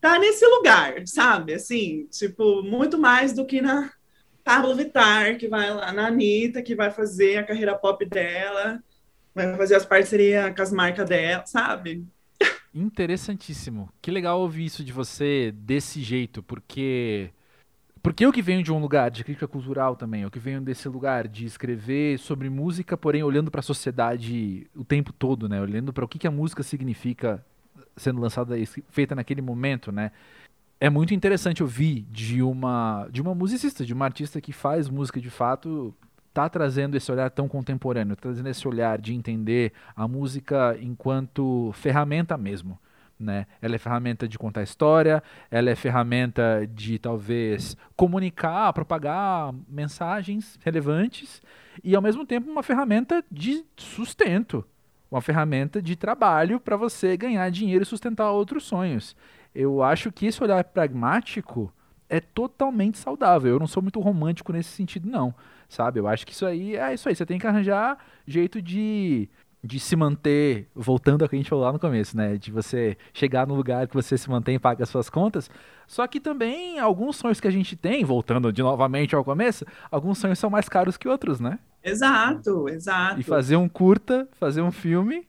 tá 0.01 0.19
nesse 0.19 0.45
lugar, 0.45 1.07
sabe? 1.07 1.55
Assim, 1.55 2.09
tipo, 2.11 2.63
muito 2.63 2.99
mais 2.99 3.33
do 3.33 3.47
que 3.47 3.63
na 3.63 3.93
Pablo 4.43 4.75
Vittar, 4.75 5.39
que 5.39 5.47
vai 5.47 5.73
lá 5.73 5.93
na 5.93 6.09
Anitta, 6.09 6.63
que 6.63 6.75
vai 6.75 6.91
fazer 6.91 7.37
a 7.37 7.45
carreira 7.45 7.77
pop 7.77 8.05
dela, 8.05 8.83
vai 9.35 9.57
fazer 9.57 9.77
as 9.77 9.87
parcerias 9.87 10.53
com 10.57 10.63
as 10.63 10.73
marcas 10.73 11.09
dela, 11.09 11.47
sabe? 11.47 12.05
Interessantíssimo. 12.75 13.91
Que 14.03 14.11
legal 14.11 14.41
ouvir 14.41 14.65
isso 14.65 14.83
de 14.83 14.93
você 14.93 15.53
desse 15.55 16.03
jeito, 16.03 16.43
porque 16.43 17.31
porque 18.09 18.25
eu 18.25 18.33
que 18.33 18.41
venho 18.41 18.63
de 18.63 18.73
um 18.73 18.79
lugar 18.79 19.11
de 19.11 19.23
crítica 19.23 19.47
cultural 19.47 19.95
também, 19.95 20.23
eu 20.23 20.31
que 20.31 20.39
venho 20.39 20.63
desse 20.63 20.89
lugar 20.89 21.29
de 21.29 21.45
escrever 21.45 22.19
sobre 22.19 22.49
música, 22.49 22.97
porém 22.97 23.23
olhando 23.23 23.51
para 23.51 23.61
a 23.61 23.63
sociedade 23.63 24.67
o 24.75 24.83
tempo 24.83 25.13
todo, 25.13 25.47
né? 25.47 25.61
Olhando 25.61 25.93
para 25.93 26.07
o 26.07 26.09
que 26.09 26.19
que 26.19 26.27
a 26.27 26.31
música 26.31 26.63
significa 26.63 27.45
sendo 27.99 28.19
lançada 28.19 28.57
feita 28.89 29.15
naquele 29.15 29.43
momento, 29.43 29.93
né? 29.93 30.11
É 30.81 30.89
muito 30.89 31.13
interessante 31.13 31.63
ouvir 31.63 32.07
de 32.11 32.41
uma 32.41 33.07
de 33.11 33.21
uma 33.21 33.35
musicista, 33.35 33.85
de 33.85 33.93
uma 33.93 34.07
artista 34.07 34.41
que 34.41 34.55
faz 34.55 34.89
música 34.89 35.21
de 35.21 35.29
fato, 35.29 35.95
tá 36.33 36.49
trazendo 36.49 36.97
esse 36.97 37.13
olhar 37.13 37.31
tão 37.31 37.47
contemporâneo, 37.47 38.17
trazendo 38.17 38.49
esse 38.49 38.67
olhar 38.67 38.99
de 38.99 39.13
entender 39.13 39.75
a 39.95 40.09
música 40.09 40.79
enquanto 40.81 41.73
ferramenta 41.75 42.39
mesmo 42.39 42.81
Né? 43.19 43.47
Ela 43.61 43.75
é 43.75 43.79
ferramenta 43.79 44.29
de 44.29 44.39
contar 44.39 44.63
história, 44.63 45.23
ela 45.51 45.71
é 45.71 45.75
ferramenta 45.75 46.69
de 46.73 46.99
talvez 47.01 47.77
comunicar, 47.97 48.73
propagar 48.73 49.53
mensagens 49.69 50.57
relevantes 50.63 51.43
e 51.83 51.97
ao 51.97 52.03
mesmo 52.03 52.25
tempo 52.25 52.49
uma 52.49 52.63
ferramenta 52.63 53.25
de 53.31 53.65
sustento, 53.77 54.65
uma 55.11 55.21
ferramenta 55.21 55.83
de 55.83 55.97
trabalho 55.97 56.61
para 56.61 56.77
você 56.77 57.17
ganhar 57.17 57.51
dinheiro 57.51 57.83
e 57.83 57.87
sustentar 57.87 58.31
outros 58.31 58.65
sonhos. 58.65 59.17
Eu 59.53 59.83
acho 59.83 60.13
que 60.13 60.27
esse 60.27 60.43
olhar 60.43 60.63
pragmático 60.63 61.73
é 62.09 62.21
totalmente 62.21 62.99
saudável. 62.99 63.53
Eu 63.53 63.59
não 63.59 63.67
sou 63.67 63.83
muito 63.83 64.01
romântico 64.01 64.53
nesse 64.53 64.71
sentido, 64.71 65.09
não. 65.09 65.35
Sabe? 65.69 66.01
Eu 66.01 66.07
acho 66.07 66.27
que 66.27 66.33
isso 66.33 66.47
aí 66.47 66.77
é 66.77 66.95
isso 66.95 67.09
aí. 67.09 67.15
Você 67.15 67.27
tem 67.27 67.39
que 67.39 67.47
arranjar 67.47 67.99
jeito 68.27 68.63
de, 68.63 69.29
de 69.63 69.81
se 69.81 69.97
manter, 69.97 70.69
voltando 70.75 71.23
ao 71.23 71.29
que 71.29 71.35
a 71.35 71.39
gente 71.39 71.51
falou 71.51 71.65
lá 71.65 71.73
no 71.73 71.79
começo, 71.79 72.17
né? 72.17 72.37
De 72.37 72.51
você 72.51 72.97
chegar 73.13 73.47
no 73.47 73.55
lugar 73.55 73.89
que 73.89 73.95
você 73.95 74.17
se 74.17 74.31
mantém 74.31 74.55
e 74.55 74.59
paga 74.59 74.85
as 74.85 74.89
suas 74.89 75.11
contas. 75.11 75.51
Só 75.87 76.07
que 76.07 76.21
também 76.21 76.79
alguns 76.79 77.17
sonhos 77.17 77.41
que 77.41 77.49
a 77.49 77.51
gente 77.51 77.75
tem, 77.75 78.05
voltando 78.05 78.53
de 78.53 78.63
novamente 78.63 79.15
ao 79.15 79.25
começo, 79.25 79.65
alguns 79.91 80.19
sonhos 80.19 80.39
são 80.39 80.49
mais 80.49 80.69
caros 80.69 80.97
que 80.97 81.09
outros, 81.09 81.41
né? 81.41 81.59
Exato, 81.83 82.69
exato. 82.69 83.21
E 83.21 83.23
fazer 83.23 83.57
um 83.57 83.69
curta, 83.69 84.29
fazer 84.39 84.63
um 84.63 84.71
filme 84.71 85.27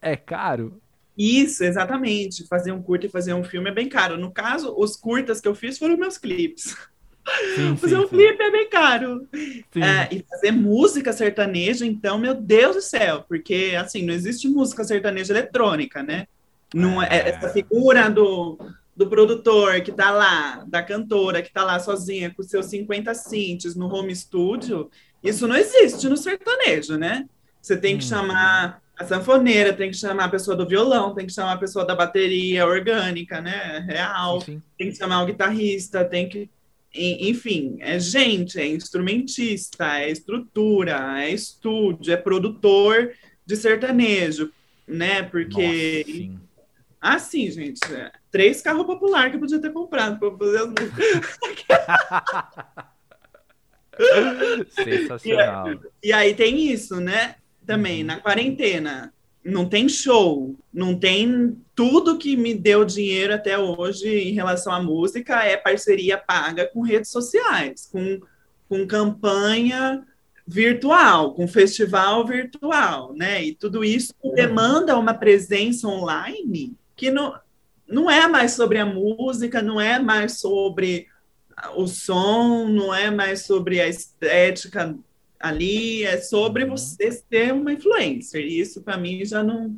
é 0.00 0.16
caro. 0.16 0.80
Isso, 1.16 1.64
exatamente. 1.64 2.46
Fazer 2.46 2.70
um 2.72 2.80
curta 2.80 3.06
e 3.06 3.10
fazer 3.10 3.34
um 3.34 3.42
filme 3.42 3.68
é 3.68 3.74
bem 3.74 3.88
caro. 3.88 4.16
No 4.16 4.30
caso, 4.30 4.72
os 4.78 4.96
curtas 4.96 5.40
que 5.40 5.48
eu 5.48 5.54
fiz 5.54 5.76
foram 5.76 5.96
meus 5.96 6.16
clipes. 6.16 6.76
Sim, 7.54 7.76
fazer 7.76 7.96
sim, 7.96 8.02
um 8.02 8.08
clipe 8.08 8.42
é 8.42 8.50
bem 8.50 8.68
caro. 8.68 9.28
É, 9.32 10.14
e 10.14 10.24
fazer 10.28 10.52
música 10.52 11.12
sertaneja, 11.12 11.84
então, 11.84 12.18
meu 12.18 12.34
Deus 12.34 12.76
do 12.76 12.82
céu, 12.82 13.24
porque 13.28 13.74
assim, 13.78 14.02
não 14.02 14.14
existe 14.14 14.48
música 14.48 14.84
sertaneja 14.84 15.32
eletrônica, 15.32 16.02
né? 16.02 16.26
Não 16.74 17.02
é, 17.02 17.08
é 17.10 17.28
essa 17.30 17.48
figura 17.48 18.10
do, 18.10 18.58
do 18.94 19.08
produtor 19.08 19.80
que 19.80 19.92
tá 19.92 20.10
lá, 20.10 20.64
da 20.66 20.82
cantora 20.82 21.40
que 21.40 21.52
tá 21.52 21.64
lá 21.64 21.78
sozinha 21.78 22.32
com 22.34 22.42
seus 22.42 22.66
50 22.66 23.14
synths 23.14 23.74
no 23.74 23.92
home 23.92 24.14
studio, 24.14 24.90
isso 25.22 25.48
não 25.48 25.56
existe 25.56 26.08
no 26.08 26.16
sertanejo, 26.16 26.96
né? 26.96 27.26
Você 27.60 27.76
tem 27.76 27.96
que 27.96 28.04
hum. 28.04 28.08
chamar 28.08 28.82
a 28.98 29.04
sanfoneira, 29.04 29.72
tem 29.72 29.90
que 29.90 29.96
chamar 29.96 30.24
a 30.24 30.28
pessoa 30.28 30.56
do 30.56 30.66
violão, 30.66 31.14
tem 31.14 31.26
que 31.26 31.32
chamar 31.32 31.52
a 31.52 31.58
pessoa 31.58 31.84
da 31.84 31.94
bateria 31.94 32.66
orgânica, 32.66 33.40
né? 33.40 33.84
Real, 33.86 34.40
sim, 34.40 34.54
sim. 34.54 34.62
tem 34.76 34.90
que 34.90 34.96
chamar 34.96 35.22
o 35.22 35.26
guitarrista, 35.26 36.04
tem 36.04 36.28
que. 36.28 36.50
Enfim, 36.94 37.76
é 37.80 37.98
gente, 37.98 38.58
é 38.58 38.66
instrumentista, 38.66 39.98
é 39.98 40.10
estrutura, 40.10 41.22
é 41.22 41.30
estúdio, 41.30 42.12
é 42.12 42.16
produtor 42.16 43.12
de 43.44 43.56
sertanejo, 43.56 44.50
né? 44.86 45.22
Porque. 45.22 46.30
Nossa, 46.30 46.48
ah, 47.00 47.18
sim, 47.18 47.50
gente. 47.50 47.80
É, 47.94 48.10
três 48.30 48.60
carros 48.60 48.84
populares 48.84 49.30
que 49.30 49.36
eu 49.36 49.40
podia 49.40 49.60
ter 49.60 49.72
comprado 49.72 50.18
para 50.18 50.36
fazer 50.36 50.58
as 50.58 50.66
músicas. 50.66 51.38
Sensacional. 54.74 55.72
E, 55.72 56.08
e, 56.08 56.12
aí 56.12 56.34
tem 56.34 56.70
isso, 56.70 57.00
né? 57.00 57.36
Também, 57.64 58.00
uhum. 58.00 58.06
na 58.06 58.20
quarentena. 58.20 59.12
Não 59.48 59.66
tem 59.66 59.88
show, 59.88 60.54
não 60.72 60.94
tem 60.94 61.56
tudo 61.74 62.18
que 62.18 62.36
me 62.36 62.54
deu 62.54 62.84
dinheiro 62.84 63.32
até 63.32 63.58
hoje 63.58 64.08
em 64.08 64.32
relação 64.32 64.72
à 64.72 64.82
música 64.82 65.42
é 65.42 65.56
parceria 65.56 66.18
paga 66.18 66.66
com 66.66 66.82
redes 66.82 67.10
sociais, 67.10 67.88
com, 67.90 68.20
com 68.68 68.86
campanha 68.86 70.04
virtual, 70.46 71.34
com 71.34 71.48
festival 71.48 72.26
virtual, 72.26 73.14
né? 73.14 73.44
E 73.44 73.54
tudo 73.54 73.82
isso 73.82 74.12
demanda 74.34 74.98
uma 74.98 75.14
presença 75.14 75.88
online 75.88 76.76
que 76.94 77.10
não, 77.10 77.34
não 77.86 78.10
é 78.10 78.28
mais 78.28 78.52
sobre 78.52 78.78
a 78.78 78.84
música, 78.84 79.62
não 79.62 79.80
é 79.80 79.98
mais 79.98 80.40
sobre 80.40 81.06
o 81.74 81.86
som, 81.86 82.66
não 82.68 82.94
é 82.94 83.10
mais 83.10 83.46
sobre 83.46 83.80
a 83.80 83.88
estética 83.88 84.94
ali, 85.40 86.04
é 86.04 86.18
sobre 86.18 86.64
uhum. 86.64 86.70
você 86.70 87.22
ter 87.28 87.52
uma 87.52 87.72
influencer. 87.72 88.42
E 88.42 88.60
isso, 88.60 88.82
para 88.82 88.96
mim, 88.96 89.24
já 89.24 89.42
não 89.42 89.76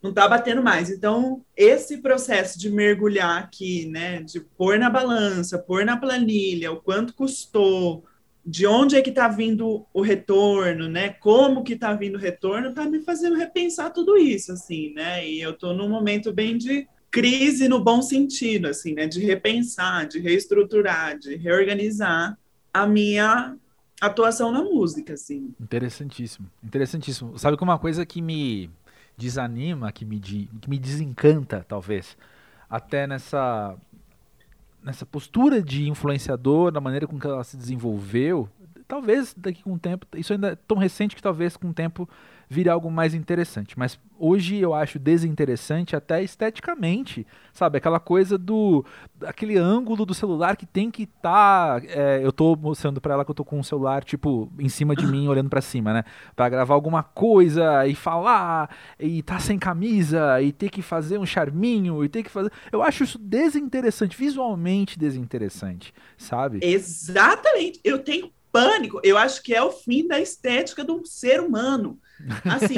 não 0.00 0.10
está 0.10 0.28
batendo 0.28 0.62
mais. 0.62 0.90
Então, 0.90 1.44
esse 1.56 1.98
processo 1.98 2.56
de 2.56 2.70
mergulhar 2.70 3.42
aqui, 3.42 3.86
né, 3.86 4.22
de 4.22 4.38
pôr 4.38 4.78
na 4.78 4.88
balança, 4.88 5.58
pôr 5.58 5.84
na 5.84 5.96
planilha, 5.96 6.70
o 6.70 6.80
quanto 6.80 7.12
custou, 7.12 8.04
de 8.46 8.64
onde 8.64 8.94
é 8.94 9.02
que 9.02 9.10
está 9.10 9.26
vindo 9.26 9.84
o 9.92 10.00
retorno, 10.00 10.88
né, 10.88 11.08
como 11.08 11.64
que 11.64 11.72
está 11.72 11.94
vindo 11.94 12.14
o 12.14 12.20
retorno, 12.20 12.68
está 12.68 12.84
me 12.84 13.00
fazendo 13.00 13.36
repensar 13.36 13.92
tudo 13.92 14.16
isso, 14.16 14.52
assim, 14.52 14.94
né, 14.94 15.28
e 15.28 15.40
eu 15.40 15.50
estou 15.50 15.74
num 15.74 15.88
momento 15.88 16.32
bem 16.32 16.56
de 16.56 16.86
crise 17.10 17.68
no 17.68 17.82
bom 17.82 18.02
sentido, 18.02 18.68
assim, 18.68 18.94
né? 18.94 19.06
De 19.06 19.20
repensar, 19.20 20.06
de 20.06 20.18
reestruturar, 20.18 21.18
de 21.18 21.36
reorganizar 21.36 22.38
a 22.72 22.86
minha 22.86 23.56
atuação 24.00 24.52
na 24.52 24.62
música, 24.62 25.14
assim. 25.14 25.54
Interessantíssimo, 25.60 26.48
interessantíssimo. 26.62 27.38
Sabe 27.38 27.56
que 27.56 27.62
uma 27.62 27.78
coisa 27.78 28.04
que 28.06 28.22
me 28.22 28.70
desanima, 29.16 29.90
que 29.90 30.04
me, 30.04 30.20
que 30.20 30.70
me 30.70 30.78
desencanta, 30.78 31.64
talvez, 31.66 32.16
até 32.68 33.06
nessa 33.06 33.76
nessa 34.82 35.04
postura 35.04 35.60
de 35.60 35.88
influenciador, 35.88 36.72
na 36.72 36.80
maneira 36.80 37.06
com 37.06 37.18
que 37.18 37.26
ela 37.26 37.42
se 37.42 37.56
desenvolveu, 37.56 38.48
talvez 38.86 39.34
daqui 39.36 39.62
com 39.62 39.74
o 39.74 39.78
tempo, 39.78 40.06
isso 40.16 40.32
ainda 40.32 40.52
é 40.52 40.56
tão 40.56 40.78
recente 40.78 41.14
que 41.14 41.22
talvez 41.22 41.56
com 41.56 41.68
o 41.68 41.74
tempo 41.74 42.08
vire 42.48 42.68
algo 42.68 42.90
mais 42.90 43.14
interessante. 43.14 43.78
Mas 43.78 43.98
hoje 44.18 44.56
eu 44.56 44.74
acho 44.74 44.98
desinteressante 44.98 45.94
até 45.94 46.22
esteticamente, 46.22 47.26
sabe? 47.52 47.78
Aquela 47.78 48.00
coisa 48.00 48.38
do. 48.38 48.84
aquele 49.24 49.56
ângulo 49.56 50.06
do 50.06 50.14
celular 50.14 50.56
que 50.56 50.66
tem 50.66 50.90
que 50.90 51.04
estar. 51.04 51.80
Tá, 51.80 51.86
é, 51.86 52.24
eu 52.24 52.32
tô 52.32 52.56
mostrando 52.56 53.00
para 53.00 53.14
ela 53.14 53.24
que 53.24 53.30
eu 53.30 53.34
tô 53.34 53.44
com 53.44 53.58
um 53.58 53.62
celular, 53.62 54.02
tipo, 54.02 54.50
em 54.58 54.68
cima 54.68 54.96
de 54.96 55.06
mim, 55.06 55.28
olhando 55.28 55.50
para 55.50 55.60
cima, 55.60 55.92
né? 55.92 56.04
Pra 56.34 56.48
gravar 56.48 56.74
alguma 56.74 57.02
coisa 57.02 57.86
e 57.86 57.94
falar, 57.94 58.74
e 58.98 59.22
tá 59.22 59.38
sem 59.38 59.58
camisa, 59.58 60.40
e 60.40 60.52
ter 60.52 60.70
que 60.70 60.80
fazer 60.80 61.18
um 61.18 61.26
charminho, 61.26 62.04
e 62.04 62.08
ter 62.08 62.22
que 62.22 62.30
fazer. 62.30 62.50
Eu 62.72 62.82
acho 62.82 63.04
isso 63.04 63.18
desinteressante, 63.18 64.16
visualmente 64.16 64.98
desinteressante, 64.98 65.92
sabe? 66.16 66.60
Exatamente. 66.62 67.80
Eu 67.84 67.98
tenho 67.98 68.30
pânico. 68.52 69.00
Eu 69.02 69.16
acho 69.16 69.42
que 69.42 69.54
é 69.54 69.62
o 69.62 69.70
fim 69.70 70.06
da 70.06 70.20
estética 70.20 70.84
do 70.84 71.04
ser 71.04 71.40
humano. 71.40 71.98
Assim, 72.44 72.76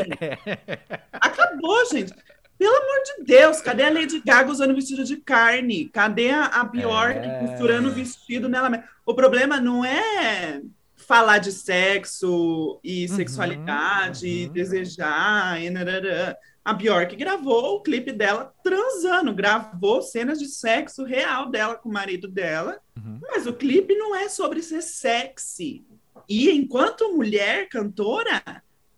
acabou, 1.13 1.87
gente. 1.87 2.13
Pelo 2.59 2.77
amor 2.77 3.03
de 3.05 3.25
Deus, 3.25 3.63
cadê 3.63 3.85
a 3.85 3.91
Lady 3.91 4.21
Gaga 4.21 4.51
usando 4.51 4.75
vestido 4.75 5.03
de 5.03 5.17
carne? 5.17 5.89
Cadê 5.89 6.31
a, 6.31 6.45
a 6.45 6.65
Bjork 6.65 7.19
é... 7.19 7.39
costurando 7.47 7.91
vestido 7.91 8.51
nela? 8.51 8.85
O 9.07 9.15
problema 9.15 9.59
não 9.59 9.83
é 9.83 10.61
falar 10.95 11.39
de 11.39 11.53
sexo 11.53 12.79
e 12.85 13.07
uhum, 13.07 13.17
sexualidade, 13.17 14.27
uhum. 14.27 14.33
e 14.33 14.49
desejar, 14.49 15.61
e 15.61 15.71
narará. 15.71 16.37
A 16.65 16.75
Bjork 16.75 17.17
gravou 17.17 17.77
o 17.77 17.83
clipe 17.83 18.13
dela 18.13 18.53
transando, 18.63 19.35
gravou 19.35 20.03
cenas 20.03 20.39
de 20.39 20.47
sexo 20.47 21.05
real 21.05 21.51
dela 21.51 21.75
com 21.75 21.89
o 21.89 21.93
marido 21.93 22.29
dela, 22.29 22.79
uhum. 22.97 23.19
mas 23.23 23.47
o 23.47 23.53
clipe 23.53 23.95
não 23.95 24.15
é 24.15 24.29
sobre 24.29 24.63
ser 24.63 24.83
sexy. 24.83 25.85
E 26.29 26.51
enquanto 26.51 27.15
mulher 27.15 27.69
cantora, 27.69 28.43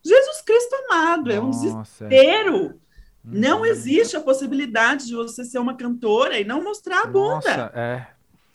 Jesus 0.04 0.42
Cristo 0.42 0.74
amado, 0.74 1.26
Nossa. 1.26 1.36
é 1.36 1.40
um 1.40 1.50
desespero. 1.50 2.80
Não 3.24 3.60
hum. 3.60 3.66
existe 3.66 4.16
a 4.16 4.20
possibilidade 4.20 5.06
de 5.06 5.14
você 5.14 5.44
ser 5.44 5.58
uma 5.58 5.76
cantora 5.76 6.40
e 6.40 6.44
não 6.44 6.62
mostrar 6.62 7.02
a 7.02 7.06
bunda. 7.06 7.34
Nossa, 7.34 7.72
é. 7.74 8.06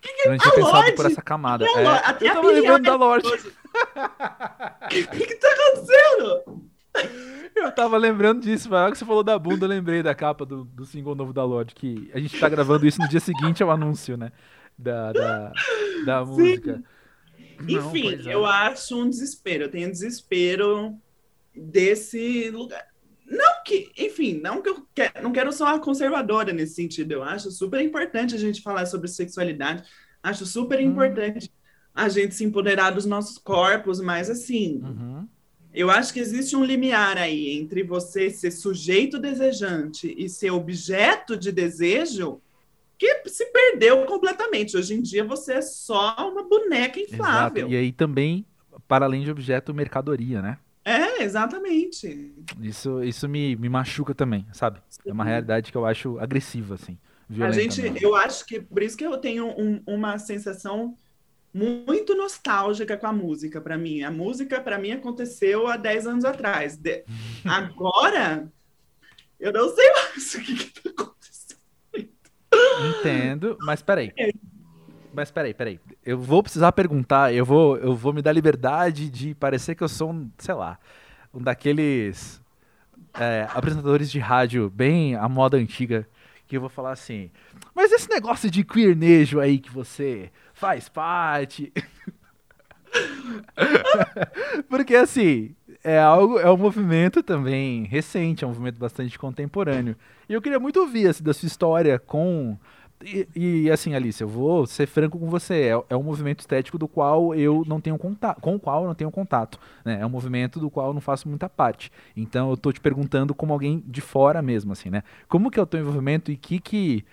Que 0.01 0.14
que... 0.14 0.28
Eu 0.28 0.32
não 0.32 0.38
tinha 0.38 0.53
pensado 0.53 0.74
Lorde, 0.74 0.91
por 0.91 1.05
essa 1.05 1.22
camada. 1.22 1.66
É. 1.66 1.88
Até 2.03 2.30
eu 2.30 2.34
tava 2.34 2.47
lembrando 2.47 2.84
da 2.84 2.95
Lorde. 2.95 3.28
O 3.78 4.88
que, 4.89 5.05
que 5.05 5.36
tá 5.36 5.47
acontecendo? 5.49 6.64
Eu 7.58 7.72
tava 7.72 7.97
lembrando 7.97 8.41
disso, 8.41 8.70
mas 8.70 8.91
que 8.91 8.97
você 8.97 9.05
falou 9.05 9.24
da 9.24 9.38
bunda, 9.38 9.66
eu 9.66 9.70
lembrei 9.70 10.03
da 10.03 10.14
capa 10.16 10.45
do, 10.45 10.64
do 10.64 10.86
single 10.86 11.16
novo 11.16 11.34
da 11.34 11.43
Lorde, 11.43 11.76
que 11.76 12.10
a 12.14 12.20
gente 12.20 12.39
tá 12.39 12.47
gravando 12.47 12.86
isso 12.86 13.01
no 13.01 13.08
dia 13.08 13.20
seguinte 13.20 13.64
ao 13.64 13.72
anúncio, 13.72 14.16
né? 14.18 14.32
Da, 14.78 15.12
da, 15.12 15.51
da 16.05 16.26
música. 16.26 16.84
Enfim, 17.68 18.28
é. 18.28 18.34
eu 18.34 18.45
acho 18.45 19.01
um 19.01 19.10
desespero. 19.10 19.64
Eu 19.64 19.72
tenho 19.72 19.89
desespero 19.89 20.95
desse 21.55 22.49
lugar. 22.51 22.86
Não 23.26 23.64
que, 23.66 23.91
enfim, 23.97 24.39
não 24.41 24.62
que 24.62 24.70
eu 24.70 24.88
não 25.22 25.32
quero 25.34 25.51
ser 25.51 25.64
uma 25.64 25.80
conservadora 25.80 26.53
nesse 26.53 26.76
sentido. 26.76 27.12
Eu 27.12 27.24
acho 27.24 27.51
super 27.51 27.82
importante 27.82 28.36
a 28.36 28.38
gente 28.38 28.62
falar 28.62 28.86
sobre 28.86 29.08
sexualidade. 29.08 29.84
Acho 30.24 30.45
super 30.45 30.80
uhum. 30.80 30.86
importante 30.86 31.51
a 31.93 32.08
gente 32.08 32.36
se 32.36 32.45
empoderar 32.45 32.91
dos 32.91 33.05
nossos 33.05 33.38
corpos, 33.38 33.99
mas 33.99 34.30
assim, 34.30 34.82
uhum. 34.84 35.28
Eu 35.78 35.91
acho 35.91 36.11
que 36.11 36.19
existe 36.19 36.55
um 36.55 36.63
limiar 36.63 37.17
aí 37.17 37.51
entre 37.51 37.84
você 37.84 38.32
ser 38.32 38.49
sujeito 38.49 39.19
desejante 39.19 40.13
e 40.17 40.28
ser 40.28 40.49
objeto 40.49 41.38
de 41.38 41.51
desejo 41.51 42.41
que 42.97 43.21
se 43.28 43.45
perdeu 43.45 44.03
completamente. 44.07 44.75
Hoje 44.75 44.95
em 44.95 45.01
dia 45.01 45.23
você 45.23 45.53
é 45.53 45.61
só 45.61 46.15
uma 46.17 46.43
boneca 46.43 46.99
inflável. 46.99 47.67
Exato. 47.67 47.73
E 47.73 47.78
aí 47.78 47.91
também, 47.91 48.43
para 48.88 49.05
além 49.05 49.23
de 49.23 49.30
objeto, 49.30 49.71
mercadoria, 49.71 50.41
né? 50.41 50.57
É, 50.84 51.21
exatamente. 51.21 52.34
Isso, 52.59 53.03
isso 53.03 53.30
me, 53.30 53.55
me 53.55 53.69
machuca 53.69 54.15
também, 54.15 54.47
sabe? 54.53 54.80
É 55.05 55.13
uma 55.13 55.25
realidade 55.25 55.71
que 55.71 55.78
eu 55.78 55.86
acho 55.86 56.17
agressiva, 56.17 56.73
assim. 56.73 56.97
A 57.39 57.51
gente, 57.51 57.82
eu 58.01 58.15
acho 58.15 58.45
que 58.45 58.59
por 58.59 58.82
isso 58.82 58.97
que 58.97 59.05
eu 59.05 59.17
tenho 59.17 59.47
um, 59.47 59.82
uma 59.86 60.17
sensação 60.17 60.95
muito 61.54 62.16
nostálgica 62.16 62.98
com 62.98 63.08
a 63.08 63.14
música 63.14 63.60
para 63.60 63.78
mim. 63.78 64.04
A 64.04 64.12
música 64.12 64.62
para 64.62 64.78
mim 64.78 64.91
aconteceu 64.91 65.68
há 65.68 65.78
10 65.78 66.08
anos 66.08 66.26
atrás. 66.26 66.78
De... 66.78 67.04
Agora 67.45 68.52
eu 69.39 69.52
não 69.52 69.70
sei 69.70 69.91
mais 69.91 70.34
o 70.34 70.41
que 70.41 70.52
está 70.54 70.89
acontecendo. 70.89 71.60
Entendo, 73.00 73.58
mas 73.62 73.82
peraí. 73.82 74.12
É. 74.18 74.32
Mas 75.14 75.32
peraí, 75.32 75.54
peraí. 75.54 75.80
Eu 76.06 76.20
vou 76.20 76.43
precisar 76.43 76.72
perguntar, 76.72 77.34
eu 77.34 77.43
vou, 77.43 77.78
eu 77.78 77.95
vou 77.95 78.14
me 78.14 78.22
dar 78.22 78.32
liberdade 78.32 79.10
de 79.10 79.34
parecer 79.34 79.74
que 79.74 79.84
eu 79.84 79.89
sou 79.89 80.12
um, 80.12 80.30
sei 80.38 80.54
lá, 80.54 80.78
um 81.34 81.41
daqueles 81.41 82.41
é, 83.20 83.48
apresentadores 83.52 84.12
de 84.12 84.20
rádio 84.20 84.70
bem 84.70 85.16
à 85.16 85.28
moda 85.28 85.58
antiga 85.58 86.08
que 86.48 86.56
eu 86.56 86.62
vou 86.62 86.70
falar 86.70 86.91
assim, 86.91 87.30
mas 87.78 87.91
esse 87.91 88.09
negócio 88.09 88.49
de 88.49 88.63
queernejo 88.63 89.39
aí 89.39 89.59
que 89.59 89.71
você 89.71 90.32
faz 90.51 90.89
parte. 90.89 91.71
Porque 94.67 94.95
assim, 94.95 95.55
é 95.84 95.99
algo, 95.99 96.39
é 96.39 96.49
um 96.49 96.57
movimento 96.57 97.21
também 97.21 97.84
recente, 97.84 98.43
é 98.43 98.47
um 98.47 98.49
movimento 98.49 98.80
bastante 98.80 99.19
contemporâneo. 99.19 99.95
E 100.28 100.34
eu 100.34 100.41
queria 100.41 100.59
muito 100.59 100.80
ouvir 100.80 101.07
assim, 101.07 101.23
da 101.23 101.36
sua 101.36 101.45
história 101.45 101.99
com 101.99 102.57
e, 103.05 103.28
e, 103.36 103.71
assim, 103.71 103.93
Alice, 103.93 104.21
eu 104.21 104.28
vou 104.28 104.65
ser 104.65 104.88
franco 104.88 105.19
com 105.19 105.30
você. 105.30 105.65
É, 105.65 105.84
é, 105.91 105.95
um 105.95 106.01
movimento 106.01 106.39
estético 106.39 106.80
do 106.80 106.88
qual 106.88 107.36
eu 107.36 107.63
não 107.67 107.80
tenho 107.80 107.97
contato, 107.97 108.41
com 108.41 108.55
o 108.55 108.59
qual 108.59 108.82
eu 108.82 108.88
não 108.88 108.95
tenho 108.95 109.11
contato. 109.11 109.59
Né? 109.86 109.99
É 110.01 110.05
um 110.05 110.09
movimento 110.09 110.59
do 110.59 110.69
qual 110.69 110.88
eu 110.88 110.93
não 110.93 111.01
faço 111.01 111.30
muita 111.30 111.47
parte. 111.47 111.91
Então 112.15 112.49
eu 112.49 112.57
tô 112.57 112.71
te 112.71 112.80
perguntando 112.80 113.36
como 113.36 113.53
alguém 113.53 113.84
de 113.86 114.01
fora 114.01 114.41
mesmo, 114.41 114.73
assim, 114.73 114.89
né? 114.89 115.03
Como 115.28 115.51
que 115.51 115.59
é 115.59 115.63
o 115.63 115.67
teu 115.67 115.80
envolvimento 115.80 116.32
e 116.32 116.38
que 116.38 116.59
que. 116.59 117.05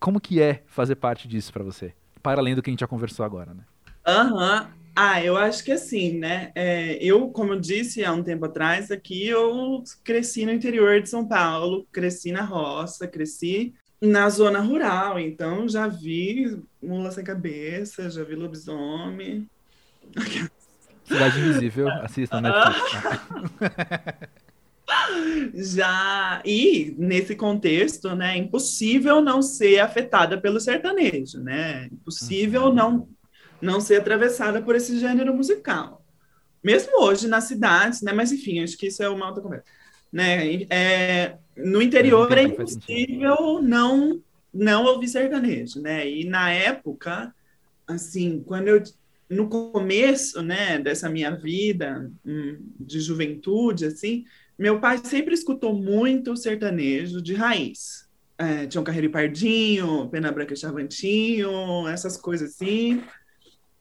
Como 0.00 0.18
que 0.18 0.40
é 0.40 0.62
fazer 0.66 0.96
parte 0.96 1.28
disso 1.28 1.52
para 1.52 1.62
você? 1.62 1.92
Para 2.22 2.40
além 2.40 2.54
do 2.54 2.62
que 2.62 2.70
a 2.70 2.72
gente 2.72 2.80
já 2.80 2.86
conversou 2.86 3.24
agora, 3.24 3.52
né? 3.52 3.62
Aham. 4.06 4.62
Uhum. 4.62 4.80
Ah, 4.96 5.22
eu 5.22 5.36
acho 5.36 5.62
que 5.62 5.70
assim, 5.70 6.18
né? 6.18 6.50
É, 6.54 6.98
eu, 7.00 7.28
como 7.30 7.52
eu 7.52 7.60
disse 7.60 8.04
há 8.04 8.12
um 8.12 8.24
tempo 8.24 8.46
atrás, 8.46 8.90
aqui 8.90 9.28
eu 9.28 9.84
cresci 10.02 10.44
no 10.44 10.52
interior 10.52 11.00
de 11.00 11.08
São 11.08 11.26
Paulo, 11.26 11.86
cresci 11.92 12.32
na 12.32 12.42
roça, 12.42 13.06
cresci 13.06 13.72
na 14.00 14.28
zona 14.28 14.60
rural, 14.60 15.18
então 15.18 15.68
já 15.68 15.86
vi 15.86 16.60
mula 16.82 17.10
sem 17.12 17.22
cabeça, 17.22 18.10
já 18.10 18.24
vi 18.24 18.34
lobisomem. 18.34 19.46
Cidade 21.04 21.38
Invisível, 21.38 21.88
assista 22.02 22.40
Netflix. 22.40 22.80
já 25.54 26.42
e 26.44 26.94
nesse 26.98 27.34
contexto, 27.34 28.14
né, 28.14 28.36
impossível 28.36 29.20
não 29.20 29.42
ser 29.42 29.80
afetada 29.80 30.40
pelo 30.40 30.60
sertanejo, 30.60 31.40
né? 31.40 31.88
Impossível 31.92 32.64
uhum. 32.66 32.74
não 32.74 33.08
não 33.60 33.78
ser 33.78 34.00
atravessada 34.00 34.62
por 34.62 34.74
esse 34.74 34.98
gênero 34.98 35.34
musical. 35.34 36.02
Mesmo 36.64 37.02
hoje 37.02 37.28
nas 37.28 37.44
cidades, 37.44 38.00
né? 38.00 38.12
Mas 38.12 38.32
enfim, 38.32 38.62
acho 38.62 38.76
que 38.76 38.86
isso 38.86 39.02
é 39.02 39.08
uma 39.08 39.26
outra 39.26 39.42
conversa 39.42 39.64
né? 40.12 40.64
É, 40.68 41.36
no 41.56 41.80
interior 41.80 42.36
é 42.36 42.42
impossível 42.42 43.60
não 43.62 44.20
não 44.52 44.84
ouvir 44.84 45.06
sertanejo, 45.06 45.80
né? 45.80 46.08
E 46.10 46.24
na 46.24 46.50
época, 46.50 47.32
assim, 47.86 48.42
quando 48.44 48.66
eu 48.66 48.82
no 49.28 49.48
começo, 49.48 50.42
né, 50.42 50.76
dessa 50.80 51.08
minha 51.08 51.30
vida 51.30 52.10
hum, 52.26 52.58
de 52.80 52.98
juventude, 52.98 53.84
assim, 53.84 54.24
meu 54.60 54.78
pai 54.78 54.98
sempre 54.98 55.32
escutou 55.32 55.74
muito 55.74 56.36
sertanejo 56.36 57.22
de 57.22 57.32
raiz. 57.32 58.06
É, 58.36 58.66
tinha 58.66 58.78
um 58.78 58.84
Carreiro 58.84 59.06
e 59.06 59.10
Pardinho, 59.10 60.06
Pena 60.10 60.30
Branca 60.30 60.52
e 60.52 60.56
Chavantinho, 60.56 61.88
essas 61.88 62.18
coisas 62.18 62.50
assim. 62.50 63.02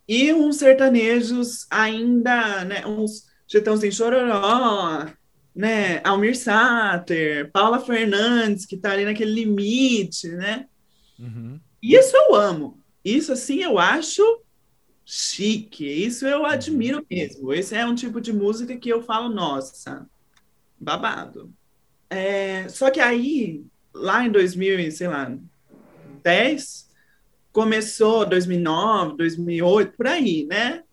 E 0.08 0.32
uns 0.32 0.56
sertanejos 0.56 1.68
ainda, 1.70 2.64
né, 2.64 2.88
uns 2.88 3.28
Getãozinho 3.46 3.92
Chororó, 3.92 5.06
né? 5.54 6.00
Almir 6.06 6.38
Sater, 6.38 7.52
Paula 7.52 7.82
Fernandes, 7.82 8.66
que 8.66 8.76
está 8.76 8.94
ali 8.94 9.04
naquele 9.04 9.32
limite, 9.32 10.30
né? 10.30 10.66
Uhum. 11.20 11.60
Isso 11.84 12.16
eu 12.16 12.36
amo. 12.36 12.80
Isso, 13.04 13.34
assim, 13.34 13.62
eu 13.62 13.78
acho 13.78 14.24
chique. 15.06 15.86
Isso 15.86 16.26
eu 16.26 16.46
admiro 16.46 17.06
mesmo. 17.10 17.54
Esse 17.54 17.76
é 17.76 17.86
um 17.86 17.96
tipo 17.96 18.22
de 18.22 18.32
música 18.32 18.78
que 18.78 18.88
eu 18.88 19.02
falo, 19.02 19.28
nossa, 19.28 20.08
babado. 20.80 21.52
É, 22.10 22.68
só 22.70 22.90
que 22.90 23.00
aí, 23.00 23.64
lá 23.94 24.26
em 24.26 24.32
2000, 24.32 24.92
sei 24.92 25.08
lá, 25.08 25.36
10, 26.24 26.90
começou 27.52 28.26
2009, 28.26 29.18
2008, 29.18 29.98
por 29.98 30.08
aí, 30.08 30.46
né? 30.46 30.84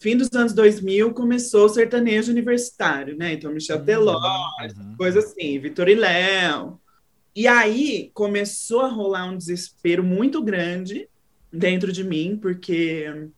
fim 0.00 0.16
dos 0.16 0.32
anos 0.32 0.54
2000 0.54 1.12
começou 1.12 1.66
o 1.66 1.68
sertanejo 1.68 2.32
universitário, 2.32 3.16
né? 3.16 3.34
Então, 3.34 3.52
Michel 3.52 3.78
uhum, 3.78 3.84
Teló, 3.84 4.18
uhum. 4.18 4.96
coisa 4.96 5.20
assim, 5.20 5.58
Vitor 5.58 5.88
e 5.88 5.94
Léo. 5.94 6.80
E 7.36 7.46
aí 7.46 8.10
começou 8.14 8.80
a 8.80 8.88
rolar 8.88 9.26
um 9.26 9.36
desespero 9.36 10.02
muito 10.02 10.42
grande 10.42 11.08
dentro 11.52 11.92
de 11.92 12.02
mim, 12.02 12.36
porque. 12.40 13.28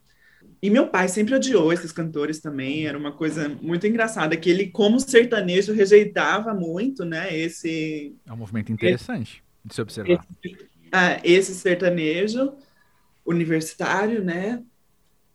E 0.63 0.69
meu 0.69 0.87
pai 0.87 1.09
sempre 1.09 1.35
odiou 1.35 1.73
esses 1.73 1.91
cantores 1.91 2.39
também, 2.39 2.87
era 2.87 2.97
uma 2.97 3.11
coisa 3.11 3.49
muito 3.61 3.85
engraçada, 3.85 4.37
que 4.37 4.49
ele, 4.49 4.67
como 4.67 4.97
sertanejo, 4.97 5.73
rejeitava 5.73 6.53
muito, 6.53 7.03
né? 7.03 7.37
Esse. 7.37 8.15
É 8.25 8.31
um 8.31 8.37
movimento 8.37 8.71
interessante 8.71 9.43
esse, 9.43 9.67
de 9.67 9.75
se 9.75 9.81
observar. 9.81 10.25
Esse, 10.41 10.55
uh, 10.55 11.21
esse 11.21 11.53
sertanejo 11.53 12.53
universitário, 13.25 14.23
né? 14.23 14.63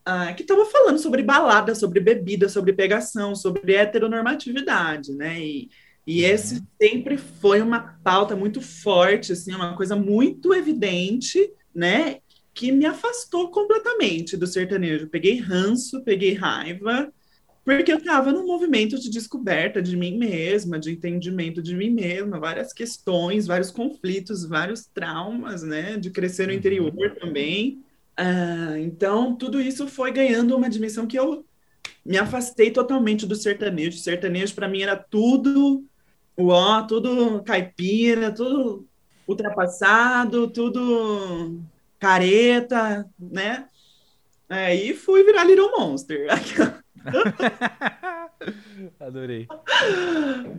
ah, 0.09 0.33
que 0.33 0.41
estava 0.41 0.65
falando 0.65 0.99
sobre 0.99 1.23
balada, 1.23 1.75
sobre 1.75 2.01
bebida, 2.01 2.49
sobre 2.49 2.73
pegação, 2.73 3.35
sobre 3.35 3.75
heteronormatividade, 3.75 5.13
né? 5.13 5.39
E, 5.39 5.69
e 6.07 6.23
uhum. 6.23 6.31
esse 6.31 6.63
sempre 6.81 7.19
foi 7.19 7.61
uma 7.61 7.99
pauta 8.03 8.35
muito 8.35 8.63
forte, 8.63 9.33
assim, 9.33 9.55
uma 9.55 9.77
coisa 9.77 9.95
muito 9.95 10.55
evidente, 10.55 11.53
né? 11.75 12.21
Que 12.59 12.73
me 12.73 12.85
afastou 12.85 13.53
completamente 13.53 14.37
do 14.37 14.45
sertanejo. 14.45 15.07
Peguei 15.07 15.39
ranço, 15.39 16.03
peguei 16.03 16.35
raiva, 16.35 17.13
porque 17.65 17.93
eu 17.93 17.99
estava 17.99 18.33
num 18.33 18.45
movimento 18.45 18.99
de 18.99 19.09
descoberta 19.09 19.81
de 19.81 19.97
mim 19.97 20.19
mesma, 20.19 20.77
de 20.77 20.91
entendimento 20.91 21.63
de 21.63 21.77
mim 21.77 21.91
mesma, 21.91 22.41
várias 22.41 22.73
questões, 22.73 23.47
vários 23.47 23.71
conflitos, 23.71 24.45
vários 24.45 24.87
traumas, 24.87 25.63
né? 25.63 25.97
De 25.99 26.11
crescer 26.11 26.47
no 26.47 26.53
uhum. 26.53 26.59
interior 26.59 27.17
também. 27.21 27.85
Ah, 28.17 28.75
então, 28.81 29.37
tudo 29.37 29.61
isso 29.61 29.87
foi 29.87 30.11
ganhando 30.11 30.57
uma 30.57 30.69
dimensão 30.69 31.07
que 31.07 31.17
eu 31.17 31.45
me 32.05 32.19
afastei 32.19 32.73
totalmente 32.73 33.25
do 33.25 33.37
sertanejo. 33.37 33.97
O 33.97 34.01
sertanejo, 34.01 34.55
para 34.57 34.67
mim, 34.67 34.83
era 34.83 34.97
tudo 34.97 35.85
ó, 36.37 36.83
tudo 36.83 37.41
caipira, 37.45 38.33
tudo 38.33 38.85
ultrapassado, 39.27 40.49
tudo 40.51 41.61
careta, 41.99 43.09
né? 43.19 43.67
Aí 44.49 44.95
fui 44.95 45.25
virar 45.25 45.45
Little 45.45 45.73
Monster. 45.79 46.27
Adorei. 49.01 49.47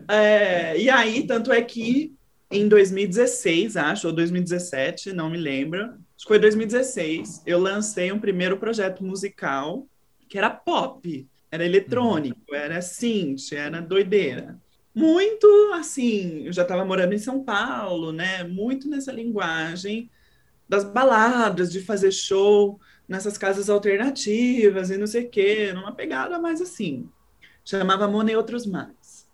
É, 0.07 0.77
e 0.77 0.89
aí, 0.89 1.25
tanto 1.25 1.51
é 1.51 1.61
que 1.61 2.15
em 2.51 2.67
2016, 2.67 3.77
acho, 3.77 4.07
ou 4.07 4.13
2017, 4.13 5.13
não 5.13 5.29
me 5.29 5.37
lembro, 5.37 5.83
acho 5.83 6.23
que 6.23 6.27
foi 6.27 6.39
2016, 6.39 7.43
eu 7.45 7.59
lancei 7.59 8.11
um 8.11 8.19
primeiro 8.19 8.57
projeto 8.57 9.03
musical 9.03 9.87
que 10.27 10.37
era 10.37 10.49
pop, 10.49 11.27
era 11.51 11.65
eletrônico, 11.65 12.39
uhum. 12.49 12.55
era 12.55 12.81
synth, 12.81 13.53
era 13.53 13.81
doideira. 13.81 14.59
Muito 14.93 15.47
assim, 15.73 16.45
eu 16.45 16.53
já 16.53 16.63
estava 16.63 16.85
morando 16.85 17.13
em 17.13 17.19
São 17.19 17.43
Paulo, 17.43 18.11
né? 18.11 18.43
Muito 18.43 18.89
nessa 18.89 19.11
linguagem 19.11 20.09
das 20.69 20.83
baladas, 20.83 21.71
de 21.71 21.81
fazer 21.81 22.11
show 22.11 22.79
nessas 23.07 23.39
casas 23.39 23.69
alternativas 23.69 24.91
e 24.91 24.97
não 24.97 25.07
sei 25.07 25.25
o 25.25 25.29
quê, 25.29 25.73
numa 25.73 25.91
pegada 25.91 26.37
mais 26.37 26.61
assim. 26.61 27.09
Chamava 27.65 28.07
Mona 28.07 28.31
e 28.31 28.35
Outros 28.35 28.67
Mais. 28.67 29.27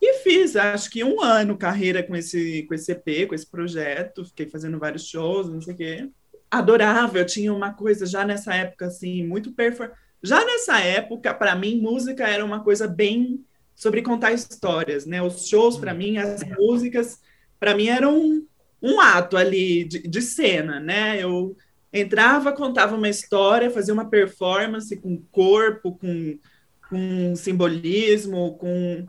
E 0.00 0.14
fiz, 0.18 0.54
acho 0.54 0.88
que 0.88 1.02
um 1.02 1.20
ano 1.20 1.58
carreira 1.58 2.02
com 2.02 2.14
esse, 2.14 2.62
com 2.64 2.74
esse 2.74 2.92
EP, 2.92 3.26
com 3.28 3.34
esse 3.34 3.46
projeto, 3.46 4.24
fiquei 4.24 4.46
fazendo 4.46 4.78
vários 4.78 5.06
shows, 5.08 5.48
não 5.48 5.60
sei 5.60 5.74
o 5.74 5.76
quê. 5.76 6.10
Adorável, 6.48 7.22
eu 7.22 7.26
tinha 7.26 7.52
uma 7.52 7.72
coisa 7.72 8.06
já 8.06 8.24
nessa 8.24 8.54
época, 8.54 8.86
assim, 8.86 9.26
muito 9.26 9.52
perform... 9.52 9.90
Já 10.22 10.44
nessa 10.44 10.80
época, 10.80 11.34
para 11.34 11.56
mim, 11.56 11.80
música 11.80 12.28
era 12.28 12.44
uma 12.44 12.62
coisa 12.62 12.86
bem 12.86 13.44
sobre 13.74 14.00
contar 14.00 14.32
histórias, 14.32 15.06
né? 15.06 15.20
Os 15.20 15.48
shows, 15.48 15.76
para 15.76 15.92
mim, 15.92 16.18
as 16.18 16.42
músicas, 16.56 17.20
para 17.58 17.74
mim, 17.74 17.88
eram 17.88 18.42
um, 18.82 19.00
ato 19.00 19.36
ali 19.36 19.84
de, 19.84 20.06
de 20.06 20.22
cena, 20.22 20.80
né? 20.80 21.22
Eu 21.22 21.56
entrava, 21.92 22.52
contava 22.52 22.96
uma 22.96 23.08
história, 23.08 23.70
fazia 23.70 23.94
uma 23.94 24.08
performance 24.08 24.94
com 24.96 25.22
corpo, 25.30 25.96
com 25.96 26.38
com 26.88 27.34
simbolismo, 27.34 28.56
com, 28.56 29.06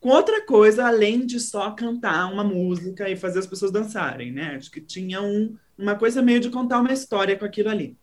com 0.00 0.08
outra 0.08 0.44
coisa 0.44 0.86
além 0.86 1.26
de 1.26 1.38
só 1.38 1.70
cantar 1.70 2.32
uma 2.32 2.44
música 2.44 3.08
e 3.08 3.16
fazer 3.16 3.40
as 3.40 3.46
pessoas 3.46 3.70
dançarem, 3.70 4.32
né? 4.32 4.56
Acho 4.56 4.70
que 4.70 4.80
tinha 4.80 5.22
um, 5.22 5.56
uma 5.76 5.94
coisa 5.94 6.22
meio 6.22 6.40
de 6.40 6.50
contar 6.50 6.80
uma 6.80 6.92
história 6.92 7.36
com 7.36 7.44
aquilo 7.44 7.68
ali. 7.68 7.96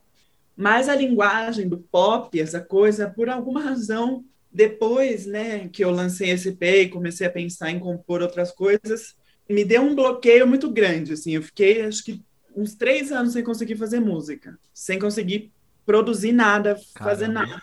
Mas 0.55 0.87
a 0.87 0.95
linguagem 0.95 1.67
do 1.67 1.77
pop, 1.77 2.39
essa 2.39 2.61
coisa, 2.61 3.09
por 3.09 3.29
alguma 3.29 3.61
razão, 3.61 4.23
depois, 4.51 5.25
né, 5.25 5.67
que 5.67 5.83
eu 5.83 5.91
lancei 5.91 6.29
esse 6.29 6.49
EP 6.49 6.63
e 6.63 6.89
comecei 6.89 7.27
a 7.27 7.31
pensar 7.31 7.71
em 7.71 7.79
compor 7.79 8.21
outras 8.21 8.51
coisas, 8.51 9.15
me 9.49 9.63
deu 9.63 9.81
um 9.81 9.95
bloqueio 9.95 10.47
muito 10.47 10.69
grande, 10.69 11.13
assim. 11.13 11.35
Eu 11.35 11.43
fiquei, 11.43 11.83
acho 11.83 12.03
que, 12.03 12.23
uns 12.55 12.73
três 12.73 13.11
anos 13.11 13.33
sem 13.33 13.43
conseguir 13.43 13.75
fazer 13.75 13.99
música, 13.99 14.57
sem 14.73 14.97
conseguir 14.97 15.51
produzir 15.85 16.31
nada, 16.31 16.77
fazer 16.97 17.27
nada. 17.27 17.61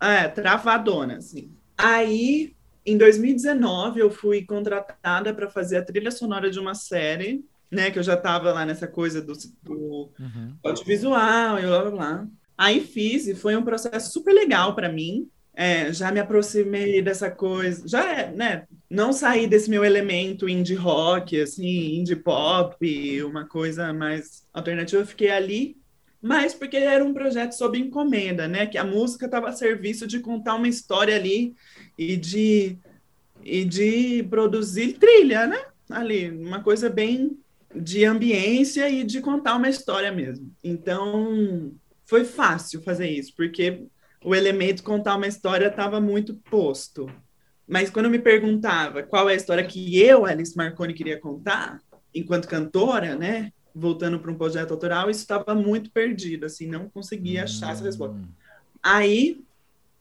É, 0.00 0.28
travadona, 0.28 1.16
assim. 1.16 1.50
Aí, 1.76 2.54
em 2.84 2.96
2019, 2.96 4.00
eu 4.00 4.10
fui 4.10 4.44
contratada 4.44 5.34
para 5.34 5.50
fazer 5.50 5.78
a 5.78 5.84
trilha 5.84 6.10
sonora 6.10 6.50
de 6.50 6.60
uma 6.60 6.74
série, 6.74 7.44
né? 7.70 7.90
Que 7.90 7.98
eu 7.98 8.02
já 8.02 8.14
estava 8.14 8.52
lá 8.52 8.64
nessa 8.64 8.86
coisa 8.86 9.20
do, 9.20 9.32
do 9.62 10.10
uhum. 10.18 10.54
audiovisual 10.62 11.58
e 11.58 11.62
blá 11.62 11.80
blá 11.82 11.90
blá. 11.90 12.26
Aí 12.56 12.80
fiz 12.80 13.26
e 13.26 13.34
foi 13.34 13.56
um 13.56 13.64
processo 13.64 14.12
super 14.12 14.32
legal 14.32 14.74
para 14.74 14.88
mim. 14.88 15.28
É, 15.52 15.92
já 15.92 16.12
me 16.12 16.20
aproximei 16.20 17.00
dessa 17.02 17.30
coisa, 17.30 17.88
já 17.88 18.12
é, 18.12 18.30
né? 18.30 18.66
Não 18.88 19.12
saí 19.12 19.46
desse 19.46 19.68
meu 19.68 19.84
elemento 19.84 20.48
indie 20.48 20.74
rock, 20.74 21.40
assim, 21.40 21.96
indie 21.96 22.16
pop, 22.16 23.22
uma 23.22 23.44
coisa 23.46 23.92
mais 23.92 24.46
alternativa. 24.52 25.02
Eu 25.02 25.06
fiquei 25.06 25.30
ali 25.30 25.76
mas 26.26 26.54
porque 26.54 26.76
era 26.76 27.04
um 27.04 27.14
projeto 27.14 27.52
sob 27.52 27.78
encomenda, 27.78 28.48
né? 28.48 28.66
Que 28.66 28.76
a 28.76 28.84
música 28.84 29.26
estava 29.26 29.48
a 29.48 29.52
serviço 29.52 30.08
de 30.08 30.18
contar 30.18 30.56
uma 30.56 30.66
história 30.66 31.14
ali 31.14 31.54
e 31.96 32.16
de, 32.16 32.76
e 33.44 33.64
de 33.64 34.24
produzir 34.24 34.94
trilha, 34.94 35.46
né? 35.46 35.64
Ali, 35.88 36.30
uma 36.30 36.60
coisa 36.62 36.90
bem 36.90 37.38
de 37.72 38.04
ambiência 38.04 38.90
e 38.90 39.04
de 39.04 39.20
contar 39.20 39.54
uma 39.54 39.68
história 39.68 40.10
mesmo. 40.10 40.50
Então, 40.64 41.72
foi 42.04 42.24
fácil 42.24 42.82
fazer 42.82 43.08
isso, 43.08 43.32
porque 43.36 43.84
o 44.24 44.34
elemento 44.34 44.82
contar 44.82 45.14
uma 45.16 45.28
história 45.28 45.68
estava 45.68 46.00
muito 46.00 46.34
posto. 46.50 47.08
Mas 47.66 47.90
quando 47.90 48.10
me 48.10 48.18
perguntava 48.18 49.02
qual 49.02 49.28
é 49.28 49.32
a 49.32 49.36
história 49.36 49.64
que 49.64 50.00
eu, 50.00 50.24
Alice 50.24 50.56
Marconi, 50.56 50.94
queria 50.94 51.18
contar, 51.18 51.80
enquanto 52.14 52.48
cantora, 52.48 53.16
né? 53.16 53.52
voltando 53.76 54.18
para 54.18 54.30
um 54.30 54.36
projeto 54.36 54.70
autoral, 54.70 55.10
isso 55.10 55.20
estava 55.20 55.54
muito 55.54 55.90
perdido, 55.90 56.46
assim, 56.46 56.66
não 56.66 56.88
conseguia 56.88 57.44
achar 57.44 57.72
essa 57.72 57.84
resposta. 57.84 58.16
Hum. 58.16 58.24
Aí, 58.82 59.44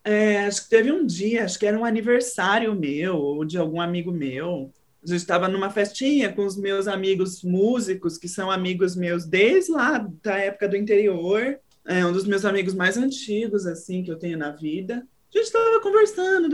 é, 0.02 0.46
acho 0.46 0.64
que 0.64 0.70
teve 0.70 0.94
um 0.94 1.06
dia, 1.06 1.44
acho 1.44 1.60
que 1.60 1.66
era 1.66 1.78
um 1.78 1.84
aniversário 1.84 2.74
meu, 2.74 3.18
ou 3.18 3.44
de 3.44 3.58
algum 3.58 3.82
amigo 3.82 4.14
meu, 4.14 4.72
a 5.04 5.08
gente 5.08 5.20
estava 5.20 5.50
numa 5.50 5.70
festinha 5.70 6.32
com 6.32 6.46
os 6.46 6.56
meus 6.56 6.88
amigos 6.88 7.44
músicos, 7.44 8.18
que 8.18 8.30
são 8.30 8.50
amigos 8.50 8.96
meus 8.96 9.26
desde 9.26 9.72
lá 9.72 10.08
da 10.24 10.38
época 10.38 10.70
do 10.70 10.78
interior, 10.78 11.60
é 11.86 12.06
um 12.06 12.14
dos 12.14 12.26
meus 12.26 12.46
amigos 12.46 12.74
mais 12.74 12.98
antigos, 12.98 13.68
assim, 13.68 14.04
que 14.04 14.10
eu 14.10 14.18
tenho 14.18 14.38
na 14.38 14.52
vida. 14.52 15.06
A 15.36 15.38
gente 15.38 15.48
estava 15.48 15.82
conversando, 15.82 16.48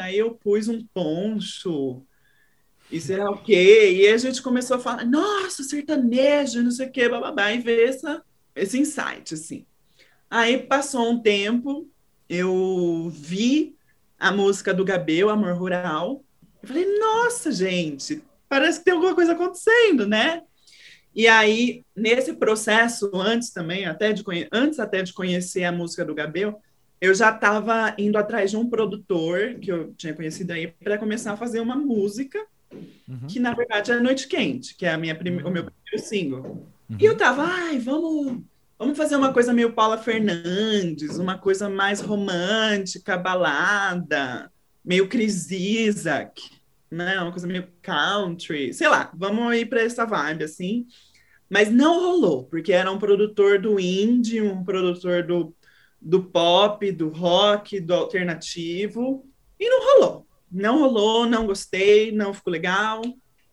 aí 0.00 0.18
eu 0.18 0.34
pus 0.34 0.66
um 0.66 0.84
poncho, 0.84 2.04
e 2.90 3.00
será 3.00 3.30
o 3.30 3.40
quê? 3.40 3.92
E 3.92 4.08
a 4.08 4.16
gente 4.16 4.42
começou 4.42 4.76
a 4.76 4.80
falar, 4.80 5.04
nossa, 5.04 5.62
sertanejo, 5.62 6.60
não 6.60 6.72
sei 6.72 6.88
o 6.88 6.90
quê, 6.90 7.08
bababá, 7.08 7.52
e 7.52 7.58
ver 7.58 7.88
essa, 7.88 8.20
esse 8.54 8.76
insight, 8.80 9.34
assim. 9.34 9.64
Aí 10.28 10.58
passou 10.58 11.08
um 11.08 11.22
tempo, 11.22 11.88
eu 12.28 13.08
vi 13.14 13.76
a 14.18 14.32
música 14.32 14.74
do 14.74 14.84
Gabel, 14.84 15.30
Amor 15.30 15.54
Rural, 15.54 16.24
eu 16.60 16.66
falei, 16.66 16.98
nossa, 16.98 17.52
gente, 17.52 18.24
parece 18.48 18.80
que 18.80 18.86
tem 18.86 18.94
alguma 18.94 19.14
coisa 19.14 19.34
acontecendo, 19.34 20.04
né? 20.04 20.42
E 21.14 21.28
aí, 21.28 21.84
nesse 21.94 22.32
processo, 22.32 23.08
antes 23.14 23.50
também, 23.50 23.86
até 23.86 24.12
de 24.12 24.24
antes 24.50 24.80
até 24.80 25.00
de 25.00 25.12
conhecer 25.12 25.62
a 25.62 25.70
música 25.70 26.04
do 26.04 26.14
Gabel, 26.14 26.60
eu 27.00 27.14
já 27.14 27.30
estava 27.30 27.94
indo 27.98 28.16
atrás 28.16 28.50
de 28.50 28.56
um 28.56 28.68
produtor 28.68 29.54
que 29.60 29.70
eu 29.70 29.92
tinha 29.94 30.14
conhecido 30.14 30.52
aí 30.52 30.68
para 30.68 30.98
começar 30.98 31.32
a 31.32 31.36
fazer 31.36 31.60
uma 31.60 31.76
música 31.76 32.38
uhum. 33.08 33.26
que 33.28 33.38
na 33.38 33.54
verdade 33.54 33.92
é 33.92 34.00
Noite 34.00 34.28
Quente, 34.28 34.74
que 34.74 34.86
é 34.86 34.92
a 34.92 34.98
minha 34.98 35.14
prime... 35.14 35.42
o 35.42 35.50
meu 35.50 35.64
uhum. 35.64 35.70
primeiro 35.70 36.08
single. 36.08 36.66
Uhum. 36.88 36.96
E 36.98 37.04
eu 37.04 37.16
tava, 37.16 37.44
ai, 37.44 37.78
vamos, 37.78 38.42
vamos 38.78 38.96
fazer 38.96 39.16
uma 39.16 39.32
coisa 39.32 39.52
meio 39.52 39.72
Paula 39.72 39.98
Fernandes, 39.98 41.18
uma 41.18 41.38
coisa 41.38 41.68
mais 41.68 42.00
romântica, 42.00 43.16
balada, 43.16 44.50
meio 44.84 45.08
Chris 45.08 45.50
Isaac, 45.50 46.42
né? 46.90 47.20
Uma 47.20 47.32
coisa 47.32 47.46
meio 47.46 47.68
country, 47.82 48.72
sei 48.72 48.88
lá, 48.88 49.10
vamos 49.14 49.54
ir 49.56 49.66
para 49.66 49.82
essa 49.82 50.04
vibe 50.04 50.44
assim. 50.44 50.86
Mas 51.48 51.70
não 51.70 52.00
rolou, 52.00 52.44
porque 52.44 52.72
era 52.72 52.90
um 52.90 52.98
produtor 52.98 53.60
do 53.60 53.78
indie, 53.78 54.42
um 54.42 54.64
produtor 54.64 55.24
do, 55.24 55.54
do 56.06 56.22
pop, 56.22 56.92
do 56.92 57.08
rock, 57.08 57.80
do 57.80 57.94
alternativo, 57.94 59.26
e 59.58 59.68
não 59.68 59.84
rolou 59.84 60.26
não 60.50 60.78
rolou, 60.78 61.26
não 61.26 61.46
gostei, 61.46 62.10
não 62.12 62.32
ficou 62.32 62.50
legal. 62.52 63.02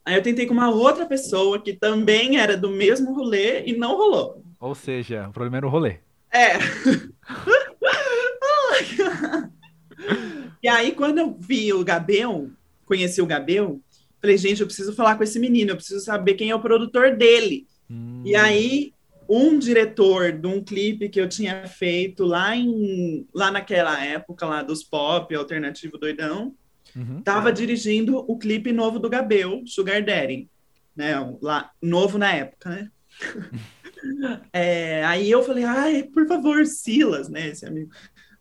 Aí 0.06 0.16
eu 0.16 0.22
tentei 0.22 0.46
com 0.46 0.54
uma 0.54 0.70
outra 0.70 1.06
pessoa 1.06 1.62
que 1.62 1.74
também 1.74 2.38
era 2.38 2.58
do 2.58 2.70
mesmo 2.70 3.14
rolê 3.14 3.66
e 3.66 3.76
não 3.76 3.98
rolou. 3.98 4.44
Ou 4.60 4.76
seja, 4.76 5.28
o 5.28 5.34
problema 5.34 5.58
era 5.58 5.68
o 5.68 5.70
rolê. 5.70 5.98
É. 6.32 6.54
e 10.62 10.68
aí, 10.68 10.92
quando 10.94 11.20
eu 11.20 11.38
vi 11.40 11.72
o 11.74 11.84
Gabel, 11.84 12.50
conheci 12.86 13.22
o 13.22 13.26
Gabel, 13.26 13.80
falei, 14.20 14.38
gente, 14.38 14.62
eu 14.62 14.68
preciso 14.68 14.94
falar 14.94 15.16
com 15.16 15.24
esse 15.24 15.40
menino, 15.40 15.72
eu 15.72 15.76
preciso 15.76 16.04
saber 16.04 16.36
quem 16.36 16.50
é 16.50 16.56
o 16.56 16.62
produtor 16.62 17.16
dele. 17.16 17.66
Hum. 17.90 18.22
E 18.26 18.36
aí, 18.36 18.93
um 19.28 19.58
diretor 19.58 20.32
de 20.32 20.48
um 20.48 20.64
clipe 20.64 21.10
que 21.10 21.20
eu 21.20 21.28
tinha 21.28 21.68
feito 21.68 22.24
lá 22.24 22.56
em 22.56 23.28
lá 23.34 23.52
naquela 23.52 24.04
época 24.04 24.46
lá 24.46 24.62
dos 24.62 24.84
pop 24.84 25.34
alternativo 25.36 25.98
doidão, 25.98 26.54
Uhum. 26.96 27.22
Tava 27.22 27.52
dirigindo 27.52 28.18
o 28.18 28.38
clipe 28.38 28.72
novo 28.72 29.00
do 29.00 29.10
Gabel, 29.10 29.64
Sugar 29.66 30.04
Daddy, 30.04 30.50
né? 30.96 31.14
Lá, 31.42 31.72
novo 31.82 32.18
na 32.18 32.34
época, 32.34 32.70
né? 32.70 32.92
é, 34.54 35.04
aí 35.06 35.30
eu 35.30 35.44
falei, 35.44 35.64
ai, 35.64 36.04
por 36.04 36.28
favor, 36.28 36.66
Silas, 36.66 37.30
né? 37.30 37.50
Esse 37.50 37.66
amigo 37.66 37.92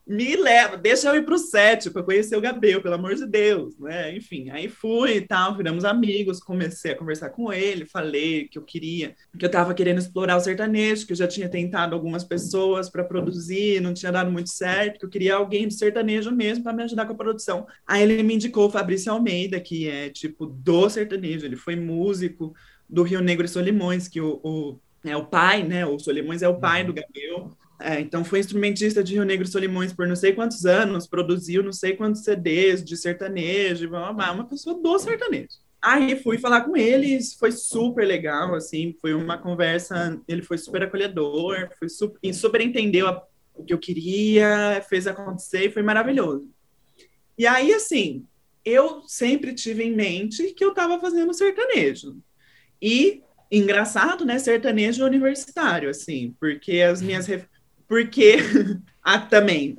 me 0.07 0.34
leva, 0.36 0.76
deixa 0.76 1.09
eu 1.09 1.16
ir 1.16 1.24
pro 1.24 1.38
set 1.38 1.88
para 1.90 2.03
conhecer 2.03 2.36
o 2.36 2.40
Gabriel, 2.40 2.82
pelo 2.82 2.96
amor 2.96 3.14
de 3.14 3.24
Deus, 3.24 3.78
né? 3.78 4.14
Enfim, 4.16 4.50
aí 4.50 4.68
fui 4.68 5.16
e 5.16 5.20
tal, 5.20 5.57
viramos 5.57 5.84
amigos, 5.84 6.40
comecei 6.40 6.92
a 6.92 6.96
conversar 6.96 7.30
com 7.30 7.53
ele, 7.53 7.86
falei 7.86 8.48
que 8.48 8.59
eu 8.59 8.62
queria, 8.62 9.14
que 9.38 9.44
eu 9.44 9.50
tava 9.50 9.72
querendo 9.74 9.98
explorar 9.98 10.36
o 10.36 10.40
sertanejo, 10.40 11.07
que 11.07 11.12
eu 11.12 11.16
já 11.16 11.28
tinha 11.28 11.48
tentado 11.48 11.94
algumas 11.94 12.24
pessoas 12.24 12.90
para 12.90 13.05
produzir, 13.05 13.80
não 13.80 13.94
tinha 13.94 14.11
dado 14.11 14.30
muito 14.30 14.50
certo, 14.50 14.98
que 14.98 15.07
eu 15.07 15.11
queria 15.11 15.36
alguém 15.36 15.68
do 15.68 15.72
sertanejo 15.72 16.32
mesmo 16.32 16.64
para 16.64 16.72
me 16.72 16.82
ajudar 16.82 17.07
com 17.07 17.12
a 17.12 17.16
produção. 17.16 17.66
Aí 17.86 18.03
ele 18.03 18.22
me 18.24 18.34
indicou 18.34 18.66
o 18.66 18.70
Fabrício 18.70 19.12
Almeida, 19.12 19.61
que 19.61 19.88
é 19.88 20.11
tipo 20.11 20.46
do 20.46 20.90
sertanejo, 20.90 21.46
ele 21.46 21.57
foi 21.57 21.76
músico 21.76 22.53
do 22.88 23.05
Rio 23.05 23.20
Negro 23.20 23.46
e 23.46 23.48
Solimões, 23.48 24.09
que 24.09 24.20
o, 24.20 24.40
o 24.42 24.78
é 25.05 25.16
o 25.16 25.26
pai, 25.26 25.62
né? 25.64 25.84
O 25.84 25.98
Solimões 25.98 26.42
é 26.42 26.48
o 26.48 26.61
pai 26.61 26.84
do 26.84 26.90
uhum. 26.90 26.94
Gabriel. 26.94 27.50
É, 27.81 28.01
então 28.01 28.25
foi 28.25 28.39
instrumentista 28.39 29.03
de 29.03 29.14
Rio 29.14 29.25
Negro 29.25 29.47
Solimões 29.47 29.93
por 29.93 30.07
não 30.07 30.14
sei 30.14 30.33
quantos 30.33 30.64
anos, 30.64 31.07
produziu 31.07 31.62
não 31.62 31.73
sei 31.73 31.97
quantos 31.97 32.23
CDs 32.23 32.85
de 32.85 32.97
sertanejo, 32.97 33.89
uma 33.89 34.45
pessoa 34.45 34.81
do 34.81 34.99
sertanejo. 34.99 35.62
Aí 35.83 36.14
fui 36.23 36.39
falar 36.39 36.61
com 36.61 36.77
eles, 36.77 37.35
foi 37.35 37.51
super 37.51 38.07
legal, 38.07 38.55
assim, 38.55 38.95
foi 39.01 39.14
uma 39.14 39.37
conversa, 39.37 40.20
ele 40.29 40.43
foi 40.43 40.57
super 40.57 40.85
acolhedor, 40.85 41.70
foi 41.77 41.89
super, 41.89 42.33
super 42.33 42.61
entendeu 42.61 43.09
a, 43.09 43.20
o 43.53 43.64
que 43.64 43.75
eu 43.75 43.79
queria, 43.79 44.81
fez 44.89 45.09
acontecer 45.09 45.66
e 45.66 45.73
foi 45.73 45.83
maravilhoso. 45.83 46.49
E 47.37 47.49
aí, 47.49 47.75
assim, 47.75 48.25
eu 48.64 49.03
sempre 49.09 49.53
tive 49.55 49.83
em 49.83 49.93
mente 49.93 50.55
que 50.55 50.64
eu 50.64 50.70
estava 50.70 51.01
fazendo 51.01 51.35
sertanejo. 51.35 52.16
E 52.81 53.23
engraçado, 53.51 54.25
né, 54.25 54.39
sertanejo 54.39 55.05
universitário, 55.05 55.91
assim, 55.91 56.35
porque 56.39 56.81
as 56.81 57.03
minhas 57.03 57.27
porque 57.93 58.36
ah, 59.05 59.18
também 59.18 59.76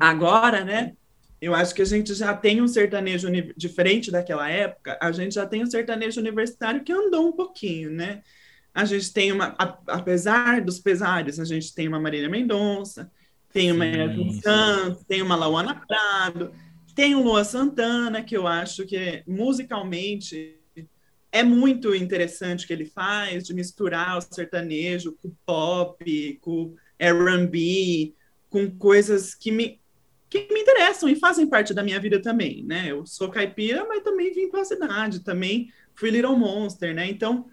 agora, 0.00 0.64
né? 0.64 0.96
Eu 1.40 1.54
acho 1.54 1.72
que 1.72 1.82
a 1.82 1.86
gente 1.86 2.12
já 2.12 2.34
tem 2.34 2.60
um 2.60 2.66
sertanejo 2.66 3.28
diferente 3.56 4.10
daquela 4.10 4.50
época, 4.50 4.98
a 5.00 5.12
gente 5.12 5.36
já 5.36 5.46
tem 5.46 5.62
um 5.62 5.70
sertanejo 5.70 6.20
universitário 6.20 6.82
que 6.82 6.90
andou 6.90 7.28
um 7.28 7.32
pouquinho, 7.32 7.88
né? 7.88 8.24
A 8.74 8.84
gente 8.84 9.12
tem 9.12 9.30
uma, 9.30 9.54
a, 9.60 9.78
apesar 9.86 10.60
dos 10.60 10.80
pesares, 10.80 11.38
a 11.38 11.44
gente 11.44 11.72
tem 11.72 11.86
uma 11.86 12.00
Marília 12.00 12.28
Mendonça, 12.28 13.12
tem 13.52 13.70
uma 13.70 13.86
Yasmin 13.86 14.40
Santos, 14.40 15.04
tem 15.04 15.22
uma 15.22 15.36
Lauana 15.36 15.80
Prado, 15.86 16.52
tem 16.96 17.14
o 17.14 17.22
Lua 17.22 17.44
Santana, 17.44 18.24
que 18.24 18.36
eu 18.36 18.48
acho 18.48 18.84
que 18.84 19.22
musicalmente 19.24 20.58
é 21.30 21.44
muito 21.44 21.94
interessante 21.94 22.64
o 22.64 22.66
que 22.66 22.72
ele 22.72 22.86
faz, 22.86 23.44
de 23.44 23.54
misturar 23.54 24.18
o 24.18 24.20
sertanejo 24.20 25.16
com 25.22 25.28
o 25.28 25.36
pop, 25.46 26.38
com 26.40 26.74
R&B, 26.98 28.14
com 28.48 28.70
coisas 28.70 29.34
que 29.34 29.50
me 29.50 29.80
que 30.28 30.52
me 30.52 30.60
interessam 30.60 31.08
e 31.08 31.14
fazem 31.14 31.46
parte 31.46 31.72
da 31.72 31.84
minha 31.84 32.00
vida 32.00 32.20
também, 32.20 32.64
né? 32.64 32.86
Eu 32.90 33.06
sou 33.06 33.30
caipira, 33.30 33.86
mas 33.86 34.02
também 34.02 34.32
vim 34.32 34.48
para 34.48 34.62
a 34.62 34.64
cidade, 34.64 35.20
também 35.20 35.70
fui 35.94 36.10
Little 36.10 36.36
Monster, 36.36 36.94
né? 36.94 37.08
Então, 37.08 37.46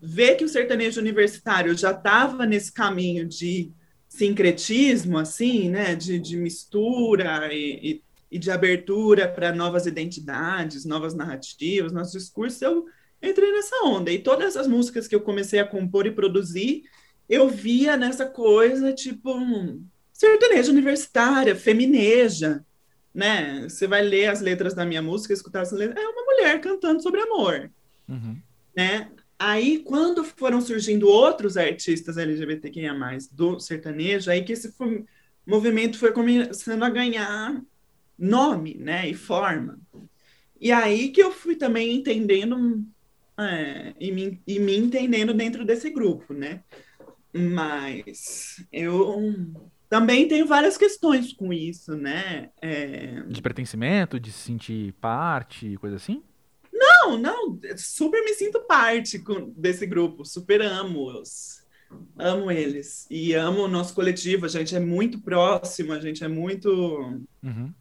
ver 0.00 0.36
que 0.36 0.44
o 0.44 0.48
sertanejo 0.48 1.00
universitário 1.00 1.76
já 1.76 1.90
estava 1.90 2.46
nesse 2.46 2.72
caminho 2.72 3.26
de 3.26 3.70
sincretismo, 4.08 5.18
assim, 5.18 5.68
né? 5.68 5.94
De, 5.94 6.18
de 6.18 6.36
mistura 6.36 7.52
e, 7.52 7.80
e, 7.82 8.02
e 8.30 8.38
de 8.38 8.50
abertura 8.50 9.28
para 9.28 9.54
novas 9.54 9.84
identidades, 9.84 10.86
novas 10.86 11.14
narrativas, 11.14 11.92
nossos 11.92 12.22
discursos, 12.22 12.62
eu 12.62 12.86
entrei 13.22 13.52
nessa 13.52 13.84
onda. 13.84 14.10
E 14.10 14.18
todas 14.18 14.56
as 14.56 14.66
músicas 14.66 15.06
que 15.06 15.14
eu 15.14 15.20
comecei 15.20 15.58
a 15.58 15.66
compor 15.66 16.06
e 16.06 16.12
produzir, 16.12 16.84
eu 17.28 17.48
via 17.48 17.96
nessa 17.96 18.26
coisa, 18.26 18.92
tipo, 18.92 19.34
sertaneja 20.12 20.70
universitária, 20.70 21.54
femineja, 21.56 22.64
né? 23.14 23.62
Você 23.68 23.86
vai 23.86 24.02
ler 24.02 24.26
as 24.26 24.40
letras 24.40 24.74
da 24.74 24.84
minha 24.84 25.02
música, 25.02 25.32
escutar 25.32 25.62
as 25.62 25.72
letras, 25.72 26.02
é 26.02 26.08
uma 26.08 26.24
mulher 26.24 26.60
cantando 26.60 27.02
sobre 27.02 27.20
amor, 27.20 27.70
uhum. 28.08 28.36
né? 28.76 29.10
Aí, 29.38 29.80
quando 29.80 30.24
foram 30.24 30.60
surgindo 30.60 31.08
outros 31.08 31.56
artistas 31.56 32.16
LGBTQIA+, 32.16 32.94
do 33.32 33.60
sertanejo, 33.60 34.30
aí 34.30 34.42
que 34.42 34.52
esse 34.52 34.74
movimento 35.46 35.98
foi 35.98 36.10
começando 36.12 36.82
a 36.82 36.88
ganhar 36.88 37.62
nome, 38.18 38.76
né, 38.78 39.08
e 39.08 39.14
forma. 39.14 39.78
E 40.58 40.72
aí 40.72 41.10
que 41.10 41.22
eu 41.22 41.30
fui 41.30 41.54
também 41.54 41.94
entendendo 41.94 42.82
é, 43.38 43.92
e, 44.00 44.10
me, 44.10 44.40
e 44.46 44.58
me 44.58 44.74
entendendo 44.74 45.34
dentro 45.34 45.64
desse 45.66 45.90
grupo, 45.90 46.32
né? 46.32 46.62
Mas 47.36 48.64
eu 48.72 49.52
também 49.88 50.26
tenho 50.26 50.46
várias 50.46 50.76
questões 50.76 51.32
com 51.32 51.52
isso, 51.52 51.96
né? 51.96 52.50
É... 52.60 53.22
De 53.22 53.42
pertencimento, 53.42 54.18
de 54.18 54.32
se 54.32 54.38
sentir 54.38 54.92
parte, 54.94 55.76
coisa 55.76 55.96
assim? 55.96 56.22
Não, 56.72 57.16
não, 57.16 57.58
super 57.76 58.22
me 58.24 58.34
sinto 58.34 58.60
parte 58.60 59.22
desse 59.56 59.86
grupo, 59.86 60.24
super 60.24 60.60
amo-os. 60.60 61.64
Amo 62.18 62.50
eles. 62.50 63.06
E 63.08 63.32
amo 63.32 63.62
o 63.62 63.68
nosso 63.68 63.94
coletivo, 63.94 64.44
a 64.44 64.48
gente 64.48 64.74
é 64.74 64.80
muito 64.80 65.20
próximo, 65.20 65.92
a 65.92 66.00
gente 66.00 66.24
é 66.24 66.28
muito 66.28 66.68
uhum. 67.42 67.72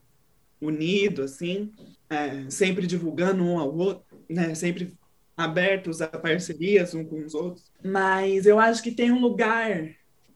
unido, 0.61 1.23
assim, 1.23 1.71
é, 2.09 2.49
sempre 2.49 2.85
divulgando 2.85 3.43
um 3.43 3.57
ao 3.57 3.75
outro, 3.75 4.23
né? 4.29 4.53
Sempre 4.53 4.95
abertos 5.35 6.01
a 6.01 6.07
parcerias 6.07 6.93
um 6.93 7.03
com 7.03 7.23
os 7.23 7.33
outros. 7.33 7.71
Mas 7.83 8.45
eu 8.45 8.59
acho 8.59 8.81
que 8.81 8.91
tem 8.91 9.11
um 9.11 9.19
lugar 9.19 9.89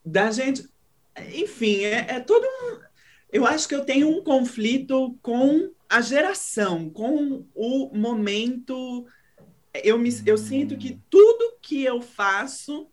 da 0.06 0.32
gente. 0.32 0.68
Enfim, 1.34 1.84
é, 1.84 2.06
é 2.10 2.20
todo 2.20 2.45
um. 2.45 2.80
Eu 3.32 3.45
acho 3.45 3.68
que 3.68 3.76
eu 3.76 3.86
tenho 3.86 4.10
um 4.10 4.24
conflito 4.24 5.18
com 5.22 5.72
a 5.88 6.02
geração, 6.02 6.89
com 6.89 7.45
o 7.54 7.95
momento. 7.95 9.06
Eu, 9.84 9.97
me, 9.97 10.10
eu 10.26 10.38
sinto 10.38 10.78
que 10.78 11.00
tudo 11.10 11.58
que 11.62 11.84
eu 11.84 12.02
faço 12.02 12.88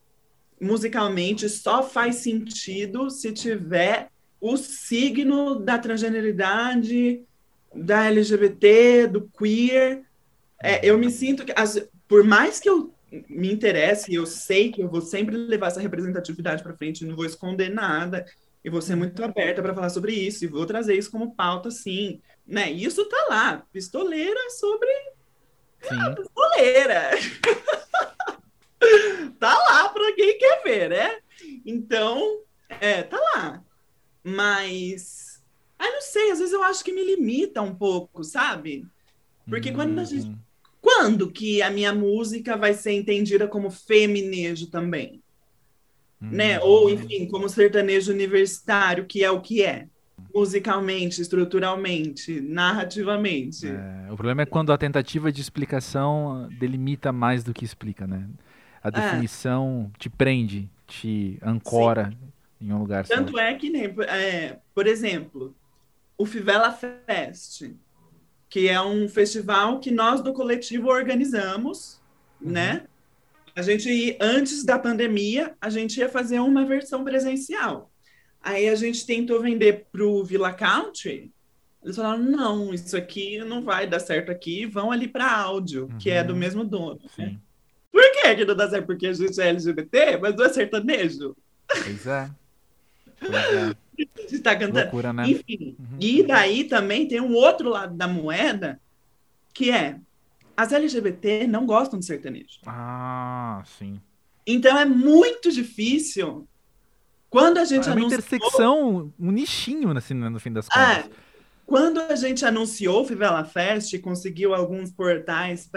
musicalmente 0.61 1.49
só 1.49 1.83
faz 1.83 2.17
sentido 2.17 3.11
se 3.11 3.33
tiver 3.33 4.11
o 4.41 4.57
signo 4.57 5.59
da 5.59 5.79
transgeneridade, 5.79 7.23
da 7.75 8.07
LGBT, 8.07 9.07
do 9.09 9.29
queer. 9.29 10.05
É, 10.63 10.87
eu 10.87 10.99
me 10.99 11.11
sinto 11.11 11.45
que, 11.45 11.53
as, 11.57 11.89
por 12.09 12.25
mais 12.25 12.61
que 12.61 12.69
eu 12.69 12.95
me 13.29 13.53
interesse, 13.53 14.13
eu 14.13 14.27
sei 14.27 14.71
que 14.71 14.83
eu 14.83 14.89
vou 14.89 15.01
sempre 15.01 15.37
levar 15.37 15.69
essa 15.69 15.81
representatividade 15.81 16.63
para 16.63 16.77
frente, 16.77 17.05
não 17.05 17.17
vou 17.17 17.25
esconder 17.25 17.71
nada, 17.71 18.27
e 18.65 18.71
vou 18.71 18.83
ser 18.83 18.97
muito 18.97 19.23
aberta 19.23 19.63
para 19.63 19.75
falar 19.75 19.91
sobre 19.91 20.13
isso, 20.13 20.45
e 20.45 20.49
vou 20.49 20.67
trazer 20.67 20.97
isso 20.97 21.11
como 21.11 21.35
pauta, 21.35 21.71
sim. 21.71 22.21
Né? 22.47 22.71
Isso 22.71 23.09
tá 23.09 23.27
lá, 23.29 23.67
pistoleira 23.73 24.51
sobre 24.51 24.89
ah, 25.91 26.11
pistoleira. 26.17 27.11
tá 29.39 29.55
lá 29.55 29.89
para 29.89 30.15
quem 30.15 30.39
quer 30.39 30.63
ver, 30.63 30.91
né? 30.91 31.19
Então, 31.65 32.43
é, 32.69 33.03
tá 33.03 33.19
lá. 33.35 33.63
Mas, 34.23 35.43
ai, 35.79 35.91
não 35.93 36.01
sei, 36.01 36.33
às 36.33 36.39
vezes 36.39 36.53
eu 36.53 36.63
acho 36.63 36.85
que 36.85 36.93
me 36.93 37.05
limita 37.05 37.63
um 37.63 37.75
pouco, 37.75 38.25
sabe? 38.25 38.87
Porque 39.49 39.71
uhum. 39.71 39.77
quando 39.77 39.99
a 40.01 40.05
gente 40.05 40.27
uhum. 40.27 40.39
Quando 40.87 41.29
que 41.33 41.61
a 41.63 41.69
minha 41.69 41.93
música 41.93 42.57
vai 42.57 42.73
ser 42.73 42.93
entendida 42.93 43.49
como 43.49 43.71
feminejo 43.71 44.69
também? 44.69 45.21
Hum. 46.23 46.29
Né? 46.31 46.61
Ou, 46.61 46.89
enfim, 46.89 47.27
como 47.27 47.49
sertanejo 47.49 48.13
universitário, 48.13 49.05
que 49.05 49.25
é 49.25 49.29
o 49.29 49.41
que 49.41 49.65
é. 49.65 49.89
Musicalmente, 50.33 51.21
estruturalmente, 51.21 52.41
narrativamente. 52.41 53.67
É, 53.67 54.07
o 54.13 54.15
problema 54.15 54.43
é 54.43 54.47
quando 54.47 54.73
a 54.73 54.79
tentativa 54.79 55.33
de 55.33 55.41
explicação 55.41 56.49
delimita 56.57 57.11
mais 57.11 57.43
do 57.43 57.53
que 57.53 57.65
explica, 57.65 58.07
né? 58.07 58.25
A 58.81 58.87
é. 58.87 58.93
definição 58.93 59.91
te 59.99 60.09
prende, 60.09 60.71
te 60.87 61.37
ancora 61.43 62.11
Sim. 62.61 62.69
em 62.69 62.73
um 62.73 62.79
lugar 62.79 63.05
Tanto 63.09 63.33
só. 63.33 63.41
é 63.41 63.55
que 63.55 63.71
nem, 63.71 63.87
é, 64.03 64.61
por 64.73 64.87
exemplo, 64.87 65.53
o 66.17 66.25
Fivela 66.25 66.71
Fest 66.71 67.65
que 68.49 68.69
é 68.69 68.81
um 68.81 69.09
festival 69.09 69.81
que 69.81 69.91
nós 69.91 70.23
do 70.23 70.33
coletivo 70.33 70.89
organizamos, 70.89 72.01
uhum. 72.41 72.51
né? 72.51 72.87
A 73.55 73.63
gente, 73.63 74.17
antes 74.21 74.65
da 74.65 74.79
pandemia, 74.79 75.57
a 75.61 75.71
gente 75.71 75.99
ia 75.99 76.09
fazer 76.09 76.41
uma 76.41 76.65
versão 76.67 77.03
presencial. 77.03 77.91
Aí 78.41 78.69
a 78.69 78.75
gente 78.75 79.07
tentou 79.07 79.41
vender 79.41 79.87
para 79.91 80.05
o 80.05 80.23
Villa 80.23 80.53
Country. 80.53 81.33
Eles 81.83 81.97
falaram: 81.97 82.23
não, 82.23 82.75
isso 82.75 82.97
aqui 82.97 83.39
não 83.39 83.63
vai 83.63 83.87
dar 83.87 83.99
certo 84.01 84.31
aqui, 84.31 84.67
vão 84.67 84.93
ali 84.93 85.09
para 85.09 85.31
áudio, 85.31 85.89
uhum. 85.91 85.99
que 85.99 86.11
é 86.11 86.23
do 86.23 86.33
uhum. 86.33 86.39
mesmo 86.39 86.65
dono. 86.65 87.01
Né? 87.17 87.37
Por 87.91 88.03
que, 88.13 88.37
que 88.37 88.45
não 88.45 88.55
dá 88.55 88.69
certo? 88.69 88.87
Porque 88.87 89.07
a 89.07 89.13
gente 89.13 89.41
é 89.41 89.49
LGBT, 89.49 90.19
mas 90.19 90.37
não 90.37 90.45
é 90.45 90.49
sertanejo. 90.51 91.35
Pois 91.67 92.07
é. 92.07 92.31
Pois 93.19 93.35
é. 93.35 93.75
Está 94.19 94.55
cantando. 94.55 94.81
Loucura, 94.81 95.13
né? 95.13 95.29
Enfim. 95.29 95.77
Uhum. 95.79 95.99
E 96.01 96.23
daí 96.23 96.65
também 96.65 97.07
tem 97.07 97.21
um 97.21 97.35
outro 97.35 97.69
lado 97.71 97.97
da 97.97 98.07
moeda, 98.09 98.81
que 99.53 99.71
é 99.71 99.99
as 100.57 100.73
LGBT 100.73 101.47
não 101.47 101.67
gostam 101.67 101.99
de 101.99 102.07
sertanejo. 102.07 102.61
Ah, 102.67 103.63
sim. 103.79 104.01
Então 104.47 104.79
é 104.79 104.85
muito 104.85 105.51
difícil. 105.51 106.49
Quando 107.29 107.59
a 107.59 107.65
gente 107.65 107.89
é 107.89 107.93
uma 107.93 107.97
anunciou... 107.99 108.21
intersecção, 108.21 109.13
um 109.19 109.31
nichinho 109.31 109.91
assim, 109.97 110.15
no 110.15 110.41
fim 110.41 110.53
das 110.53 110.69
contas. 110.69 111.07
É, 111.07 111.11
quando 111.67 112.01
a 112.01 112.15
gente 112.15 112.45
anunciou 112.45 113.03
o 113.03 113.05
Fivela 113.05 113.45
Fest 113.45 113.93
e 113.93 113.99
conseguiu 113.99 114.55
alguns 114.55 114.91
portais 114.91 115.69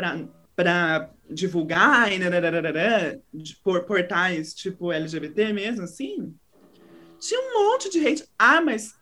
para 0.56 1.10
divulgar, 1.30 2.12
e 2.12 2.20
por 3.64 3.84
portais 3.84 4.54
tipo 4.54 4.92
LGBT 4.92 5.52
mesmo, 5.52 5.84
assim, 5.84 6.34
tinha 7.20 7.40
um 7.40 7.64
monte 7.72 7.90
de 7.90 8.06
hate. 8.06 8.24
Ah, 8.38 8.62
mas 8.62 8.96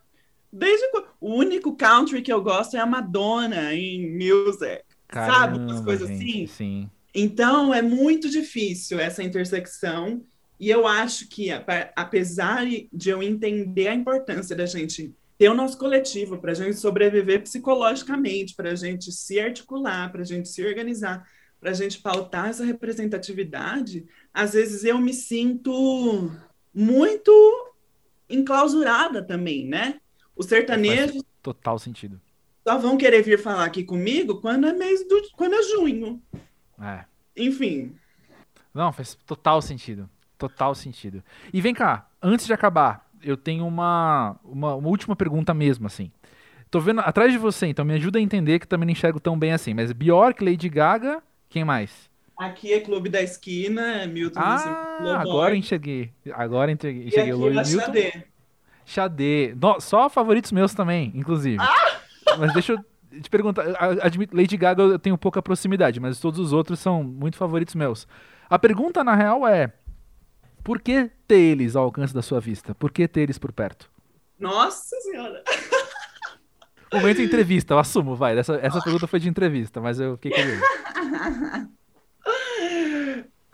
desde 0.51 0.89
quando... 0.91 1.07
o 1.21 1.35
único 1.35 1.75
country 1.75 2.21
que 2.21 2.31
eu 2.31 2.41
gosto 2.41 2.75
é 2.75 2.79
a 2.79 2.85
Madonna 2.85 3.73
em 3.73 4.11
music. 4.11 4.83
Caramba, 5.07 5.33
sabe? 5.33 5.59
Umas 5.59 5.81
coisas 5.81 6.07
gente, 6.07 6.23
assim. 6.23 6.47
Sim. 6.47 6.89
Então 7.13 7.73
é 7.73 7.81
muito 7.81 8.29
difícil 8.29 8.99
essa 8.99 9.23
intersecção. 9.23 10.23
E 10.59 10.69
eu 10.69 10.87
acho 10.87 11.27
que, 11.27 11.49
apesar 11.95 12.65
de 12.91 13.09
eu 13.09 13.21
entender 13.21 13.87
a 13.87 13.93
importância 13.93 14.55
da 14.55 14.65
gente 14.65 15.13
ter 15.37 15.49
o 15.49 15.53
nosso 15.53 15.77
coletivo, 15.77 16.39
para 16.39 16.51
a 16.51 16.55
gente 16.55 16.77
sobreviver 16.77 17.43
psicologicamente, 17.43 18.55
para 18.55 18.71
a 18.71 18.75
gente 18.75 19.11
se 19.11 19.39
articular, 19.39 20.11
para 20.11 20.21
a 20.21 20.25
gente 20.25 20.49
se 20.49 20.65
organizar, 20.65 21.23
para 21.59 21.69
a 21.71 21.73
gente 21.73 21.99
pautar 21.99 22.49
essa 22.49 22.65
representatividade, 22.65 24.05
às 24.33 24.53
vezes 24.53 24.83
eu 24.83 24.97
me 24.97 25.13
sinto 25.13 26.31
muito 26.73 27.66
enclausurada 28.29 29.21
também, 29.23 29.65
né? 29.65 29.99
Os 30.35 30.45
sertanejos. 30.45 31.23
Total 31.41 31.79
sentido. 31.79 32.19
Só 32.67 32.77
vão 32.77 32.97
querer 32.97 33.21
vir 33.21 33.39
falar 33.39 33.65
aqui 33.65 33.83
comigo 33.83 34.41
quando 34.41 34.67
é 34.67 34.73
mês 34.73 35.07
do. 35.07 35.21
quando 35.35 35.55
é 35.55 35.63
junho. 35.63 36.21
É. 36.81 37.05
Enfim. 37.35 37.95
Não, 38.73 38.91
faz 38.91 39.15
total 39.25 39.61
sentido. 39.61 40.09
Total 40.37 40.75
sentido. 40.75 41.23
E 41.51 41.61
vem 41.61 41.73
cá, 41.73 42.09
antes 42.21 42.45
de 42.45 42.53
acabar, 42.53 43.09
eu 43.23 43.35
tenho 43.35 43.65
uma, 43.65 44.37
uma, 44.43 44.75
uma 44.75 44.87
última 44.87 45.15
pergunta 45.15 45.53
mesmo, 45.53 45.87
assim. 45.87 46.11
Tô 46.69 46.79
vendo 46.79 46.99
atrás 46.99 47.31
de 47.31 47.37
você, 47.37 47.67
então 47.67 47.85
me 47.85 47.93
ajuda 47.93 48.19
a 48.19 48.21
entender 48.21 48.59
que 48.59 48.67
também 48.67 48.85
não 48.85 48.91
enxergo 48.91 49.19
tão 49.19 49.39
bem 49.39 49.53
assim. 49.53 49.73
Mas 49.73 49.91
Bjork, 49.91 50.43
Lady 50.43 50.69
Gaga, 50.69 51.23
quem 51.49 51.63
mais? 51.63 52.09
Aqui 52.37 52.71
é 52.71 52.79
Clube 52.79 53.09
da 53.09 53.21
Esquina, 53.21 54.05
Milton 54.05 54.39
Ah, 54.39 55.19
agora 55.19 55.55
enxerguei. 55.55 56.11
Agora 56.33 56.71
enxerguei, 56.71 57.07
enxerguei 57.07 57.33
o 57.33 57.39
Milton. 57.39 57.63
Xadê. 57.63 58.23
Xadê. 58.85 59.55
No, 59.59 59.81
só 59.81 60.07
favoritos 60.07 60.51
meus 60.51 60.73
também, 60.73 61.11
inclusive. 61.15 61.57
Ah! 61.59 62.01
Mas 62.37 62.53
deixa 62.53 62.73
eu 62.73 63.21
te 63.21 63.29
perguntar. 63.29 63.63
Admito, 64.01 64.37
Lady 64.37 64.55
Gaga 64.55 64.83
eu 64.83 64.99
tenho 64.99 65.17
pouca 65.17 65.41
proximidade, 65.41 65.99
mas 65.99 66.19
todos 66.19 66.39
os 66.39 66.53
outros 66.53 66.79
são 66.79 67.03
muito 67.03 67.37
favoritos 67.37 67.73
meus. 67.73 68.07
A 68.47 68.59
pergunta, 68.59 69.03
na 69.03 69.15
real, 69.15 69.47
é: 69.47 69.73
por 70.63 70.79
que 70.79 71.09
ter 71.27 71.39
eles 71.39 71.75
ao 71.75 71.85
alcance 71.85 72.13
da 72.13 72.21
sua 72.21 72.39
vista? 72.39 72.75
Por 72.75 72.91
que 72.91 73.07
ter 73.07 73.21
eles 73.21 73.39
por 73.39 73.51
perto? 73.51 73.89
Nossa 74.39 74.95
Senhora! 75.01 75.43
Momento 76.93 77.21
entrevista, 77.21 77.73
eu 77.73 77.79
assumo, 77.79 78.15
vai. 78.15 78.37
Essa, 78.37 78.55
essa 78.61 78.79
pergunta 78.81 79.07
foi 79.07 79.19
de 79.19 79.27
entrevista, 79.27 79.81
mas 79.81 79.99
eu 79.99 80.15
fiquei 80.15 80.31
curioso. 80.31 80.61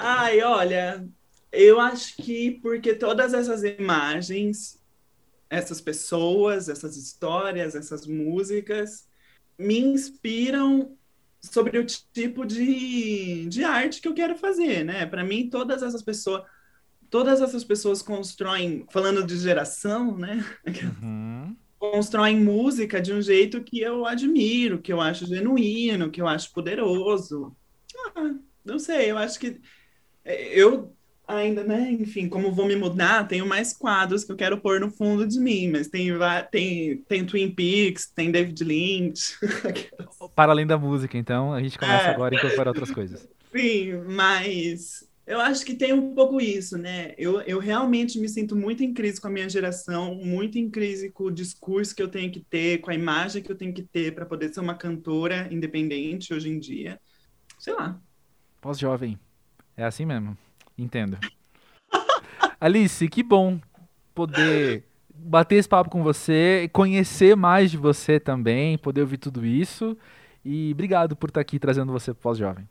Ai, 0.05 0.41
olha, 0.41 1.07
eu 1.49 1.79
acho 1.79 2.17
que 2.17 2.51
porque 2.51 2.93
todas 2.93 3.33
essas 3.33 3.63
imagens, 3.63 4.77
essas 5.49 5.79
pessoas, 5.79 6.67
essas 6.67 6.97
histórias, 6.97 7.73
essas 7.73 8.05
músicas 8.05 9.07
me 9.57 9.79
inspiram 9.79 10.97
sobre 11.41 11.77
o 11.77 11.85
tipo 11.85 12.45
de, 12.45 13.47
de 13.47 13.63
arte 13.63 14.01
que 14.01 14.07
eu 14.09 14.13
quero 14.13 14.35
fazer, 14.37 14.83
né? 14.83 15.05
Para 15.05 15.23
mim, 15.23 15.49
todas 15.49 15.81
essas 15.81 16.01
pessoas, 16.01 16.43
todas 17.09 17.39
essas 17.39 17.63
pessoas 17.63 18.01
constroem, 18.01 18.85
falando 18.91 19.25
de 19.25 19.37
geração, 19.37 20.17
né? 20.17 20.43
Uhum. 21.01 21.55
constroem 21.79 22.41
música 22.41 22.99
de 22.99 23.13
um 23.13 23.21
jeito 23.21 23.63
que 23.63 23.79
eu 23.79 24.05
admiro, 24.05 24.81
que 24.81 24.91
eu 24.91 24.99
acho 24.99 25.25
genuíno, 25.25 26.11
que 26.11 26.21
eu 26.21 26.27
acho 26.27 26.51
poderoso. 26.51 27.55
Ah, 28.15 28.35
não 28.65 28.79
sei, 28.79 29.11
eu 29.11 29.17
acho 29.17 29.39
que 29.39 29.61
eu 30.25 30.93
ainda, 31.27 31.63
né? 31.63 31.91
Enfim, 31.91 32.27
como 32.27 32.51
vou 32.51 32.65
me 32.65 32.75
mudar, 32.75 33.27
tenho 33.27 33.45
mais 33.45 33.73
quadros 33.73 34.23
que 34.23 34.31
eu 34.31 34.35
quero 34.35 34.59
pôr 34.59 34.79
no 34.79 34.89
fundo 34.89 35.27
de 35.27 35.39
mim, 35.39 35.69
mas 35.69 35.87
tem, 35.87 36.09
tem, 36.51 36.97
tem 36.97 37.25
Twin 37.25 37.51
Peaks, 37.51 38.07
tem 38.13 38.31
David 38.31 38.63
Lynch. 38.63 39.37
Para 40.35 40.51
além 40.51 40.67
da 40.67 40.77
música, 40.77 41.17
então, 41.17 41.53
a 41.53 41.61
gente 41.61 41.77
começa 41.77 42.07
é. 42.07 42.11
agora 42.11 42.35
a 42.35 42.37
incorporar 42.37 42.67
outras 42.67 42.91
coisas. 42.91 43.27
Sim, 43.51 44.01
mas 44.09 45.07
eu 45.25 45.39
acho 45.39 45.65
que 45.65 45.73
tem 45.73 45.93
um 45.93 46.13
pouco 46.13 46.41
isso, 46.41 46.77
né? 46.77 47.13
Eu, 47.17 47.39
eu 47.41 47.59
realmente 47.59 48.19
me 48.19 48.27
sinto 48.27 48.55
muito 48.55 48.83
em 48.83 48.93
crise 48.93 49.21
com 49.21 49.27
a 49.27 49.31
minha 49.31 49.47
geração, 49.47 50.15
muito 50.15 50.57
em 50.57 50.69
crise 50.69 51.09
com 51.09 51.25
o 51.25 51.31
discurso 51.31 51.95
que 51.95 52.03
eu 52.03 52.09
tenho 52.09 52.31
que 52.31 52.41
ter, 52.41 52.79
com 52.79 52.91
a 52.91 52.95
imagem 52.95 53.41
que 53.41 53.51
eu 53.51 53.55
tenho 53.55 53.73
que 53.73 53.83
ter 53.83 54.13
para 54.13 54.25
poder 54.25 54.53
ser 54.53 54.59
uma 54.59 54.75
cantora 54.75 55.47
independente 55.51 56.33
hoje 56.33 56.49
em 56.49 56.59
dia. 56.59 56.99
Sei 57.57 57.73
lá. 57.73 57.99
Pós-jovem. 58.59 59.17
É 59.75 59.83
assim 59.83 60.05
mesmo. 60.05 60.37
Entendo. 60.77 61.17
Alice, 62.59 63.07
que 63.09 63.23
bom 63.23 63.59
poder 64.13 64.83
bater 65.13 65.55
esse 65.55 65.69
papo 65.69 65.89
com 65.89 66.03
você, 66.03 66.69
conhecer 66.73 67.35
mais 67.35 67.71
de 67.71 67.77
você 67.77 68.19
também, 68.19 68.77
poder 68.77 69.01
ouvir 69.01 69.17
tudo 69.17 69.45
isso. 69.45 69.97
E 70.43 70.71
obrigado 70.73 71.15
por 71.15 71.29
estar 71.29 71.41
aqui 71.41 71.59
trazendo 71.59 71.91
você 71.91 72.13
para 72.13 72.21
Pós-Jovem. 72.21 72.67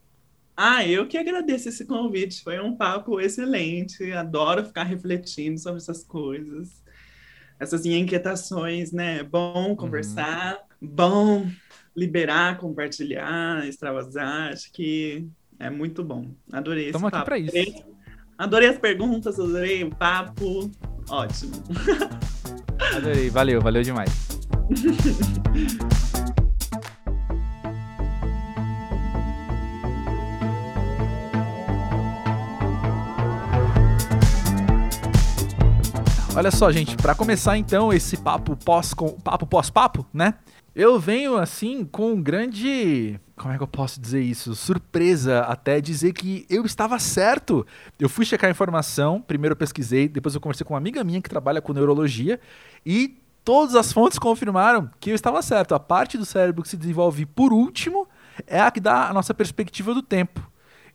Ah, 0.56 0.86
eu 0.86 1.08
que 1.08 1.16
agradeço 1.16 1.68
esse 1.68 1.86
convite. 1.86 2.42
Foi 2.42 2.60
um 2.60 2.76
papo 2.76 3.20
excelente. 3.20 4.12
Adoro 4.12 4.64
ficar 4.64 4.84
refletindo 4.84 5.58
sobre 5.58 5.78
essas 5.78 6.04
coisas, 6.04 6.82
essas 7.58 7.86
inquietações, 7.86 8.92
né? 8.92 9.22
Bom 9.22 9.70
uhum. 9.70 9.76
conversar, 9.76 10.58
uhum. 10.80 10.88
bom 10.88 11.50
liberar, 11.96 12.58
compartilhar, 12.58 13.66
extravasar. 13.66 14.52
Acho 14.52 14.70
que 14.72 15.26
é 15.58 15.70
muito 15.70 16.02
bom. 16.02 16.26
Adorei 16.52 16.86
Estamos 16.86 17.12
aqui 17.12 17.24
para 17.24 17.38
isso. 17.38 17.84
Adorei 18.38 18.68
as 18.68 18.78
perguntas, 18.78 19.38
adorei 19.38 19.84
o 19.84 19.90
papo. 19.90 20.70
Ótimo. 21.08 21.52
Adorei, 22.96 23.30
valeu, 23.30 23.60
valeu 23.60 23.82
demais. 23.82 24.10
Olha 36.34 36.50
só, 36.50 36.72
gente, 36.72 36.96
para 36.96 37.14
começar 37.14 37.58
então 37.58 37.92
esse 37.92 38.16
papo 38.16 38.56
pós 38.56 38.94
papo 39.22 39.46
pós 39.46 39.68
papo, 39.68 40.06
né? 40.12 40.34
Eu 40.74 40.98
venho 40.98 41.36
assim 41.36 41.84
com 41.84 42.12
um 42.12 42.22
grande. 42.22 43.20
Como 43.42 43.52
é 43.52 43.56
que 43.56 43.62
eu 43.64 43.68
posso 43.68 44.00
dizer 44.00 44.22
isso? 44.22 44.54
Surpresa 44.54 45.40
até 45.40 45.80
dizer 45.80 46.12
que 46.12 46.46
eu 46.48 46.64
estava 46.64 46.96
certo. 47.00 47.66
Eu 47.98 48.08
fui 48.08 48.24
checar 48.24 48.46
a 48.46 48.52
informação, 48.52 49.20
primeiro 49.20 49.54
eu 49.54 49.56
pesquisei, 49.56 50.06
depois 50.06 50.32
eu 50.32 50.40
conversei 50.40 50.64
com 50.64 50.74
uma 50.74 50.78
amiga 50.78 51.02
minha 51.02 51.20
que 51.20 51.28
trabalha 51.28 51.60
com 51.60 51.72
neurologia 51.72 52.38
e 52.86 53.20
todas 53.44 53.74
as 53.74 53.92
fontes 53.92 54.16
confirmaram 54.16 54.88
que 55.00 55.10
eu 55.10 55.16
estava 55.16 55.42
certo. 55.42 55.74
A 55.74 55.80
parte 55.80 56.16
do 56.16 56.24
cérebro 56.24 56.62
que 56.62 56.68
se 56.68 56.76
desenvolve 56.76 57.26
por 57.26 57.52
último 57.52 58.06
é 58.46 58.60
a 58.60 58.70
que 58.70 58.78
dá 58.78 59.08
a 59.08 59.12
nossa 59.12 59.34
perspectiva 59.34 59.92
do 59.92 60.02
tempo, 60.02 60.40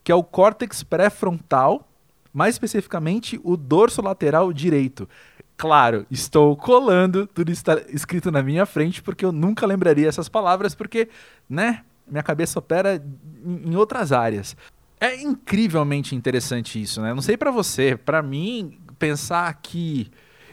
que 0.02 0.10
é 0.10 0.16
o 0.16 0.24
córtex 0.24 0.84
pré-frontal, 0.84 1.86
mais 2.32 2.56
especificamente 2.56 3.38
o 3.43 3.58
dorso 3.58 4.02
lateral 4.02 4.54
direito. 4.54 5.10
Claro, 5.58 6.06
estou 6.10 6.56
colando 6.56 7.28
tudo 7.28 7.52
está 7.52 7.78
escrito 7.89 8.32
na 8.32 8.41
minha 8.41 8.66
frente 8.66 9.04
porque 9.04 9.26
eu 9.26 9.34
nunca 9.34 9.66
lembraria 9.68 10.08
essas 10.08 10.30
palavras 10.30 10.74
porque, 10.74 11.10
né, 11.50 11.84
minha 12.10 12.24
cabeça 12.24 12.60
opera 12.60 13.03
em 13.45 13.76
outras 13.76 14.12
áreas. 14.12 14.55
É 14.99 15.22
incrivelmente 15.22 16.16
interessante 16.16 16.82
isso, 16.82 17.01
né? 17.01 17.14
Não 17.14 17.22
sei 17.22 17.38
para 17.38 17.51
você, 17.51 17.95
para 17.95 18.22
mim 18.22 18.80
pensar 18.97 19.53
que 19.62 20.10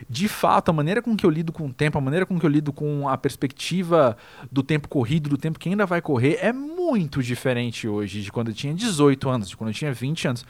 de 0.09 0.29
fato, 0.29 0.71
a 0.71 0.73
maneira 0.73 1.01
com 1.01 1.17
que 1.17 1.25
eu 1.25 1.31
lido 1.31 1.53
com 1.53 1.67
o 1.67 1.73
tempo, 1.73 1.97
a 1.97 2.01
maneira 2.01 2.27
com 2.27 2.39
que 2.39 2.45
eu 2.45 2.51
lido 2.51 2.73
com 2.73 3.09
a 3.09 3.17
perspectiva 3.17 4.17
do 4.51 4.63
tempo 4.63 4.89
corrido, 4.89 5.31
do 5.31 5.39
tempo 5.39 5.59
que 5.59 5.69
ainda 5.69 5.87
vai 5.87 6.03
correr, 6.03 6.39
é 6.41 6.53
muito 6.53 7.23
diferente 7.23 7.89
hoje 7.89 8.23
de 8.23 8.31
quando 8.31 8.49
eu 8.49 8.55
tinha 8.55 8.75
18 8.75 9.29
anos, 9.29 9.49
de 9.49 9.57
quando 9.57 9.71
eu 9.71 9.75
tinha 9.75 9.93
20 9.93 10.29
anos. 10.29 10.45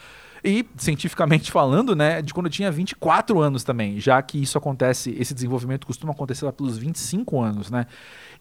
E, 0.44 0.66
cientificamente 0.76 1.50
falando, 1.50 1.96
né, 1.96 2.20
de 2.20 2.34
quando 2.34 2.46
eu 2.46 2.52
tinha 2.52 2.70
24 2.70 3.40
anos 3.40 3.64
também, 3.64 3.98
já 3.98 4.20
que 4.20 4.42
isso 4.42 4.58
acontece, 4.58 5.16
esse 5.18 5.32
desenvolvimento 5.32 5.86
costuma 5.86 6.12
acontecer 6.12 6.44
lá 6.44 6.52
pelos 6.52 6.76
25 6.76 7.40
anos, 7.40 7.70
né? 7.70 7.86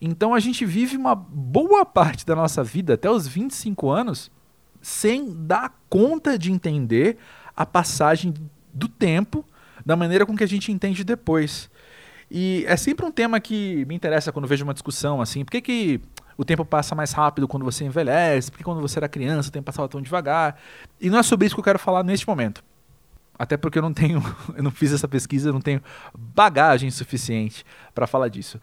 Então 0.01 0.33
a 0.33 0.39
gente 0.41 0.65
vive 0.65 0.97
uma 0.97 1.15
boa 1.15 1.85
parte 1.85 2.25
da 2.25 2.35
nossa 2.35 2.61
vida, 2.61 2.95
até 2.95 3.09
os 3.09 3.25
25 3.25 3.89
anos, 3.89 4.29
sem 4.81 5.33
dar 5.33 5.79
conta 5.89 6.37
de 6.37 6.51
entender 6.51 7.17
a 7.55 7.65
passagem 7.65 8.33
do 8.73 8.89
tempo 8.89 9.45
da 9.85 9.95
maneira 9.95 10.25
com 10.25 10.35
que 10.35 10.43
a 10.43 10.47
gente 10.47 10.73
entende 10.73 11.05
depois. 11.05 11.69
E 12.29 12.65
é 12.67 12.75
sempre 12.75 13.05
um 13.05 13.11
tema 13.11 13.39
que 13.39 13.85
me 13.85 13.95
interessa 13.95 14.29
quando 14.31 14.47
vejo 14.47 14.65
uma 14.65 14.73
discussão 14.73 15.21
assim. 15.21 15.45
Por 15.45 15.51
que, 15.51 15.61
que 15.61 16.01
o 16.37 16.43
tempo 16.43 16.65
passa 16.65 16.95
mais 16.95 17.11
rápido 17.11 17.47
quando 17.47 17.63
você 17.63 17.85
envelhece, 17.85 18.51
porque 18.51 18.63
quando 18.63 18.81
você 18.81 18.99
era 18.99 19.07
criança 19.07 19.49
o 19.49 19.51
tempo 19.51 19.65
passava 19.65 19.87
tão 19.87 20.01
devagar. 20.01 20.59
E 20.99 21.09
não 21.09 21.19
é 21.19 21.23
sobre 21.23 21.45
isso 21.45 21.55
que 21.55 21.59
eu 21.59 21.63
quero 21.63 21.79
falar 21.79 22.03
neste 22.03 22.27
momento. 22.27 22.63
Até 23.37 23.57
porque 23.57 23.77
eu 23.77 23.81
não 23.81 23.93
tenho, 23.93 24.21
eu 24.55 24.63
não 24.63 24.71
fiz 24.71 24.91
essa 24.91 25.07
pesquisa, 25.07 25.49
eu 25.49 25.53
não 25.53 25.61
tenho 25.61 25.81
bagagem 26.17 26.89
suficiente 26.91 27.65
para 27.93 28.07
falar 28.07 28.27
disso. 28.27 28.59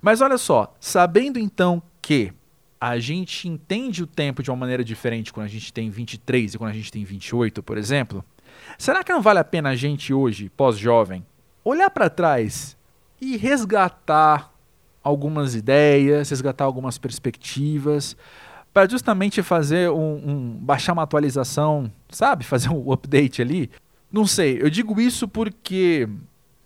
Mas 0.00 0.20
olha 0.20 0.38
só, 0.38 0.74
sabendo 0.80 1.38
então 1.38 1.82
que 2.00 2.32
a 2.80 2.98
gente 2.98 3.46
entende 3.46 4.02
o 4.02 4.06
tempo 4.06 4.42
de 4.42 4.50
uma 4.50 4.56
maneira 4.56 4.82
diferente 4.82 5.32
quando 5.32 5.46
a 5.46 5.50
gente 5.50 5.72
tem 5.72 5.90
23 5.90 6.54
e 6.54 6.58
quando 6.58 6.70
a 6.70 6.74
gente 6.74 6.90
tem 6.90 7.04
28, 7.04 7.62
por 7.62 7.76
exemplo, 7.76 8.24
será 8.78 9.04
que 9.04 9.12
não 9.12 9.20
vale 9.20 9.38
a 9.38 9.44
pena 9.44 9.68
a 9.70 9.76
gente 9.76 10.14
hoje, 10.14 10.48
pós-jovem, 10.48 11.24
olhar 11.62 11.90
para 11.90 12.08
trás 12.08 12.76
e 13.20 13.36
resgatar 13.36 14.50
algumas 15.02 15.54
ideias, 15.54 16.30
resgatar 16.30 16.64
algumas 16.64 16.98
perspectivas, 16.98 18.16
para 18.72 18.88
justamente 18.88 19.42
fazer 19.42 19.90
um, 19.90 20.30
um, 20.30 20.58
baixar 20.60 20.92
uma 20.92 21.02
atualização, 21.02 21.90
sabe, 22.08 22.44
fazer 22.44 22.68
um 22.68 22.90
update 22.92 23.42
ali. 23.42 23.70
Não 24.12 24.26
sei, 24.26 24.60
eu 24.60 24.70
digo 24.70 25.00
isso 25.00 25.26
porque 25.28 26.08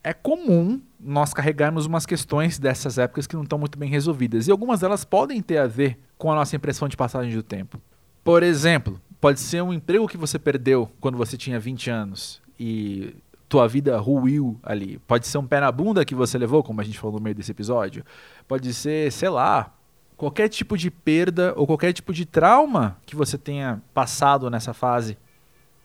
é 0.03 0.13
comum 0.13 0.81
nós 1.01 1.35
carregarmos 1.35 1.87
umas 1.87 2.07
questões 2.07 2.59
dessas 2.59 2.99
épocas 2.99 3.27
que 3.27 3.37
não 3.37 3.43
estão 3.43 3.59
muito 3.59 3.79
bem 3.79 3.91
resolvidas 3.91 4.47
e 4.49 4.51
algumas 4.51 4.81
delas 4.81 5.05
podem 5.05 5.43
ter 5.43 5.59
a 5.59 5.67
ver 5.67 5.99
com 6.17 6.33
a 6.33 6.35
nossa 6.35 6.57
impressão 6.57 6.89
de 6.89 6.97
passagem 6.97 7.35
do 7.35 7.43
tempo. 7.43 7.81
Por 8.23 8.43
exemplo, 8.43 9.01
pode 9.21 9.41
ser 9.41 9.63
um 9.63 9.73
emprego 9.73 10.09
que 10.09 10.17
você 10.17 10.39
perdeu 10.39 10.91
quando 11.01 11.19
você 11.19 11.37
tinha 11.37 11.61
20 11.61 11.91
anos 11.91 12.43
e 12.59 13.15
tua 13.55 13.69
vida 13.69 13.97
ruiu 14.01 14.59
ali. 14.65 14.99
Pode 15.07 15.29
ser 15.29 15.39
um 15.39 15.47
pé 15.47 15.61
na 15.61 15.71
bunda 15.71 16.05
que 16.05 16.13
você 16.13 16.37
levou, 16.37 16.61
como 16.65 16.81
a 16.81 16.85
gente 16.85 16.99
falou 16.99 17.19
no 17.19 17.23
meio 17.23 17.37
desse 17.37 17.53
episódio. 17.53 18.05
Pode 18.49 18.75
ser, 18.75 19.13
sei 19.13 19.29
lá, 19.29 19.73
qualquer 20.17 20.49
tipo 20.49 20.77
de 20.77 20.91
perda 20.91 21.55
ou 21.57 21.65
qualquer 21.65 21.93
tipo 21.93 22.13
de 22.13 22.27
trauma 22.27 22.99
que 23.07 23.15
você 23.15 23.39
tenha 23.39 23.81
passado 23.95 24.51
nessa 24.51 24.75
fase 24.75 25.17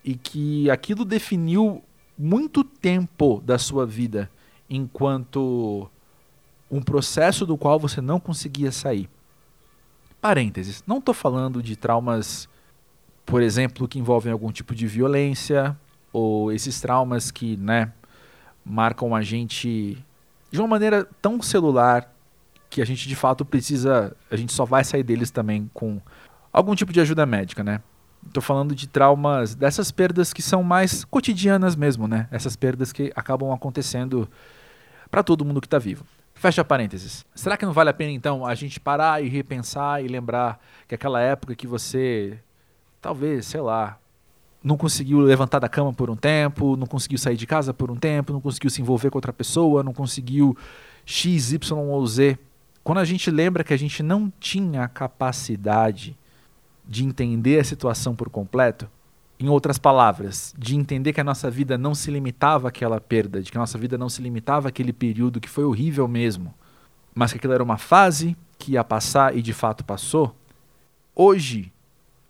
e 0.03 0.15
que 0.15 0.67
aquilo 0.71 1.05
definiu 1.05 1.83
muito 2.17 2.63
tempo 2.63 3.39
da 3.45 3.59
sua 3.59 3.85
vida 3.85 4.31
enquanto 4.67 5.87
um 6.71 6.81
processo 6.81 7.45
do 7.45 7.55
qual 7.55 7.79
você 7.79 8.01
não 8.01 8.19
conseguia 8.19 8.71
sair. 8.71 9.07
Parênteses, 10.19 10.83
não 10.87 10.97
estou 10.97 11.13
falando 11.13 11.61
de 11.61 11.75
traumas, 11.75 12.49
por 13.27 13.43
exemplo, 13.43 13.87
que 13.87 13.99
envolvem 13.99 14.33
algum 14.33 14.51
tipo 14.51 14.73
de 14.73 14.87
violência, 14.87 15.77
ou 16.11 16.51
esses 16.51 16.79
traumas 16.81 17.31
que, 17.31 17.57
né, 17.57 17.91
marcam 18.65 19.15
a 19.15 19.21
gente 19.21 19.97
de 20.51 20.59
uma 20.59 20.67
maneira 20.67 21.07
tão 21.21 21.41
celular 21.41 22.11
que 22.69 22.81
a 22.81 22.85
gente 22.85 23.07
de 23.07 23.15
fato 23.15 23.43
precisa, 23.43 24.15
a 24.29 24.35
gente 24.35 24.53
só 24.53 24.65
vai 24.65 24.83
sair 24.83 25.03
deles 25.03 25.31
também 25.31 25.69
com 25.73 25.99
algum 26.51 26.75
tipo 26.75 26.93
de 26.93 27.01
ajuda 27.01 27.25
médica, 27.25 27.63
né? 27.63 27.81
Estou 28.25 28.43
falando 28.43 28.75
de 28.75 28.87
traumas, 28.87 29.55
dessas 29.55 29.91
perdas 29.91 30.33
que 30.33 30.41
são 30.41 30.61
mais 30.61 31.03
cotidianas 31.05 31.75
mesmo, 31.75 32.07
né? 32.07 32.27
Essas 32.31 32.55
perdas 32.55 32.91
que 32.91 33.11
acabam 33.15 33.51
acontecendo 33.51 34.29
para 35.09 35.23
todo 35.23 35.45
mundo 35.45 35.61
que 35.61 35.67
está 35.67 35.79
vivo. 35.79 36.05
Fecha 36.35 36.63
parênteses. 36.63 37.25
Será 37.33 37.57
que 37.57 37.65
não 37.65 37.73
vale 37.73 37.89
a 37.89 37.93
pena 37.93 38.11
então 38.11 38.45
a 38.45 38.53
gente 38.55 38.79
parar 38.79 39.23
e 39.23 39.27
repensar 39.27 40.03
e 40.03 40.07
lembrar 40.07 40.59
que 40.87 40.95
aquela 40.95 41.19
época 41.19 41.55
que 41.55 41.67
você 41.67 42.39
talvez, 43.01 43.45
sei 43.45 43.61
lá, 43.61 43.97
não 44.63 44.77
conseguiu 44.77 45.19
levantar 45.19 45.59
da 45.59 45.69
cama 45.69 45.93
por 45.93 46.09
um 46.09 46.15
tempo, 46.15 46.75
não 46.75 46.85
conseguiu 46.85 47.17
sair 47.17 47.37
de 47.37 47.47
casa 47.47 47.73
por 47.73 47.89
um 47.89 47.95
tempo, 47.95 48.33
não 48.33 48.41
conseguiu 48.41 48.69
se 48.69 48.81
envolver 48.81 49.09
com 49.09 49.17
outra 49.17 49.31
pessoa, 49.31 49.83
não 49.83 49.93
conseguiu 49.93 50.57
X, 51.05 51.53
Y 51.53 51.77
ou 51.77 52.05
Z. 52.05 52.37
Quando 52.83 52.97
a 52.97 53.05
gente 53.05 53.31
lembra 53.31 53.63
que 53.63 53.73
a 53.73 53.77
gente 53.77 54.03
não 54.03 54.31
tinha 54.39 54.83
a 54.83 54.87
capacidade 54.87 56.17
de 56.85 57.05
entender 57.05 57.59
a 57.59 57.63
situação 57.63 58.15
por 58.15 58.29
completo, 58.29 58.89
em 59.39 59.47
outras 59.47 59.77
palavras, 59.77 60.53
de 60.57 60.75
entender 60.75 61.13
que 61.13 61.21
a 61.21 61.23
nossa 61.23 61.49
vida 61.49 61.77
não 61.77 61.95
se 61.95 62.11
limitava 62.11 62.67
àquela 62.67 62.99
perda, 62.99 63.41
de 63.41 63.49
que 63.49 63.57
a 63.57 63.61
nossa 63.61 63.77
vida 63.77 63.97
não 63.97 64.09
se 64.09 64.21
limitava 64.21 64.67
àquele 64.67 64.91
período 64.91 65.39
que 65.39 65.47
foi 65.47 65.63
horrível 65.63 66.07
mesmo, 66.09 66.53
mas 67.15 67.31
que 67.31 67.37
aquilo 67.37 67.53
era 67.53 67.63
uma 67.63 67.77
fase 67.77 68.35
que 68.57 68.73
ia 68.73 68.83
passar 68.83 69.37
e 69.37 69.41
de 69.41 69.53
fato 69.53 69.85
passou, 69.85 70.35
hoje 71.15 71.71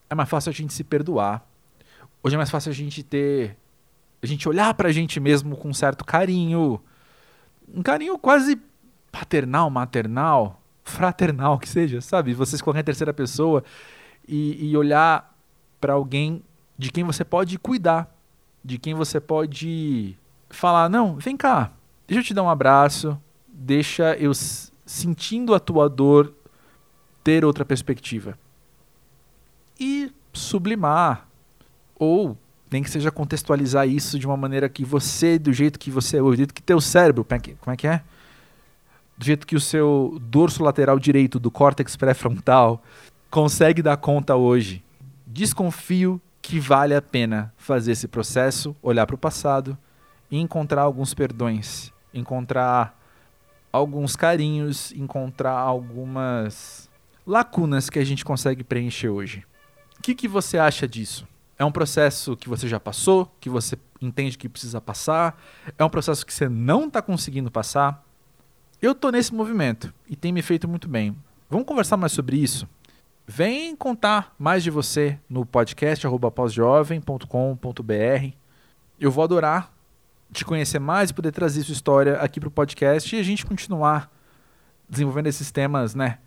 é 0.07 0.13
mais 0.13 0.29
fácil 0.29 0.51
a 0.51 0.53
gente 0.53 0.73
se 0.73 0.83
perdoar. 0.83 1.43
Hoje 2.21 2.35
é 2.35 2.37
mais 2.37 2.49
fácil 2.49 2.69
a 2.69 2.73
gente 2.73 3.01
ter. 3.01 3.55
a 4.21 4.25
gente 4.25 4.47
olhar 4.47 4.73
pra 4.73 4.91
gente 4.91 5.19
mesmo 5.19 5.55
com 5.55 5.69
um 5.69 5.73
certo 5.73 6.03
carinho. 6.03 6.81
Um 7.73 7.81
carinho 7.81 8.17
quase 8.17 8.59
paternal, 9.11 9.69
maternal, 9.69 10.61
fraternal 10.83 11.57
que 11.57 11.69
seja, 11.69 12.01
sabe? 12.01 12.33
Você 12.33 12.57
se 12.57 12.63
colocar 12.63 12.81
em 12.81 12.83
terceira 12.83 13.13
pessoa 13.13 13.63
e, 14.27 14.69
e 14.69 14.75
olhar 14.75 15.33
para 15.79 15.93
alguém 15.93 16.43
de 16.77 16.91
quem 16.91 17.03
você 17.03 17.23
pode 17.23 17.57
cuidar, 17.57 18.13
de 18.63 18.77
quem 18.77 18.93
você 18.93 19.19
pode 19.19 20.17
falar: 20.49 20.89
não, 20.89 21.15
vem 21.15 21.37
cá, 21.37 21.71
deixa 22.05 22.19
eu 22.19 22.25
te 22.25 22.33
dar 22.33 22.43
um 22.43 22.49
abraço, 22.49 23.19
deixa 23.47 24.15
eu 24.17 24.33
sentindo 24.85 25.53
a 25.53 25.59
tua 25.59 25.87
dor 25.87 26.33
ter 27.23 27.45
outra 27.45 27.63
perspectiva. 27.63 28.37
E 29.79 30.11
sublimar, 30.33 31.28
ou 31.99 32.35
nem 32.71 32.81
que 32.81 32.89
seja 32.89 33.11
contextualizar 33.11 33.87
isso 33.87 34.17
de 34.17 34.25
uma 34.25 34.37
maneira 34.37 34.69
que 34.69 34.85
você, 34.85 35.37
do 35.37 35.51
jeito 35.51 35.77
que 35.77 35.91
você 35.91 36.17
é, 36.17 36.21
do 36.21 36.35
jeito 36.35 36.53
que 36.53 36.61
teu 36.61 36.79
cérebro, 36.79 37.25
como 37.25 37.73
é 37.73 37.75
que 37.75 37.87
é? 37.87 38.01
Do 39.17 39.25
jeito 39.25 39.45
que 39.45 39.55
o 39.55 39.59
seu 39.59 40.17
dorso 40.21 40.63
lateral 40.63 40.97
direito 40.97 41.39
do 41.39 41.51
córtex 41.51 41.95
pré-frontal 41.95 42.81
consegue 43.29 43.81
dar 43.81 43.97
conta 43.97 44.35
hoje. 44.35 44.83
Desconfio 45.27 46.21
que 46.41 46.59
vale 46.59 46.95
a 46.95 47.01
pena 47.01 47.53
fazer 47.57 47.91
esse 47.91 48.07
processo, 48.07 48.75
olhar 48.81 49.05
para 49.05 49.15
o 49.15 49.19
passado 49.19 49.77
e 50.31 50.37
encontrar 50.37 50.83
alguns 50.83 51.13
perdões, 51.13 51.91
encontrar 52.13 52.97
alguns 53.73 54.15
carinhos, 54.15 54.91
encontrar 54.93 55.53
algumas 55.53 56.89
lacunas 57.25 57.89
que 57.89 57.99
a 57.99 58.05
gente 58.05 58.23
consegue 58.23 58.63
preencher 58.63 59.09
hoje. 59.09 59.45
O 59.97 60.01
que, 60.01 60.15
que 60.15 60.27
você 60.27 60.57
acha 60.57 60.87
disso? 60.87 61.27
É 61.59 61.65
um 61.65 61.71
processo 61.71 62.37
que 62.37 62.47
você 62.47 62.69
já 62.69 62.79
passou, 62.79 63.29
que 63.39 63.49
você 63.49 63.77
entende 64.01 64.37
que 64.37 64.47
precisa 64.47 64.79
passar? 64.79 65.37
É 65.77 65.83
um 65.83 65.89
processo 65.89 66.25
que 66.25 66.33
você 66.33 66.47
não 66.47 66.87
está 66.87 67.01
conseguindo 67.01 67.51
passar? 67.51 68.01
Eu 68.81 68.93
estou 68.93 69.11
nesse 69.11 69.35
movimento 69.35 69.93
e 70.07 70.15
tem 70.15 70.31
me 70.31 70.41
feito 70.41 70.69
muito 70.69 70.87
bem. 70.87 71.13
Vamos 71.49 71.67
conversar 71.67 71.97
mais 71.97 72.13
sobre 72.13 72.37
isso? 72.37 72.65
Vem 73.27 73.75
contar 73.75 74.33
mais 74.39 74.63
de 74.63 74.71
você 74.71 75.19
no 75.29 75.45
podcast 75.45 76.07
pósjovem.com.br. 76.33 78.33
Eu 78.97 79.11
vou 79.11 79.23
adorar 79.23 79.73
te 80.31 80.45
conhecer 80.45 80.79
mais 80.79 81.09
e 81.09 81.13
poder 81.13 81.31
trazer 81.31 81.63
sua 81.63 81.73
história 81.73 82.19
aqui 82.19 82.39
para 82.39 82.47
o 82.47 82.51
podcast 82.51 83.15
e 83.15 83.19
a 83.19 83.23
gente 83.23 83.45
continuar 83.45 84.09
desenvolvendo 84.87 85.27
esses 85.27 85.51
temas, 85.51 85.95
né? 85.95 86.19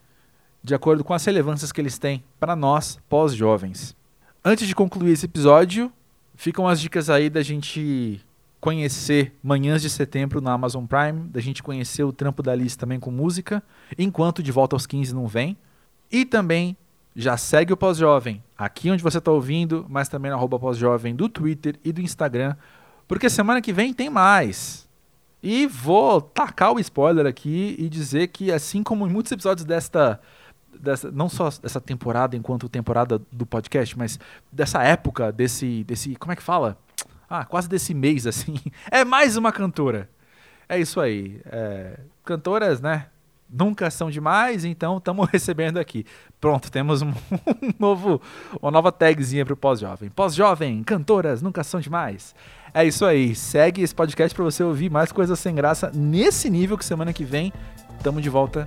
De 0.62 0.74
acordo 0.74 1.02
com 1.02 1.14
as 1.14 1.24
relevâncias 1.24 1.72
que 1.72 1.80
eles 1.80 1.98
têm 1.98 2.22
para 2.38 2.54
nós, 2.54 2.98
pós-jovens. 3.08 3.96
Antes 4.44 4.66
de 4.66 4.74
concluir 4.74 5.12
esse 5.12 5.26
episódio, 5.26 5.92
ficam 6.34 6.66
as 6.66 6.80
dicas 6.80 7.08
aí 7.08 7.30
da 7.30 7.44
gente 7.44 8.20
conhecer 8.60 9.32
Manhãs 9.40 9.80
de 9.80 9.88
Setembro 9.88 10.40
na 10.40 10.52
Amazon 10.52 10.84
Prime, 10.84 11.28
da 11.28 11.40
gente 11.40 11.62
conhecer 11.62 12.02
o 12.02 12.12
trampo 12.12 12.42
da 12.42 12.50
Alice 12.50 12.76
também 12.76 12.98
com 12.98 13.12
música, 13.12 13.62
enquanto 13.96 14.42
De 14.42 14.50
Volta 14.50 14.74
aos 14.74 14.84
15 14.84 15.14
não 15.14 15.28
vem. 15.28 15.56
E 16.10 16.24
também 16.24 16.76
já 17.14 17.36
segue 17.36 17.72
o 17.72 17.76
Pós-Jovem 17.76 18.42
aqui 18.58 18.90
onde 18.90 19.00
você 19.00 19.18
está 19.18 19.30
ouvindo, 19.30 19.86
mas 19.88 20.08
também 20.08 20.32
no 20.32 20.36
arroba 20.36 20.58
Pós-Jovem 20.58 21.14
do 21.14 21.28
Twitter 21.28 21.78
e 21.84 21.92
do 21.92 22.00
Instagram, 22.00 22.56
porque 23.06 23.30
semana 23.30 23.62
que 23.62 23.72
vem 23.72 23.94
tem 23.94 24.10
mais. 24.10 24.88
E 25.40 25.68
vou 25.68 26.20
tacar 26.20 26.72
o 26.72 26.80
spoiler 26.80 27.26
aqui 27.26 27.76
e 27.78 27.88
dizer 27.88 28.26
que, 28.26 28.50
assim 28.50 28.82
como 28.82 29.06
em 29.06 29.10
muitos 29.10 29.30
episódios 29.30 29.64
desta, 29.64 30.20
dessa, 30.82 31.10
não 31.10 31.28
só 31.28 31.48
dessa 31.48 31.80
temporada 31.80 32.36
enquanto 32.36 32.68
temporada 32.68 33.20
do 33.30 33.46
podcast, 33.46 33.96
mas 33.96 34.18
dessa 34.50 34.82
época, 34.82 35.32
desse, 35.32 35.84
desse, 35.84 36.16
como 36.16 36.32
é 36.32 36.36
que 36.36 36.42
fala? 36.42 36.76
Ah, 37.30 37.44
quase 37.44 37.68
desse 37.68 37.94
mês, 37.94 38.26
assim. 38.26 38.56
É 38.90 39.04
mais 39.04 39.36
uma 39.36 39.52
cantora. 39.52 40.10
É 40.68 40.78
isso 40.78 41.00
aí. 41.00 41.40
É, 41.46 42.00
cantoras, 42.24 42.80
né? 42.80 43.06
nunca 43.52 43.90
são 43.90 44.10
demais, 44.10 44.64
então 44.64 44.96
estamos 44.96 45.28
recebendo 45.30 45.78
aqui. 45.78 46.06
Pronto, 46.40 46.70
temos 46.72 47.02
um, 47.02 47.10
um 47.62 47.72
novo, 47.78 48.20
uma 48.60 48.70
nova 48.70 48.90
tagzinha 48.90 49.44
para 49.44 49.52
o 49.52 49.56
pós-jovem. 49.56 50.08
Pós-jovem, 50.08 50.82
cantoras 50.82 51.42
nunca 51.42 51.62
são 51.62 51.78
demais. 51.78 52.34
É 52.72 52.84
isso 52.84 53.04
aí. 53.04 53.34
Segue 53.34 53.82
esse 53.82 53.94
podcast 53.94 54.34
para 54.34 54.44
você 54.44 54.64
ouvir 54.64 54.90
mais 54.90 55.12
coisas 55.12 55.38
sem 55.38 55.54
graça 55.54 55.92
nesse 55.94 56.48
nível 56.48 56.78
que 56.78 56.84
semana 56.84 57.12
que 57.12 57.24
vem 57.24 57.52
estamos 57.98 58.22
de 58.22 58.30
volta 58.30 58.66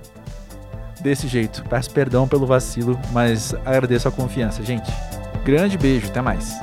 desse 1.00 1.26
jeito. 1.28 1.64
Peço 1.68 1.90
perdão 1.90 2.26
pelo 2.26 2.46
vacilo, 2.46 2.98
mas 3.12 3.54
agradeço 3.64 4.08
a 4.08 4.12
confiança, 4.12 4.62
gente. 4.62 4.90
Grande 5.44 5.78
beijo, 5.78 6.08
até 6.08 6.20
mais. 6.20 6.58